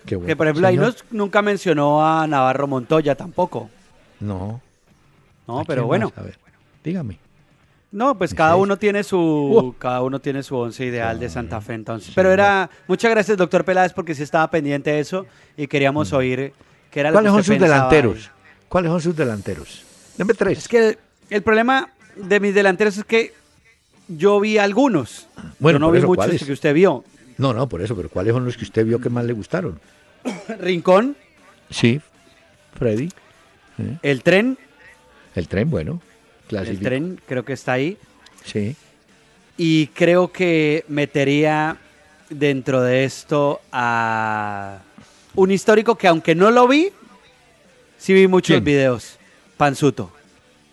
Qué 0.06 0.16
bueno. 0.16 0.28
Que 0.28 0.36
por 0.36 0.48
ejemplo, 0.48 0.68
ahí 0.68 0.80
nunca 1.12 1.42
mencionó 1.42 2.04
a 2.04 2.26
Navarro 2.26 2.66
Montoya 2.66 3.16
tampoco. 3.16 3.70
No. 4.20 4.62
No, 5.48 5.64
pero 5.66 5.86
bueno. 5.86 6.12
A 6.16 6.22
ver, 6.24 6.40
dígame. 6.84 7.20
No, 7.92 8.18
pues 8.18 8.34
cada 8.34 8.56
uno 8.56 8.78
tiene 8.78 9.04
su 9.04 9.18
uh. 9.20 9.76
cada 9.78 10.02
uno 10.02 10.20
tiene 10.20 10.44
su 10.44 10.56
once 10.56 10.86
ideal 10.86 11.20
de 11.20 11.30
Santa 11.30 11.60
Fe 11.60 11.74
entonces. 11.74 12.14
Pero 12.16 12.32
era 12.32 12.70
muchas 12.88 13.12
gracias 13.12 13.38
doctor 13.38 13.66
Peláez 13.66 13.92
porque 13.92 14.16
sí 14.16 14.24
estaba 14.24 14.50
pendiente 14.50 14.92
de 14.92 15.02
eso 15.02 15.26
y 15.58 15.68
queríamos 15.68 16.12
mm. 16.12 16.16
oír 16.16 16.54
qué 16.90 17.02
era 17.02 17.12
¿Cuáles 17.12 17.34
son 17.34 17.44
sus 17.44 17.60
delanteros? 17.60 18.32
¿Cuáles 18.70 18.92
son 18.92 19.02
sus 19.02 19.16
delanteros? 19.16 19.91
Deme 20.18 20.34
tres. 20.34 20.60
Es 20.60 20.68
que 20.68 20.98
el 21.30 21.42
problema 21.42 21.92
de 22.16 22.40
mis 22.40 22.54
delanteros 22.54 22.98
es 22.98 23.06
que 23.06 23.34
yo 24.08 24.40
vi 24.40 24.58
algunos. 24.58 25.28
Bueno, 25.60 25.80
no 25.80 25.92
vi 25.92 26.02
muchos 26.02 26.44
que 26.44 26.52
usted 26.52 26.74
vio. 26.74 27.04
No, 27.38 27.54
no, 27.54 27.68
por 27.68 27.82
eso, 27.82 27.96
pero 27.96 28.10
¿cuáles 28.10 28.34
son 28.34 28.46
los 28.46 28.58
que 28.58 28.64
usted 28.64 28.86
vio 28.86 29.00
que 29.00 29.10
más 29.10 29.26
le 29.26 29.34
gustaron? 29.34 29.80
Rincón. 30.60 31.16
Sí, 31.70 32.02
Freddy. 32.78 33.10
El 34.02 34.22
tren. 34.22 34.58
El 35.34 35.48
tren, 35.48 35.70
bueno. 35.70 36.02
El 36.52 36.80
tren 36.80 37.20
creo 37.26 37.46
que 37.46 37.54
está 37.54 37.74
ahí. 37.74 37.98
Sí. 38.44 38.76
Y 39.58 39.88
creo 39.88 40.32
que 40.32 40.86
metería 40.88 41.78
dentro 42.30 42.82
de 42.82 43.06
esto 43.06 43.62
a 43.72 44.80
un 45.36 45.52
histórico 45.52 45.96
que 45.96 46.08
aunque 46.08 46.36
no 46.36 46.52
lo 46.52 46.68
vi, 46.68 46.90
sí 47.98 48.14
vi 48.14 48.28
muchos 48.28 48.64
videos. 48.64 49.18
Panzuto. 49.62 50.12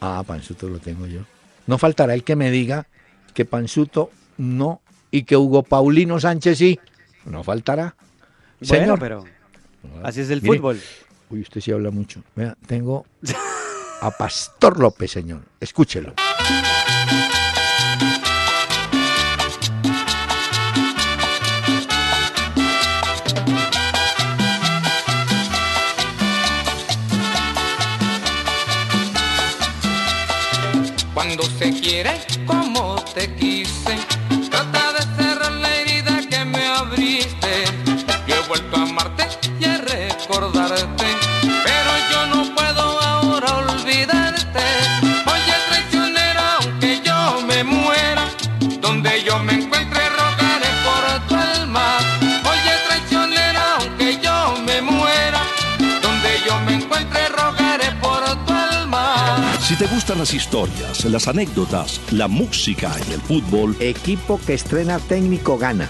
Ah, 0.01 0.25
Panzuto 0.27 0.67
lo 0.67 0.79
tengo 0.79 1.07
yo. 1.07 1.21
No 1.67 1.77
faltará 1.77 2.15
el 2.15 2.25
que 2.25 2.37
me 2.37 2.51
diga 2.51 2.87
que 3.35 3.45
Panzuto 3.45 4.11
no 4.39 4.81
y 5.11 5.25
que 5.25 5.37
Hugo 5.37 5.63
Paulino 5.63 6.19
Sánchez 6.19 6.57
sí. 6.57 6.81
No 7.27 7.45
faltará. 7.45 7.95
Señor. 8.63 8.99
pero 8.99 9.27
así 10.03 10.23
es 10.23 10.31
el 10.31 10.41
fútbol. 10.41 10.81
Uy, 11.29 11.43
usted 11.43 11.61
sí 11.61 11.71
habla 11.71 11.91
mucho. 11.91 12.23
Vea, 12.35 12.57
tengo 12.67 13.05
a 14.01 14.11
Pastor 14.11 14.81
López, 14.81 15.11
señor. 15.11 15.43
Escúchelo. 15.61 16.15
Cuando 31.29 31.45
se 31.59 31.78
te 59.79 59.87
gustan 59.87 60.19
las 60.19 60.35
historias, 60.35 61.05
las 61.05 61.29
anécdotas, 61.29 62.01
la 62.11 62.27
música 62.27 62.91
y 63.09 63.13
el 63.13 63.21
fútbol, 63.21 63.77
equipo 63.79 64.41
que 64.45 64.55
estrena 64.55 64.99
técnico 64.99 65.57
gana. 65.57 65.89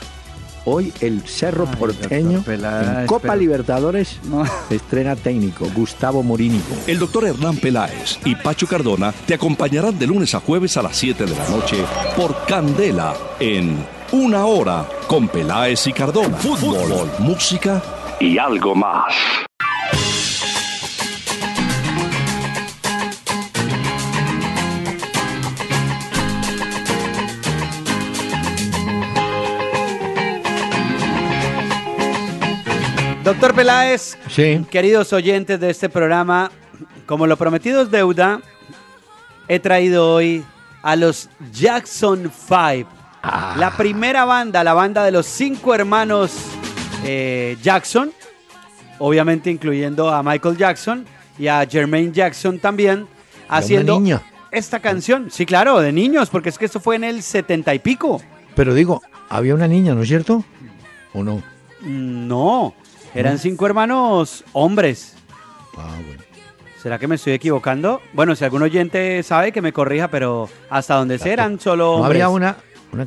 Hoy 0.66 0.92
el 1.00 1.22
Cerro 1.26 1.64
Porteño 1.64 2.44
en 2.46 3.06
Copa 3.06 3.34
Libertadores 3.34 4.20
estrena 4.70 5.16
técnico 5.16 5.70
Gustavo 5.74 6.22
Morini. 6.22 6.60
El 6.86 6.98
doctor 6.98 7.24
Hernán 7.24 7.56
Peláez 7.56 8.18
y 8.26 8.34
Pacho 8.34 8.66
Cardona 8.66 9.10
te 9.26 9.32
acompañarán 9.32 9.98
de 9.98 10.06
lunes 10.06 10.34
a 10.34 10.40
jueves 10.40 10.76
a 10.76 10.82
las 10.82 10.94
7 10.94 11.24
de 11.24 11.34
la 11.34 11.48
noche 11.48 11.82
por 12.14 12.44
Candela 12.44 13.14
en 13.40 13.86
Una 14.12 14.44
Hora 14.44 14.86
con 15.06 15.28
Peláez 15.28 15.86
y 15.86 15.94
Cardona. 15.94 16.36
Fútbol, 16.36 17.10
música 17.20 17.82
y 18.20 18.36
algo 18.36 18.74
más. 18.74 19.14
Doctor 33.28 33.54
Peláez, 33.54 34.16
queridos 34.70 35.12
oyentes 35.12 35.60
de 35.60 35.68
este 35.68 35.90
programa, 35.90 36.50
como 37.04 37.26
lo 37.26 37.36
prometido 37.36 37.82
es 37.82 37.90
deuda, 37.90 38.40
he 39.46 39.60
traído 39.60 40.14
hoy 40.14 40.42
a 40.82 40.96
los 40.96 41.28
Jackson 41.52 42.32
Five. 42.32 42.86
Ah. 43.22 43.54
La 43.58 43.76
primera 43.76 44.24
banda, 44.24 44.64
la 44.64 44.72
banda 44.72 45.04
de 45.04 45.10
los 45.10 45.26
cinco 45.26 45.74
hermanos 45.74 46.32
eh, 47.04 47.58
Jackson, 47.62 48.12
obviamente 48.98 49.50
incluyendo 49.50 50.08
a 50.08 50.22
Michael 50.22 50.56
Jackson 50.56 51.04
y 51.38 51.48
a 51.48 51.66
Jermaine 51.70 52.12
Jackson 52.12 52.58
también, 52.58 53.06
haciendo 53.46 54.02
esta 54.50 54.80
canción. 54.80 55.30
Sí, 55.30 55.44
claro, 55.44 55.80
de 55.80 55.92
niños, 55.92 56.30
porque 56.30 56.48
es 56.48 56.56
que 56.56 56.64
esto 56.64 56.80
fue 56.80 56.96
en 56.96 57.04
el 57.04 57.22
setenta 57.22 57.74
y 57.74 57.78
pico. 57.78 58.22
Pero 58.56 58.72
digo, 58.72 59.02
había 59.28 59.54
una 59.54 59.68
niña, 59.68 59.94
¿no 59.94 60.00
es 60.00 60.08
cierto? 60.08 60.42
¿O 61.12 61.22
no? 61.22 61.42
No, 61.82 62.74
eran 63.20 63.38
cinco 63.38 63.66
hermanos 63.66 64.44
hombres. 64.52 65.16
Ah, 65.76 65.96
bueno. 66.06 66.22
¿Será 66.82 66.98
que 66.98 67.08
me 67.08 67.16
estoy 67.16 67.32
equivocando? 67.32 68.00
Bueno, 68.12 68.36
si 68.36 68.44
algún 68.44 68.62
oyente 68.62 69.22
sabe 69.22 69.50
que 69.50 69.60
me 69.60 69.72
corrija, 69.72 70.08
pero 70.08 70.48
hasta 70.70 70.94
donde 70.94 71.18
se 71.18 71.32
eran 71.32 71.58
solo. 71.58 71.98
¿No 71.98 72.04
habría 72.04 72.28
una, 72.28 72.56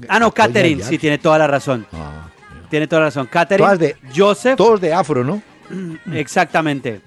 Ah, 0.07 0.20
no, 0.20 0.32
Catherine, 0.32 0.84
sí, 0.84 0.97
tiene 0.97 1.18
toda 1.18 1.38
la 1.38 1.47
razón. 1.47 1.88
Ah, 1.91 2.30
tiene 2.70 2.88
toda 2.88 3.01
la 3.01 3.05
razón. 3.07 3.28
Catherine, 3.28 3.78
de, 3.78 3.95
Joseph. 4.16 4.57
Todos 4.57 4.82
de 4.82 4.93
afro, 4.93 5.24
¿no? 5.24 5.41
Exactamente. 6.14 7.01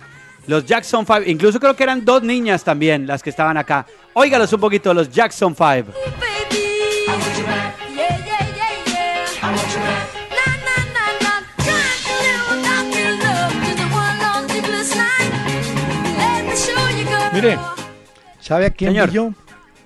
Los 0.46 0.66
Jackson 0.66 1.06
Five, 1.06 1.30
incluso 1.30 1.58
creo 1.58 1.74
que 1.74 1.82
eran 1.82 2.04
dos 2.04 2.22
niñas 2.22 2.64
también 2.64 3.06
las 3.06 3.22
que 3.22 3.30
estaban 3.30 3.56
acá. 3.56 3.86
Óigalos 4.12 4.52
un 4.52 4.60
poquito, 4.60 4.92
los 4.92 5.10
Jackson 5.10 5.54
Five. 5.54 5.86
Mire, 17.34 17.58
¿sabe 18.40 18.66
a 18.66 18.70
quién 18.70 18.92
Señor. 18.92 19.10
yo? 19.10 19.32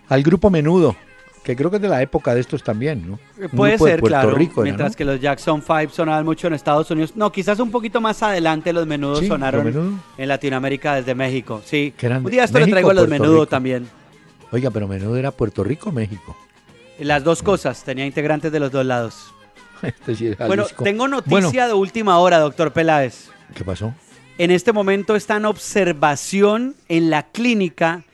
Al 0.08 0.22
grupo 0.22 0.50
Menudo, 0.50 0.94
que 1.42 1.56
creo 1.56 1.70
que 1.70 1.76
es 1.76 1.82
de 1.82 1.88
la 1.88 2.02
época 2.02 2.34
de 2.34 2.40
estos 2.40 2.62
también, 2.62 3.08
¿no? 3.08 3.18
Puede 3.56 3.78
ser, 3.78 4.02
claro. 4.02 4.36
mientras 4.62 4.94
que 4.94 5.02
los 5.02 5.18
Jackson 5.18 5.62
5 5.66 5.88
sonaban 5.90 6.26
mucho 6.26 6.46
en 6.46 6.52
Estados 6.52 6.90
Unidos. 6.90 7.16
No, 7.16 7.32
quizás 7.32 7.58
un 7.58 7.70
poquito 7.70 8.02
más 8.02 8.22
adelante 8.22 8.70
los 8.74 8.86
Menudos 8.86 9.26
sonaron 9.26 9.98
en 10.18 10.28
Latinoamérica 10.28 10.96
desde 10.96 11.14
México. 11.14 11.62
Sí. 11.64 11.94
Un 12.02 12.30
día 12.30 12.44
esto 12.44 12.58
le 12.58 12.66
traigo 12.66 12.90
a 12.90 12.94
los 12.94 13.08
Menudo 13.08 13.46
también. 13.46 13.88
Oiga, 14.52 14.70
pero 14.70 14.86
Menudo 14.86 15.16
era 15.16 15.30
Puerto 15.30 15.64
Rico 15.64 15.88
o 15.88 15.92
México. 15.92 16.36
Las 16.98 17.24
dos 17.24 17.42
cosas, 17.42 17.82
tenía 17.82 18.04
integrantes 18.04 18.52
de 18.52 18.60
los 18.60 18.70
dos 18.70 18.84
lados. 18.84 19.34
Este 19.82 20.34
bueno, 20.44 20.66
tengo 20.82 21.06
noticia 21.06 21.68
de 21.68 21.72
última 21.72 22.18
hora, 22.18 22.40
doctor 22.40 22.72
Peláez. 22.72 23.30
¿Qué 23.54 23.64
pasó? 23.64 23.94
En 24.38 24.52
este 24.52 24.72
momento 24.72 25.16
está 25.16 25.36
en 25.36 25.46
observación 25.46 26.76
en 26.88 27.10
la 27.10 27.24
clínica 27.24 28.04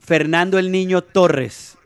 Fernando 0.00 0.58
el 0.58 0.72
Niño 0.72 1.02
Torres. 1.02 1.76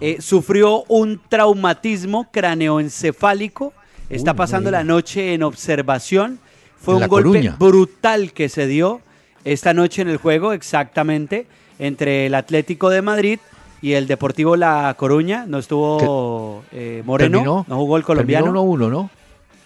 Eh, 0.00 0.18
sufrió 0.20 0.84
un 0.88 1.18
traumatismo 1.30 2.30
craneoencefálico. 2.30 3.72
Está 4.10 4.34
pasando 4.34 4.70
la 4.70 4.84
noche 4.84 5.32
en 5.32 5.42
observación. 5.42 6.38
Fue 6.78 6.96
un 6.96 7.08
golpe 7.08 7.50
brutal 7.58 8.32
que 8.34 8.50
se 8.50 8.66
dio 8.66 9.00
esta 9.42 9.72
noche 9.72 10.02
en 10.02 10.08
el 10.08 10.18
juego, 10.18 10.52
exactamente, 10.52 11.46
entre 11.78 12.26
el 12.26 12.34
Atlético 12.34 12.90
de 12.90 13.00
Madrid 13.00 13.38
y 13.80 13.92
el 13.92 14.06
Deportivo 14.06 14.54
La 14.54 14.94
Coruña. 14.98 15.46
No 15.46 15.58
estuvo 15.58 16.62
eh, 16.72 17.02
Moreno, 17.06 17.64
no 17.66 17.76
jugó 17.76 17.96
el 17.96 18.04
colombiano. 18.04 18.52
Terminó 18.52 18.64
1-1, 18.64 18.90
¿no? 18.90 19.10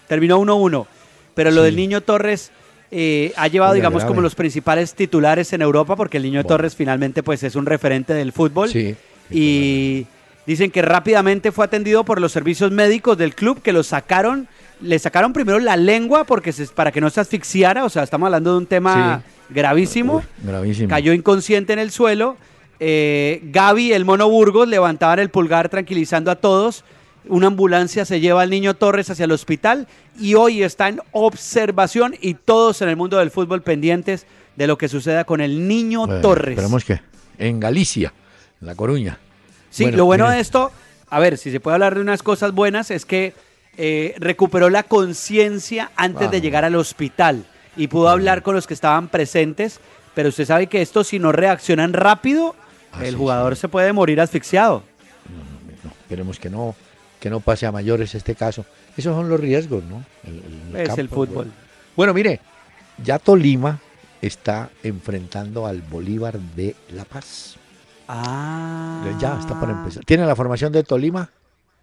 Terminó 0.07 0.39
1-1. 0.39 0.85
Pero 1.35 1.51
lo 1.51 1.63
del 1.63 1.75
Niño 1.75 1.99
Torres 1.99 2.51
eh, 2.95 3.33
ha 3.37 3.47
llevado, 3.47 3.73
digamos, 3.73 4.05
como 4.05 4.21
los 4.21 4.35
principales 4.35 4.93
titulares 4.93 5.51
en 5.51 5.63
Europa, 5.63 5.95
porque 5.95 6.17
el 6.17 6.23
Niño 6.23 6.43
Torres 6.43 6.75
finalmente 6.75 7.23
pues 7.23 7.41
es 7.41 7.55
un 7.55 7.65
referente 7.65 8.13
del 8.13 8.31
fútbol. 8.31 8.69
Sí, 8.69 8.95
y 9.31 10.05
dicen 10.45 10.69
que 10.69 10.83
rápidamente 10.83 11.51
fue 11.51 11.65
atendido 11.65 12.03
por 12.03 12.21
los 12.21 12.31
servicios 12.31 12.71
médicos 12.71 13.17
del 13.17 13.33
club 13.33 13.63
que 13.63 13.73
lo 13.73 13.81
sacaron, 13.81 14.47
le 14.79 14.99
sacaron 14.99 15.33
primero 15.33 15.57
la 15.57 15.75
lengua 15.75 16.23
porque 16.23 16.53
para 16.75 16.91
que 16.91 17.01
no 17.01 17.09
se 17.09 17.19
asfixiara, 17.19 17.83
o 17.83 17.89
sea, 17.89 18.03
estamos 18.03 18.27
hablando 18.27 18.51
de 18.51 18.57
un 18.59 18.67
tema 18.67 19.23
gravísimo. 19.49 20.23
gravísimo. 20.43 20.87
Cayó 20.87 21.13
inconsciente 21.13 21.73
en 21.73 21.79
el 21.79 21.89
suelo. 21.89 22.37
Eh, 22.79 23.41
Gaby, 23.45 23.93
el 23.93 24.05
mono 24.05 24.29
Burgos, 24.29 24.67
levantaban 24.67 25.17
el 25.17 25.29
pulgar 25.29 25.67
tranquilizando 25.69 26.29
a 26.29 26.35
todos 26.35 26.83
una 27.27 27.47
ambulancia 27.47 28.05
se 28.05 28.19
lleva 28.19 28.41
al 28.41 28.49
niño 28.49 28.73
Torres 28.73 29.09
hacia 29.09 29.25
el 29.25 29.31
hospital 29.31 29.87
y 30.19 30.33
hoy 30.35 30.63
está 30.63 30.89
en 30.89 30.99
observación 31.11 32.15
y 32.19 32.33
todos 32.33 32.81
en 32.81 32.89
el 32.89 32.95
mundo 32.95 33.17
del 33.17 33.31
fútbol 33.31 33.61
pendientes 33.61 34.25
de 34.55 34.67
lo 34.67 34.77
que 34.77 34.89
suceda 34.89 35.23
con 35.23 35.41
el 35.41 35.67
niño 35.67 36.07
Torres. 36.21 36.51
Esperemos 36.51 36.83
que 36.83 36.99
en 37.37 37.59
Galicia, 37.59 38.13
en 38.61 38.67
La 38.67 38.75
Coruña. 38.75 39.17
Sí, 39.69 39.89
lo 39.91 40.05
bueno 40.05 40.29
de 40.29 40.39
esto, 40.39 40.71
a 41.09 41.19
ver, 41.19 41.37
si 41.37 41.51
se 41.51 41.59
puede 41.59 41.75
hablar 41.75 41.95
de 41.95 42.01
unas 42.01 42.21
cosas 42.21 42.51
buenas, 42.51 42.91
es 42.91 43.05
que 43.05 43.33
eh, 43.77 44.13
recuperó 44.19 44.69
la 44.69 44.83
conciencia 44.83 45.91
antes 45.95 46.29
de 46.29 46.41
llegar 46.41 46.63
al 46.63 46.75
hospital 46.75 47.45
y 47.75 47.87
pudo 47.87 48.09
hablar 48.09 48.43
con 48.43 48.53
los 48.53 48.67
que 48.67 48.75
estaban 48.75 49.07
presentes, 49.07 49.79
pero 50.13 50.29
usted 50.29 50.45
sabe 50.45 50.67
que 50.67 50.81
esto 50.81 51.03
si 51.03 51.17
no 51.17 51.31
reaccionan 51.31 51.93
rápido, 51.93 52.55
ah, 52.91 53.03
el 53.03 53.15
jugador 53.15 53.55
se 53.55 53.67
puede 53.67 53.91
morir 53.93 54.21
asfixiado. 54.21 54.83
no, 55.83 55.89
esperemos 55.89 56.37
que 56.37 56.51
no 56.51 56.75
que 57.23 57.29
no 57.29 57.39
pase 57.39 57.65
a 57.65 57.71
mayores 57.71 58.15
este 58.15 58.35
caso. 58.35 58.65
Esos 58.97 59.15
son 59.15 59.29
los 59.29 59.39
riesgos, 59.39 59.81
¿no? 59.85 60.03
es 60.77 60.97
el 60.97 61.07
fútbol. 61.07 61.49
Bueno, 61.95 62.13
mire, 62.13 62.41
ya 63.01 63.17
Tolima 63.17 63.79
está 64.21 64.71
enfrentando 64.83 65.65
al 65.65 65.81
Bolívar 65.83 66.37
de 66.37 66.75
La 66.91 67.05
Paz. 67.05 67.55
Ah. 68.09 69.09
Ya 69.21 69.39
está 69.39 69.57
para 69.57 69.71
empezar. 69.71 70.03
¿Tiene 70.03 70.25
la 70.25 70.35
formación 70.35 70.73
de 70.73 70.83
Tolima? 70.83 71.29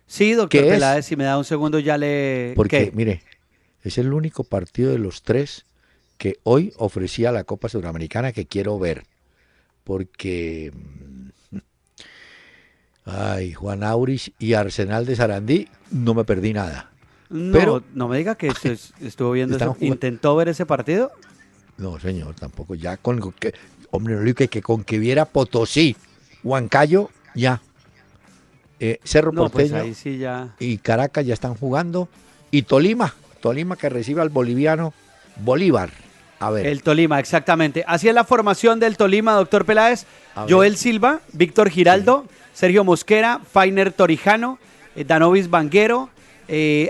Sí, 0.07 0.35
doctor 0.35 0.61
Peláez, 0.61 1.07
si 1.07 1.17
me 1.17 1.25
da 1.25 1.39
un 1.39 1.47
segundo 1.47 1.79
ya 1.79 1.97
le... 1.97 2.53
Porque, 2.55 2.93
mire, 2.95 3.23
es 3.83 3.97
el 3.97 4.13
único 4.13 4.45
partido 4.45 4.93
de 4.93 4.99
los 4.99 5.23
tres 5.23 5.65
que 6.19 6.37
hoy 6.43 6.75
ofrecía 6.77 7.33
la 7.33 7.45
Copa 7.45 7.71
Sudamericana 7.71 8.33
que 8.33 8.45
quiero 8.45 8.79
ver. 8.79 9.05
Porque 9.85 10.71
Ay, 13.11 13.53
Juan 13.53 13.83
Auris 13.83 14.31
y 14.39 14.55
Arsenal 14.55 15.05
de 15.07 15.17
Sarandí, 15.17 15.69
no 15.91 16.15
me 16.15 16.25
perdí 16.25 16.53
nada. 16.53 16.91
No, 17.29 17.53
Pero, 17.57 17.83
no 17.95 18.09
me 18.09 18.19
diga 18.19 18.35
que 18.35 18.49
estuvo 19.01 19.33
viendo 19.33 19.57
eso. 19.57 19.77
¿Intentó 19.81 20.37
ver 20.37 20.49
ese 20.49 20.67
partido? 20.67 21.13
No, 21.77 21.99
señor, 21.99 22.35
tampoco. 22.35 22.75
Ya 22.75 22.97
con 22.97 23.33
que, 23.33 23.55
hombre, 23.91 24.35
que, 24.35 24.49
que 24.49 24.63
con 24.63 24.85
que 24.85 24.99
viera 24.99 25.25
Potosí, 25.25 25.97
Huancayo, 26.43 27.11
ya. 27.35 27.63
Eh, 28.79 28.99
Cerro 29.05 29.33
no, 29.33 29.49
pues 29.51 29.71
Porteño 29.71 29.95
sí 29.95 30.19
ya... 30.19 30.55
y 30.59 30.79
Caracas 30.79 31.27
ya 31.27 31.35
están 31.35 31.55
jugando. 31.55 32.09
Y 32.51 32.63
Tolima, 32.63 33.15
Tolima 33.41 33.77
que 33.77 33.89
recibe 33.89 34.23
al 34.23 34.31
boliviano 34.31 34.93
Bolívar. 35.37 35.91
A 36.41 36.51
ver. 36.51 36.67
El 36.67 36.83
Tolima, 36.83 37.21
exactamente. 37.21 37.85
Así 37.87 38.09
es 38.09 38.15
la 38.15 38.25
formación 38.25 38.81
del 38.81 38.97
Tolima, 38.97 39.35
doctor 39.35 39.67
Peláez. 39.67 40.07
Joel 40.49 40.77
Silva, 40.77 41.21
Víctor 41.33 41.69
Giraldo. 41.69 42.25
Sergio 42.53 42.85
Mosquera, 42.85 43.41
Fainer 43.51 43.93
Torijano, 43.93 44.59
eh, 44.97 45.05
Danovis 45.05 45.49
Banguero, 45.49 46.11
eh, 46.49 46.89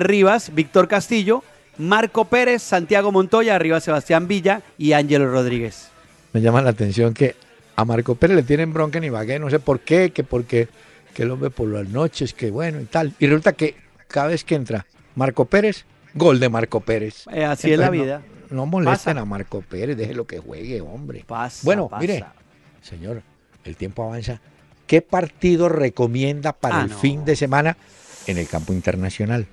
Rivas, 0.00 0.54
Víctor 0.54 0.88
Castillo, 0.88 1.42
Marco 1.78 2.26
Pérez, 2.26 2.62
Santiago 2.62 3.12
Montoya, 3.12 3.54
arriba 3.54 3.80
Sebastián 3.80 4.28
Villa 4.28 4.62
y 4.78 4.92
Ángelo 4.92 5.30
Rodríguez. 5.30 5.88
Me 6.32 6.40
llama 6.40 6.62
la 6.62 6.70
atención 6.70 7.14
que 7.14 7.34
a 7.76 7.84
Marco 7.84 8.14
Pérez 8.14 8.36
le 8.36 8.42
tienen 8.42 8.72
bronca 8.72 8.98
en 8.98 9.04
Ibagué, 9.04 9.38
no 9.38 9.50
sé 9.50 9.58
por 9.58 9.80
qué, 9.80 10.10
que 10.10 10.24
porque 10.24 10.68
que 11.12 11.24
el 11.24 11.30
hombre 11.30 11.50
por 11.50 11.68
las 11.68 11.88
noches, 11.88 12.32
que 12.32 12.50
bueno 12.50 12.80
y 12.80 12.84
tal. 12.84 13.12
Y 13.18 13.26
resulta 13.26 13.52
que 13.52 13.76
cada 14.08 14.28
vez 14.28 14.44
que 14.44 14.54
entra 14.54 14.86
Marco 15.14 15.44
Pérez, 15.44 15.84
gol 16.14 16.40
de 16.40 16.48
Marco 16.48 16.80
Pérez. 16.80 17.26
Eh, 17.32 17.44
así 17.44 17.72
es 17.72 17.78
la 17.78 17.90
vida. 17.90 18.22
No, 18.50 18.66
molesten 18.66 19.18
a 19.18 19.24
Marco 19.24 19.62
Pérez, 19.62 19.96
déjelo 19.96 20.26
que 20.26 20.38
juegue, 20.38 20.80
hombre. 20.80 21.24
Pasa, 21.26 21.62
bueno, 21.64 21.90
mire, 21.98 22.24
señor, 22.82 23.22
el 23.64 23.76
tiempo 23.76 24.04
avanza. 24.04 24.40
¿Qué 24.92 25.00
partido 25.00 25.70
recomienda 25.70 26.52
para 26.52 26.80
ah, 26.80 26.84
el 26.84 26.90
fin 26.90 27.24
de 27.24 27.34
semana 27.34 27.78
en 28.26 28.36
el 28.36 28.46
campo 28.46 28.74
internacional? 28.74 29.46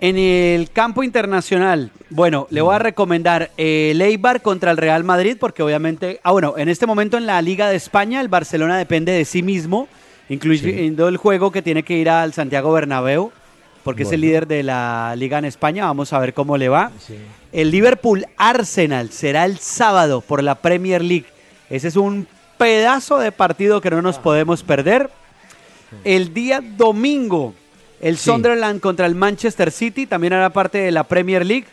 En 0.00 0.16
el 0.16 0.70
campo 0.70 1.02
internacional, 1.02 1.90
bueno, 2.10 2.46
le 2.50 2.60
voy 2.60 2.76
a 2.76 2.78
recomendar 2.78 3.50
el 3.56 4.00
Eibar 4.00 4.40
contra 4.40 4.70
el 4.70 4.76
Real 4.76 5.02
Madrid, 5.02 5.36
porque 5.40 5.64
obviamente, 5.64 6.20
ah, 6.22 6.30
bueno, 6.30 6.54
en 6.56 6.68
este 6.68 6.86
momento 6.86 7.16
en 7.16 7.26
la 7.26 7.42
Liga 7.42 7.68
de 7.68 7.74
España, 7.74 8.20
el 8.20 8.28
Barcelona 8.28 8.78
depende 8.78 9.10
de 9.10 9.24
sí 9.24 9.42
mismo, 9.42 9.88
incluyendo 10.28 11.08
el 11.08 11.16
juego 11.16 11.50
que 11.50 11.60
tiene 11.60 11.82
que 11.82 11.98
ir 11.98 12.08
al 12.08 12.32
Santiago 12.32 12.70
Bernabéu, 12.70 13.32
porque 13.82 14.04
es 14.04 14.12
el 14.12 14.20
líder 14.20 14.46
de 14.46 14.62
la 14.62 15.16
Liga 15.16 15.38
en 15.38 15.46
España. 15.46 15.86
Vamos 15.86 16.12
a 16.12 16.20
ver 16.20 16.34
cómo 16.34 16.56
le 16.56 16.68
va. 16.68 16.92
El 17.50 17.72
Liverpool 17.72 18.26
Arsenal 18.36 19.10
será 19.10 19.44
el 19.44 19.58
sábado 19.58 20.20
por 20.20 20.40
la 20.44 20.54
Premier 20.54 21.02
League. 21.02 21.26
Ese 21.68 21.88
es 21.88 21.96
un 21.96 22.28
pedazo 22.58 23.18
de 23.18 23.32
partido 23.32 23.80
que 23.80 23.90
no 23.90 24.02
nos 24.02 24.18
podemos 24.18 24.62
perder. 24.62 25.10
El 26.02 26.34
día 26.34 26.60
domingo, 26.60 27.54
el 28.00 28.18
Sunderland 28.18 28.80
contra 28.80 29.06
el 29.06 29.14
Manchester 29.14 29.70
City, 29.70 30.06
también 30.06 30.32
hará 30.32 30.50
parte 30.50 30.78
de 30.78 30.90
la 30.90 31.04
Premier 31.04 31.44
League. 31.46 31.66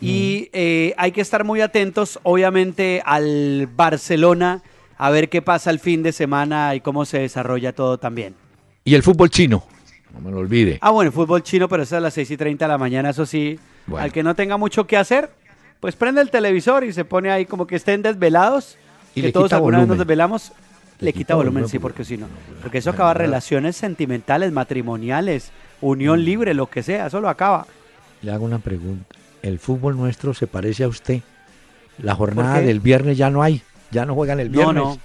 Y 0.00 0.50
eh, 0.52 0.94
hay 0.96 1.12
que 1.12 1.20
estar 1.20 1.44
muy 1.44 1.60
atentos, 1.60 2.18
obviamente, 2.24 3.02
al 3.04 3.68
Barcelona, 3.74 4.60
a 4.98 5.10
ver 5.10 5.28
qué 5.28 5.42
pasa 5.42 5.70
el 5.70 5.78
fin 5.78 6.02
de 6.02 6.10
semana 6.10 6.74
y 6.74 6.80
cómo 6.80 7.04
se 7.04 7.20
desarrolla 7.20 7.72
todo 7.72 7.98
también. 7.98 8.34
Y 8.84 8.96
el 8.96 9.04
fútbol 9.04 9.30
chino, 9.30 9.64
no 10.12 10.20
me 10.20 10.32
lo 10.32 10.38
olvide. 10.38 10.78
Ah, 10.80 10.90
bueno, 10.90 11.08
el 11.08 11.14
fútbol 11.14 11.44
chino, 11.44 11.68
pero 11.68 11.84
es 11.84 11.92
a 11.92 12.00
las 12.00 12.14
6 12.14 12.32
y 12.32 12.36
30 12.36 12.64
de 12.64 12.68
la 12.68 12.78
mañana, 12.78 13.10
eso 13.10 13.26
sí. 13.26 13.60
Al 13.96 14.12
que 14.12 14.24
no 14.24 14.34
tenga 14.34 14.56
mucho 14.56 14.88
que 14.88 14.96
hacer, 14.96 15.30
pues 15.78 15.96
prende 15.96 16.20
el 16.20 16.30
televisor 16.30 16.84
y 16.84 16.92
se 16.92 17.04
pone 17.04 17.30
ahí 17.30 17.46
como 17.46 17.66
que 17.66 17.76
estén 17.76 18.02
desvelados. 18.02 18.78
Y 19.14 19.22
que 19.22 19.32
todos 19.32 19.52
alguna 19.52 19.78
vez 19.78 19.88
nos 19.88 19.98
desvelamos. 19.98 20.52
Le, 21.00 21.12
quita, 21.12 21.34
volumen, 21.34 21.68
sí, 21.68 21.80
porque 21.80 22.04
si 22.04 22.16
no. 22.16 22.28
Porque 22.62 22.78
eso 22.78 22.90
acaba 22.90 23.12
relaciones 23.12 23.76
sentimentales, 23.76 24.52
matrimoniales, 24.52 25.50
unión 25.80 26.20
mm. 26.20 26.24
libre, 26.24 26.54
lo 26.54 26.68
que 26.68 26.84
sea, 26.84 27.06
eso 27.06 27.20
lo 27.20 27.28
acaba. 27.28 27.66
Le 28.22 28.30
hago 28.30 28.44
una 28.44 28.60
pregunta. 28.60 29.16
¿El 29.42 29.58
fútbol 29.58 29.96
nuestro 29.96 30.32
se 30.32 30.46
parece 30.46 30.84
a 30.84 30.88
usted? 30.88 31.20
La 31.98 32.14
jornada 32.14 32.60
del 32.60 32.78
viernes 32.78 33.18
ya 33.18 33.30
no 33.30 33.42
hay. 33.42 33.62
Ya 33.90 34.06
no 34.06 34.14
juegan 34.14 34.38
el 34.38 34.48
viernes. 34.48 34.74
No, 34.74 34.94
no. 34.94 34.98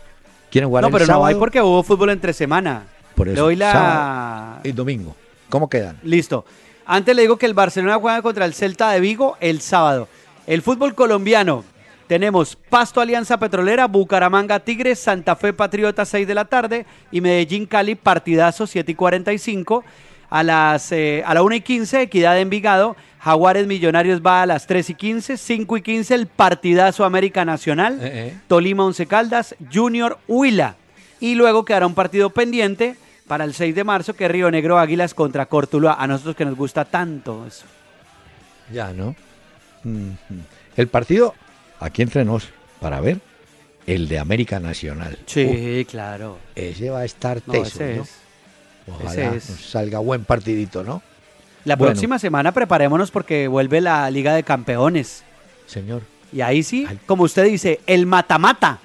¿Quieren 0.52 0.70
jugar 0.70 0.84
no, 0.84 0.92
pero 0.92 1.06
no 1.08 1.26
hay 1.26 1.36
porque 1.36 1.62
hubo 1.62 1.82
fútbol 1.84 2.12
entre 2.12 2.32
semana. 2.32 2.84
Por 3.16 3.28
eso. 3.28 3.50
Le 3.50 3.56
la... 3.56 4.60
y 4.64 4.72
domingo. 4.72 5.16
¿Cómo 5.50 5.68
quedan? 5.70 5.98
Listo. 6.04 6.46
Antes 6.86 7.16
le 7.16 7.24
digo 7.24 7.38
que 7.38 7.46
el 7.46 7.54
Barcelona 7.54 7.98
juega 8.00 8.22
contra 8.22 8.46
el 8.46 8.54
Celta 8.54 8.92
de 8.92 9.00
Vigo 9.00 9.36
el 9.40 9.62
sábado. 9.62 10.08
El 10.46 10.62
fútbol 10.62 10.96
colombiano. 10.96 11.66
Tenemos 12.08 12.56
Pasto 12.56 13.02
Alianza 13.02 13.38
Petrolera, 13.38 13.86
Bucaramanga 13.86 14.62
Tigres, 14.62 15.00
Santa 15.00 15.36
Fe 15.36 15.52
Patriota 15.52 16.06
6 16.06 16.26
de 16.26 16.36
la 16.36 16.46
tarde 16.46 16.86
y 17.12 17.20
Medellín 17.20 17.66
Cali 17.66 17.96
Partidazo 17.96 18.66
7 18.66 18.94
y 18.94 18.96
45. 18.96 19.84
A, 20.30 20.44
las, 20.44 20.92
eh, 20.92 21.24
a 21.26 21.34
la 21.34 21.42
1 21.42 21.56
y 21.56 21.62
15, 21.62 22.02
Equidad 22.04 22.36
de 22.36 22.42
Envigado. 22.42 22.96
Jaguares 23.20 23.68
Millonarios 23.68 24.22
va 24.26 24.42
a 24.42 24.46
las 24.46 24.68
3 24.68 24.90
y 24.92 24.94
15. 24.96 25.38
5 25.38 25.78
y 25.78 25.82
15, 25.82 26.16
el 26.16 26.28
Partidazo 26.28 27.04
América 27.04 27.44
Nacional. 27.44 28.00
Eh, 28.02 28.30
eh. 28.30 28.38
Tolima 28.48 28.86
Once 28.86 29.06
Caldas, 29.06 29.56
Junior 29.74 30.18
Huila. 30.28 30.76
Y 31.20 31.36
luego 31.36 31.66
quedará 31.66 31.88
un 31.88 31.96
partido 31.96 32.30
pendiente 32.30 32.96
para 33.28 33.44
el 33.44 33.54
6 33.54 33.76
de 33.76 33.84
marzo, 33.84 34.14
que 34.14 34.26
es 34.26 34.32
Río 34.32 34.50
Negro 34.50 34.80
Águilas 34.80 35.14
contra 35.14 35.48
Cortuluá. 35.48 35.96
A 36.00 36.08
nosotros 36.08 36.38
que 36.38 36.46
nos 36.46 36.56
gusta 36.56 36.86
tanto 36.86 37.46
eso. 37.46 37.66
Ya, 38.72 38.94
¿no? 38.94 39.16
El 40.76 40.88
partido, 40.88 41.34
aquí 41.80 42.02
entre 42.02 42.26
nos, 42.26 42.50
para 42.80 43.00
ver, 43.02 43.20
el 43.86 44.08
de 44.08 44.20
América 44.20 44.60
Nacional. 44.60 45.18
Sí, 45.26 45.86
claro. 45.90 46.38
Ese 46.56 46.90
va 46.90 47.00
a 47.00 47.06
estar 47.06 47.42
teso, 47.42 47.84
Ojalá 48.88 49.40
salga 49.40 50.00
buen 50.00 50.24
partidito, 50.24 50.84
¿no? 50.84 51.02
La 51.66 51.76
próxima 51.76 52.18
semana 52.20 52.54
preparémonos 52.54 53.12
porque 53.12 53.50
vuelve 53.50 53.82
la 53.82 54.10
Liga 54.10 54.34
de 54.34 54.44
Campeones. 54.44 55.24
Señor. 55.66 56.02
Y 56.32 56.40
ahí 56.42 56.64
sí, 56.64 56.88
como 57.06 57.24
usted 57.24 57.44
dice, 57.46 57.82
el 57.88 58.06
mata-mata. 58.06 58.80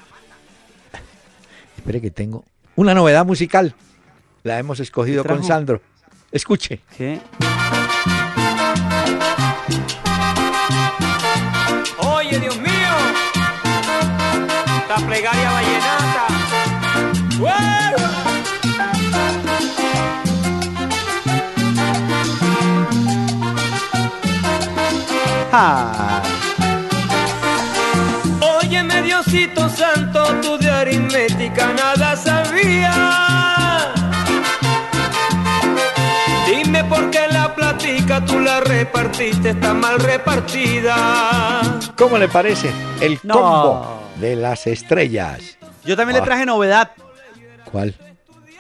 Espere 1.77 2.01
que 2.01 2.11
tengo 2.11 2.45
una 2.75 2.95
novedad 2.95 3.25
musical. 3.25 3.75
La 4.43 4.59
hemos 4.59 4.81
escogido 4.81 5.25
con 5.25 5.45
Sandro. 5.45 5.81
Escuche. 6.33 6.81
¿Qué? 6.97 7.21
La 14.95 14.99
plegaria 15.07 15.51
vallenata. 15.51 16.27
Ah. 25.51 26.23
Óyeme, 28.61 29.01
Diosito 29.01 29.67
Santo, 29.71 30.25
tú 30.43 30.59
de 30.59 30.71
aritmética 30.71 31.73
nada 31.73 32.15
sabía. 32.15 32.93
Dime 36.47 36.85
por 36.85 37.09
qué 37.11 37.29
la 37.29 37.55
platica 37.55 38.23
tú 38.27 38.41
la 38.41 38.61
repartiste, 38.61 39.51
está 39.51 39.73
mal 39.73 39.99
repartida. 39.99 41.63
¿Cómo 41.97 42.19
le 42.19 42.29
parece? 42.29 42.71
El 43.01 43.19
combo 43.21 44.02
de 44.23 44.37
las 44.37 44.67
estrellas. 44.67 45.59
Yo 45.85 45.97
también 45.97 46.15
le 46.15 46.23
ah. 46.23 46.25
traje 46.25 46.47
novedad. 46.47 46.93
¿Cuál? 47.71 47.95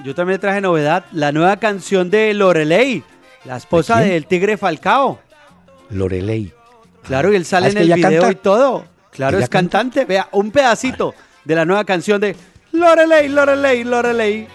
Yo 0.04 0.14
también 0.14 0.34
le 0.34 0.38
traje 0.40 0.60
novedad. 0.60 1.04
La 1.12 1.32
nueva 1.32 1.56
canción 1.56 2.10
de 2.10 2.34
Lorelei, 2.34 3.02
la 3.44 3.56
esposa 3.56 4.00
del 4.00 4.26
Tigre 4.26 4.56
Falcao. 4.56 5.20
Lorelei. 5.90 6.52
Claro, 7.04 7.32
y 7.32 7.36
él 7.36 7.44
sale 7.44 7.68
ah, 7.68 7.70
en 7.70 7.78
el 7.78 7.92
video 7.94 8.30
y 8.30 8.34
todo. 8.34 8.84
Claro, 9.10 9.38
es 9.38 9.48
cantante. 9.48 10.04
Vea, 10.04 10.28
un 10.32 10.50
pedacito 10.50 11.14
de 11.44 11.54
la 11.54 11.64
nueva 11.64 11.84
canción 11.84 12.20
de 12.20 12.36
Lorelei, 12.72 13.28
Lorelei, 13.28 13.84
Lorelei. 13.84 14.48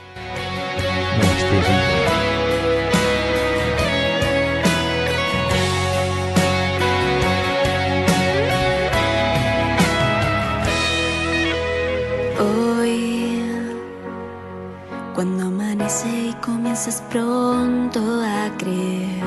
Cuando 15.17 15.47
amanece 15.47 16.07
y 16.29 16.33
comienzas 16.45 17.01
pronto 17.09 17.99
a 18.23 18.55
creer 18.55 19.23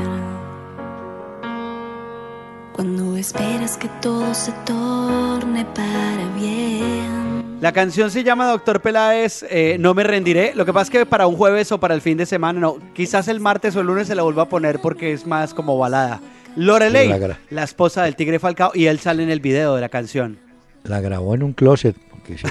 cuando 2.72 3.16
esperas 3.16 3.76
que 3.76 3.88
todo 4.00 4.32
se 4.32 4.52
torne 4.64 5.66
para 5.74 6.28
bien. 6.36 7.58
La 7.60 7.72
canción 7.72 8.08
se 8.12 8.22
llama 8.22 8.46
Doctor 8.46 8.80
Peláez, 8.80 9.44
eh, 9.50 9.78
No 9.80 9.92
me 9.92 10.04
rendiré. 10.04 10.52
Lo 10.54 10.64
que 10.64 10.72
pasa 10.72 10.84
es 10.84 10.90
que 10.90 11.06
para 11.06 11.26
un 11.26 11.34
jueves 11.34 11.72
o 11.72 11.80
para 11.80 11.94
el 11.94 12.00
fin 12.02 12.16
de 12.16 12.24
semana, 12.24 12.60
no. 12.60 12.78
Quizás 12.94 13.26
el 13.26 13.40
martes 13.40 13.74
o 13.74 13.80
el 13.80 13.88
lunes 13.88 14.06
se 14.06 14.14
la 14.14 14.22
vuelva 14.22 14.44
a 14.44 14.48
poner 14.48 14.78
porque 14.78 15.12
es 15.12 15.26
más 15.26 15.54
como 15.54 15.76
balada. 15.76 16.20
Lorelei, 16.54 17.12
la, 17.50 17.64
esposa 17.64 18.04
del 18.04 18.14
Tigre 18.14 18.38
Falcao, 18.38 18.70
y 18.74 18.86
él 18.86 19.00
sale 19.00 19.24
en 19.24 19.30
el 19.30 19.40
video 19.40 19.74
de 19.74 19.80
la 19.80 19.88
canción. 19.88 20.38
La 20.84 21.00
grabó 21.00 21.34
en 21.34 21.42
un 21.42 21.52
closet 21.52 21.96
porque 22.10 22.38
se 22.38 22.46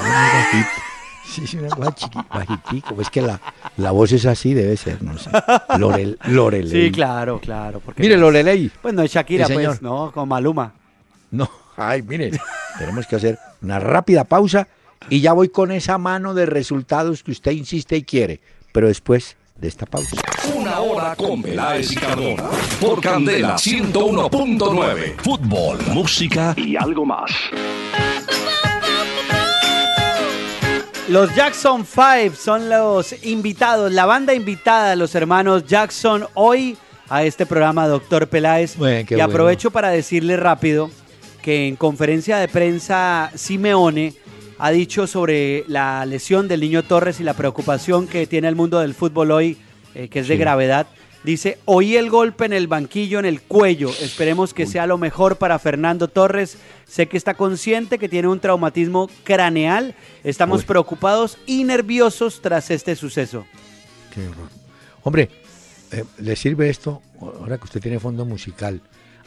Sí, 1.30 1.46
sí, 1.46 1.58
una 1.58 1.70
cosa 1.70 2.10
bajitico. 2.34 3.00
Es 3.00 3.10
que 3.10 3.22
la, 3.22 3.40
la, 3.78 3.92
voz 3.92 4.12
es 4.12 4.26
así, 4.26 4.54
debe 4.54 4.76
ser, 4.76 5.02
no 5.04 5.18
sé. 5.18 5.30
Lorel, 5.78 6.18
Lorelei. 6.26 6.86
Sí, 6.86 6.92
claro, 6.92 7.40
claro. 7.40 7.82
Mire, 7.98 8.18
Lorelei. 8.18 8.72
Pues 8.82 8.94
no 8.94 9.04
es 9.04 9.12
Shakira, 9.12 9.48
pues, 9.48 9.82
no, 9.82 10.12
con 10.12 10.28
Maluma. 10.28 10.74
No, 11.32 11.50
ay, 11.78 12.02
mire, 12.02 12.32
tenemos 12.80 13.06
que 13.06 13.16
hacer 13.16 13.38
una 13.62 13.80
rápida 13.80 14.24
pausa 14.24 14.68
y 15.10 15.22
ya 15.22 15.34
voy 15.34 15.50
con 15.50 15.72
esa 15.72 15.98
mano 15.98 16.34
de 16.34 16.48
resultados 16.48 17.22
que 17.24 17.32
usted 17.32 17.52
insiste 17.52 17.96
y 17.96 18.04
quiere. 18.04 18.40
Pero 18.72 18.88
después 18.88 19.38
de 19.56 19.68
esta 19.68 19.86
pausa. 19.86 20.16
Una 20.56 20.80
hora 20.80 21.16
con 21.16 21.42
Peláez 21.42 21.92
y 21.92 21.96
Cardona. 21.96 22.50
Por 22.80 23.02
Candela 23.02 23.56
101.9. 23.56 25.18
Fútbol, 25.18 25.78
música 25.94 26.56
y 26.58 26.76
algo 26.76 27.06
más. 27.06 27.32
Los 31.10 31.34
Jackson 31.34 31.88
Five 31.88 32.34
son 32.36 32.70
los 32.70 33.16
invitados, 33.26 33.92
la 33.92 34.06
banda 34.06 34.36
invitada, 34.36 34.96
los 34.96 35.16
hermanos 35.16 35.66
Jackson, 35.66 36.28
hoy 36.36 36.78
a 37.10 37.24
este 37.24 37.48
programa, 37.48 37.88
Doctor 37.88 38.28
Peláez. 38.28 38.76
y 39.10 39.20
aprovecho 39.20 39.72
para 39.72 39.90
decirle 39.90 40.38
rápido 40.38 40.92
que 41.42 41.68
en 41.68 41.78
conferencia 41.78 42.38
de 42.38 42.48
prensa 42.48 43.32
Simeone 43.34 44.14
ha 44.60 44.70
dicho 44.70 45.08
sobre 45.08 45.64
la 45.68 46.06
lesión 46.06 46.48
del 46.48 46.62
niño 46.62 46.84
Torres 46.84 47.20
y 47.20 47.24
la 47.24 47.34
preocupación 47.34 48.06
que 48.08 48.28
tiene 48.28 48.48
el 48.48 48.56
mundo 48.56 48.80
del 48.80 48.94
fútbol 48.94 49.32
hoy, 49.32 49.58
eh, 49.96 50.10
que 50.10 50.20
es 50.20 50.28
de 50.28 50.38
gravedad. 50.38 50.86
Dice, 51.30 51.60
oí 51.66 51.96
el 51.96 52.10
golpe 52.10 52.46
en 52.46 52.54
el 52.54 52.68
banquillo, 52.68 53.20
en 53.20 53.26
el 53.26 53.44
cuello. 53.44 53.92
Esperemos 54.02 54.52
que 54.52 54.66
sea 54.66 54.88
lo 54.88 54.98
mejor 54.98 55.36
para 55.36 55.60
Fernando 55.60 56.08
Torres. 56.08 56.58
Sé 56.88 57.08
que 57.08 57.18
está 57.18 57.36
consciente 57.36 58.00
que 58.00 58.10
tiene 58.10 58.30
un 58.30 58.40
traumatismo 58.40 59.12
craneal. 59.24 59.94
Estamos 60.24 60.66
preocupados 60.66 61.38
y 61.46 61.66
nerviosos 61.66 62.42
tras 62.42 62.72
este 62.72 62.96
suceso. 62.96 63.46
Qué 64.12 64.28
horror. 64.28 64.50
Hombre, 65.04 65.30
eh, 65.92 66.04
¿le 66.18 66.36
sirve 66.36 66.68
esto? 66.72 67.04
Ahora 67.22 67.60
que 67.60 67.66
usted 67.66 67.80
tiene 67.80 68.00
fondo 68.00 68.26
musical. 68.26 68.82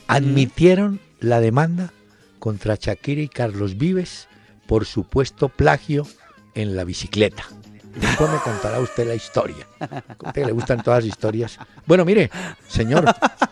Admitieron 0.09 0.98
la 1.20 1.38
demanda 1.38 1.92
contra 2.40 2.74
Shakira 2.74 3.22
y 3.22 3.28
Carlos 3.28 3.78
Vives 3.78 4.26
por 4.66 4.86
supuesto 4.86 5.50
plagio 5.50 6.05
en 6.57 6.74
la 6.74 6.82
bicicleta. 6.82 7.46
Después 7.95 8.30
me 8.30 8.38
contará 8.38 8.80
usted 8.80 9.07
la 9.07 9.14
historia. 9.14 9.66
A 9.80 10.28
usted 10.28 10.47
le 10.47 10.53
gustan 10.53 10.82
todas 10.82 11.05
las 11.05 11.09
historias. 11.09 11.59
Bueno, 11.86 12.05
mire, 12.05 12.30
señor, 12.68 13.05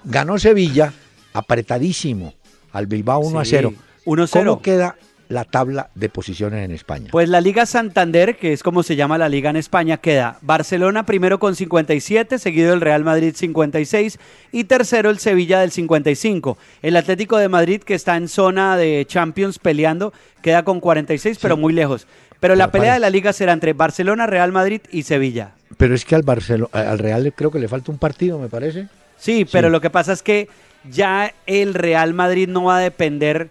ganó 0.05 0.39
Sevilla 0.39 0.93
apretadísimo 1.33 2.35
al 2.73 2.87
Bilbao 2.87 3.21
1 3.21 3.41
a 3.41 3.45
0. 3.45 3.75
1 4.05 4.27
0. 4.27 4.51
¿Cómo 4.51 4.63
queda, 4.63 4.97
la 5.29 5.45
tabla 5.45 5.91
de 5.95 6.09
posiciones 6.09 6.65
en 6.65 6.73
España? 6.73 7.09
Pues 7.11 7.29
la 7.29 7.41
Liga 7.41 7.65
Santander, 7.65 8.37
que 8.37 8.53
es 8.53 8.63
como 8.63 8.83
se 8.83 8.97
llama 8.97 9.17
la 9.17 9.29
liga 9.29 9.49
en 9.51 9.57
España, 9.57 9.97
queda 9.97 10.39
Barcelona 10.43 11.07
primero 11.07 11.39
con 11.39 11.55
57, 11.55 12.39
seguido 12.39 12.75
el 12.75 12.81
Real 12.81 13.05
Madrid 13.05 13.35
56 13.35 14.19
y 14.53 14.65
tercero 14.65 15.09
el 15.09 15.19
Sevilla 15.19 15.61
del 15.61 15.71
55. 15.71 16.59
El 16.83 16.97
Atlético 16.97 17.39
de 17.39 17.49
Madrid, 17.49 17.83
que 17.83 17.95
está 17.95 18.17
en 18.17 18.29
zona 18.29 18.77
de 18.77 19.07
Champions 19.09 19.59
peleando, 19.59 20.13
queda 20.43 20.65
con 20.65 20.81
46, 20.81 21.39
pero 21.41 21.57
muy 21.57 21.73
lejos. 21.73 22.07
Pero 22.41 22.57
la 22.57 22.71
pelea 22.71 22.95
de 22.95 23.01
la 23.01 23.11
liga 23.11 23.33
será 23.33 23.53
entre 23.53 23.75
Barcelona, 23.75 24.27
Real 24.27 24.51
Madrid 24.51 24.81
y 24.91 25.03
Sevilla. 25.03 25.53
Pero 25.77 25.95
es 25.95 26.05
que 26.05 26.15
al, 26.15 26.23
Barcelona, 26.23 26.71
al 26.73 26.99
Real 26.99 27.33
creo 27.37 27.51
que 27.51 27.59
le 27.59 27.69
falta 27.69 27.93
un 27.93 27.99
partido, 27.99 28.39
me 28.39 28.49
parece. 28.49 28.89
Sí, 29.19 29.47
pero 29.51 29.69
lo 29.69 29.81
que 29.83 29.91
pasa 29.91 30.15
es 30.15 30.23
que 30.23 30.49
ya 30.91 31.35
el 31.47 31.75
Real 31.75 32.15
Madrid 32.15 32.49
no 32.49 32.65
va 32.65 32.79
a 32.79 32.81
depender 32.81 33.51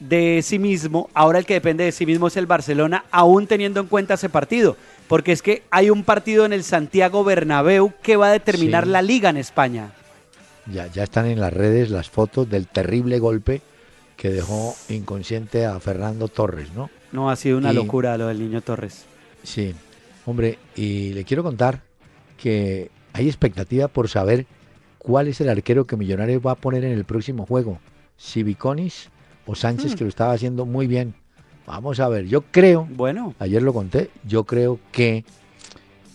de 0.00 0.40
sí 0.42 0.58
mismo. 0.58 1.10
Ahora 1.12 1.38
el 1.38 1.46
que 1.46 1.54
depende 1.54 1.84
de 1.84 1.92
sí 1.92 2.06
mismo 2.06 2.28
es 2.28 2.36
el 2.38 2.46
Barcelona, 2.46 3.04
aún 3.10 3.46
teniendo 3.46 3.80
en 3.80 3.86
cuenta 3.86 4.14
ese 4.14 4.30
partido. 4.30 4.76
Porque 5.08 5.32
es 5.32 5.42
que 5.42 5.62
hay 5.70 5.90
un 5.90 6.02
partido 6.02 6.46
en 6.46 6.54
el 6.54 6.64
Santiago 6.64 7.24
Bernabéu 7.24 7.92
que 8.02 8.16
va 8.16 8.28
a 8.28 8.32
determinar 8.32 8.86
la 8.86 9.02
liga 9.02 9.28
en 9.28 9.36
España. 9.36 9.90
Ya, 10.66 10.86
ya 10.86 11.02
están 11.02 11.26
en 11.26 11.40
las 11.40 11.52
redes 11.52 11.90
las 11.90 12.08
fotos 12.08 12.48
del 12.48 12.66
terrible 12.66 13.18
golpe 13.18 13.60
que 14.16 14.30
dejó 14.30 14.74
inconsciente 14.88 15.66
a 15.66 15.78
Fernando 15.80 16.28
Torres, 16.28 16.72
¿no? 16.72 16.88
No, 17.12 17.30
ha 17.30 17.36
sido 17.36 17.58
una 17.58 17.72
locura 17.72 18.16
lo 18.16 18.28
del 18.28 18.40
niño 18.40 18.62
Torres. 18.62 19.04
Sí, 19.42 19.74
hombre, 20.26 20.58
y 20.74 21.12
le 21.12 21.24
quiero 21.24 21.42
contar 21.42 21.82
que 22.38 22.90
hay 23.12 23.28
expectativa 23.28 23.88
por 23.88 24.08
saber 24.08 24.46
cuál 24.98 25.28
es 25.28 25.40
el 25.40 25.48
arquero 25.48 25.86
que 25.86 25.96
Millonarios 25.96 26.42
va 26.44 26.52
a 26.52 26.56
poner 26.56 26.84
en 26.84 26.92
el 26.92 27.04
próximo 27.04 27.44
juego. 27.46 27.78
Si 28.16 28.42
Viconis 28.42 29.10
o 29.46 29.54
Sánchez, 29.54 29.92
hmm. 29.92 29.96
que 29.96 30.04
lo 30.04 30.08
estaba 30.08 30.32
haciendo 30.32 30.64
muy 30.64 30.86
bien. 30.86 31.14
Vamos 31.66 32.00
a 32.00 32.08
ver, 32.08 32.26
yo 32.26 32.42
creo, 32.42 32.88
bueno, 32.90 33.34
ayer 33.38 33.62
lo 33.62 33.72
conté, 33.72 34.10
yo 34.24 34.44
creo 34.44 34.80
que 34.90 35.24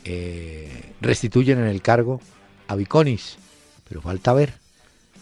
eh, 0.04 0.94
restituyen 1.00 1.60
en 1.60 1.68
el 1.68 1.82
cargo 1.82 2.20
a 2.68 2.76
Viconis, 2.76 3.38
pero 3.88 4.02
falta 4.02 4.34
ver. 4.34 4.67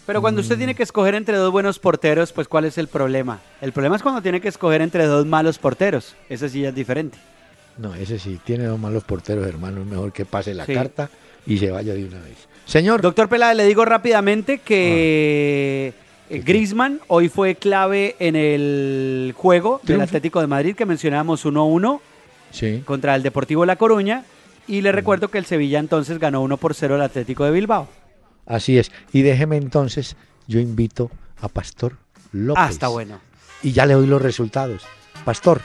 Pero 0.06 0.20
cuando 0.20 0.40
usted 0.40 0.54
mm. 0.54 0.58
tiene 0.58 0.74
que 0.74 0.84
escoger 0.84 1.16
entre 1.16 1.36
dos 1.36 1.50
buenos 1.50 1.80
porteros, 1.80 2.32
pues 2.32 2.46
¿cuál 2.46 2.64
es 2.64 2.78
el 2.78 2.86
problema? 2.86 3.40
El 3.60 3.72
problema 3.72 3.96
es 3.96 4.02
cuando 4.02 4.22
tiene 4.22 4.40
que 4.40 4.48
escoger 4.48 4.80
entre 4.80 5.04
dos 5.06 5.26
malos 5.26 5.58
porteros. 5.58 6.14
Ese 6.28 6.48
sí 6.48 6.64
es 6.64 6.74
diferente. 6.74 7.18
No, 7.76 7.94
ese 7.94 8.18
sí, 8.18 8.40
tiene 8.44 8.64
dos 8.64 8.78
malos 8.78 9.02
porteros, 9.04 9.46
hermano. 9.46 9.80
Es 9.80 9.86
mejor 9.86 10.12
que 10.12 10.24
pase 10.24 10.54
la 10.54 10.64
carta 10.64 11.10
y 11.44 11.58
se 11.58 11.70
vaya 11.70 11.92
de 11.92 12.04
una 12.04 12.20
vez. 12.20 12.36
Señor. 12.64 13.02
Doctor 13.02 13.28
Peláez, 13.28 13.56
le 13.56 13.64
digo 13.64 13.84
rápidamente 13.84 14.58
que 14.58 15.92
ah. 15.94 16.34
eh, 16.34 16.42
Grisman 16.44 17.00
hoy 17.08 17.28
fue 17.28 17.56
clave 17.56 18.14
en 18.20 18.36
el 18.36 19.34
juego 19.36 19.80
del 19.82 20.00
Atlético 20.00 20.40
de 20.40 20.46
Madrid 20.46 20.76
que 20.76 20.86
mencionábamos 20.86 21.44
1-1 21.44 22.00
contra 22.84 23.16
el 23.16 23.22
Deportivo 23.22 23.66
La 23.66 23.76
Coruña. 23.76 24.24
Y 24.68 24.80
le 24.80 24.90
recuerdo 24.90 25.28
que 25.28 25.38
el 25.38 25.46
Sevilla 25.46 25.78
entonces 25.78 26.18
ganó 26.18 26.42
1 26.42 26.56
por 26.56 26.74
0 26.74 26.94
al 26.94 27.02
Atlético 27.02 27.44
de 27.44 27.50
Bilbao. 27.50 27.88
Así 28.46 28.78
es. 28.78 28.92
Y 29.12 29.22
déjeme 29.22 29.56
entonces, 29.56 30.16
yo 30.46 30.60
invito 30.60 31.10
a 31.40 31.48
Pastor 31.48 31.96
López. 32.32 32.64
Ah, 32.64 32.70
está 32.70 32.88
bueno. 32.88 33.18
Y 33.62 33.72
ya 33.72 33.86
le 33.86 33.94
doy 33.94 34.06
los 34.06 34.22
resultados. 34.22 34.82
Pastor. 35.24 35.60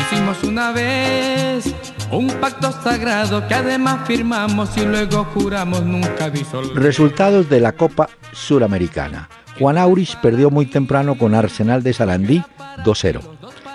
Hicimos 0.00 0.42
una 0.44 0.72
vez 0.72 1.74
un 2.10 2.28
pacto 2.40 2.70
sagrado 2.82 3.46
que 3.48 3.54
además 3.54 4.06
firmamos 4.06 4.76
y 4.76 4.84
luego 4.84 5.24
juramos 5.24 5.82
nunca 5.84 6.28
disolver. 6.28 6.82
Resultados 6.82 7.48
de 7.48 7.60
la 7.60 7.72
Copa 7.72 8.10
Suramericana. 8.32 9.30
Juan 9.58 9.78
Auris 9.78 10.16
perdió 10.16 10.50
muy 10.50 10.66
temprano 10.66 11.16
con 11.16 11.34
Arsenal 11.34 11.82
de 11.82 11.92
Sarandí 11.94 12.42
2-0. 12.84 13.20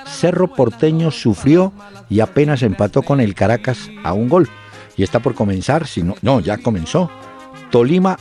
Cerro 0.05 0.53
Porteño 0.53 1.11
sufrió 1.11 1.73
y 2.09 2.19
apenas 2.19 2.61
empató 2.61 3.01
con 3.01 3.19
el 3.19 3.33
Caracas 3.33 3.89
a 4.03 4.13
un 4.13 4.29
gol 4.29 4.49
y 4.97 5.03
está 5.03 5.19
por 5.19 5.35
comenzar, 5.35 5.87
si 5.87 6.03
no, 6.03 6.15
no, 6.21 6.39
ya 6.39 6.57
comenzó. 6.57 7.09
Tolima 7.69 8.17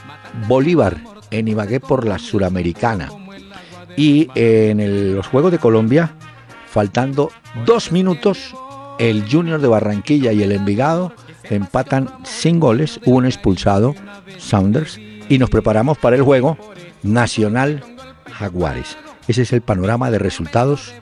Bolívar 0.47 0.99
en 1.31 1.49
Ibagué 1.49 1.81
por 1.81 2.07
la 2.07 2.19
Suramericana. 2.19 3.11
Y 3.97 4.29
en 4.35 5.17
los 5.17 5.27
Juegos 5.27 5.53
de 5.53 5.59
Colombia, 5.59 6.15
faltando 6.69 7.31
dos 7.65 7.91
minutos, 7.91 8.55
el 8.99 9.25
Junior 9.31 9.61
de 9.61 9.69
Barranquilla 9.69 10.33
y 10.33 10.43
el 10.43 10.53
Envigado 10.53 11.15
empatan 11.45 12.11
sin 12.25 12.61
goles. 12.61 13.01
Un 13.07 13.25
expulsado, 13.25 13.95
Saunders, 14.39 15.01
y 15.29 15.39
nos 15.39 15.49
preparamos 15.49 15.97
para 15.97 16.17
el 16.17 16.23
juego 16.23 16.59
Nacional 17.03 17.83
Jaguares. 18.31 18.99
Ese 19.29 19.43
es 19.43 19.53
el 19.53 19.63
panorama 19.63 20.11
de 20.11 20.19
resultados 20.19 20.93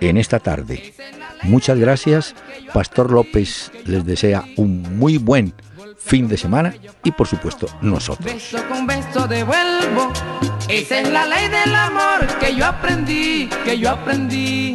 en 0.00 0.16
esta 0.16 0.40
tarde. 0.40 0.94
Muchas 1.42 1.78
gracias. 1.78 2.34
Pastor 2.72 3.10
López 3.10 3.70
les 3.84 4.04
desea 4.04 4.44
un 4.56 4.98
muy 4.98 5.18
buen 5.18 5.54
fin 5.98 6.28
de 6.28 6.36
semana 6.36 6.74
y 7.04 7.10
por 7.10 7.26
supuesto 7.26 7.66
nosotros. 7.80 8.24
Beso 8.24 8.58
con 8.68 8.86
beso 8.86 9.26
devuelvo. 9.26 10.12
Esa 10.68 11.00
es 11.00 11.10
la 11.10 11.26
ley 11.26 11.48
del 11.48 11.74
amor 11.74 12.26
que 12.38 12.54
yo 12.54 12.66
aprendí, 12.66 13.48
que 13.64 13.78
yo 13.78 13.90
aprendí. 13.90 14.74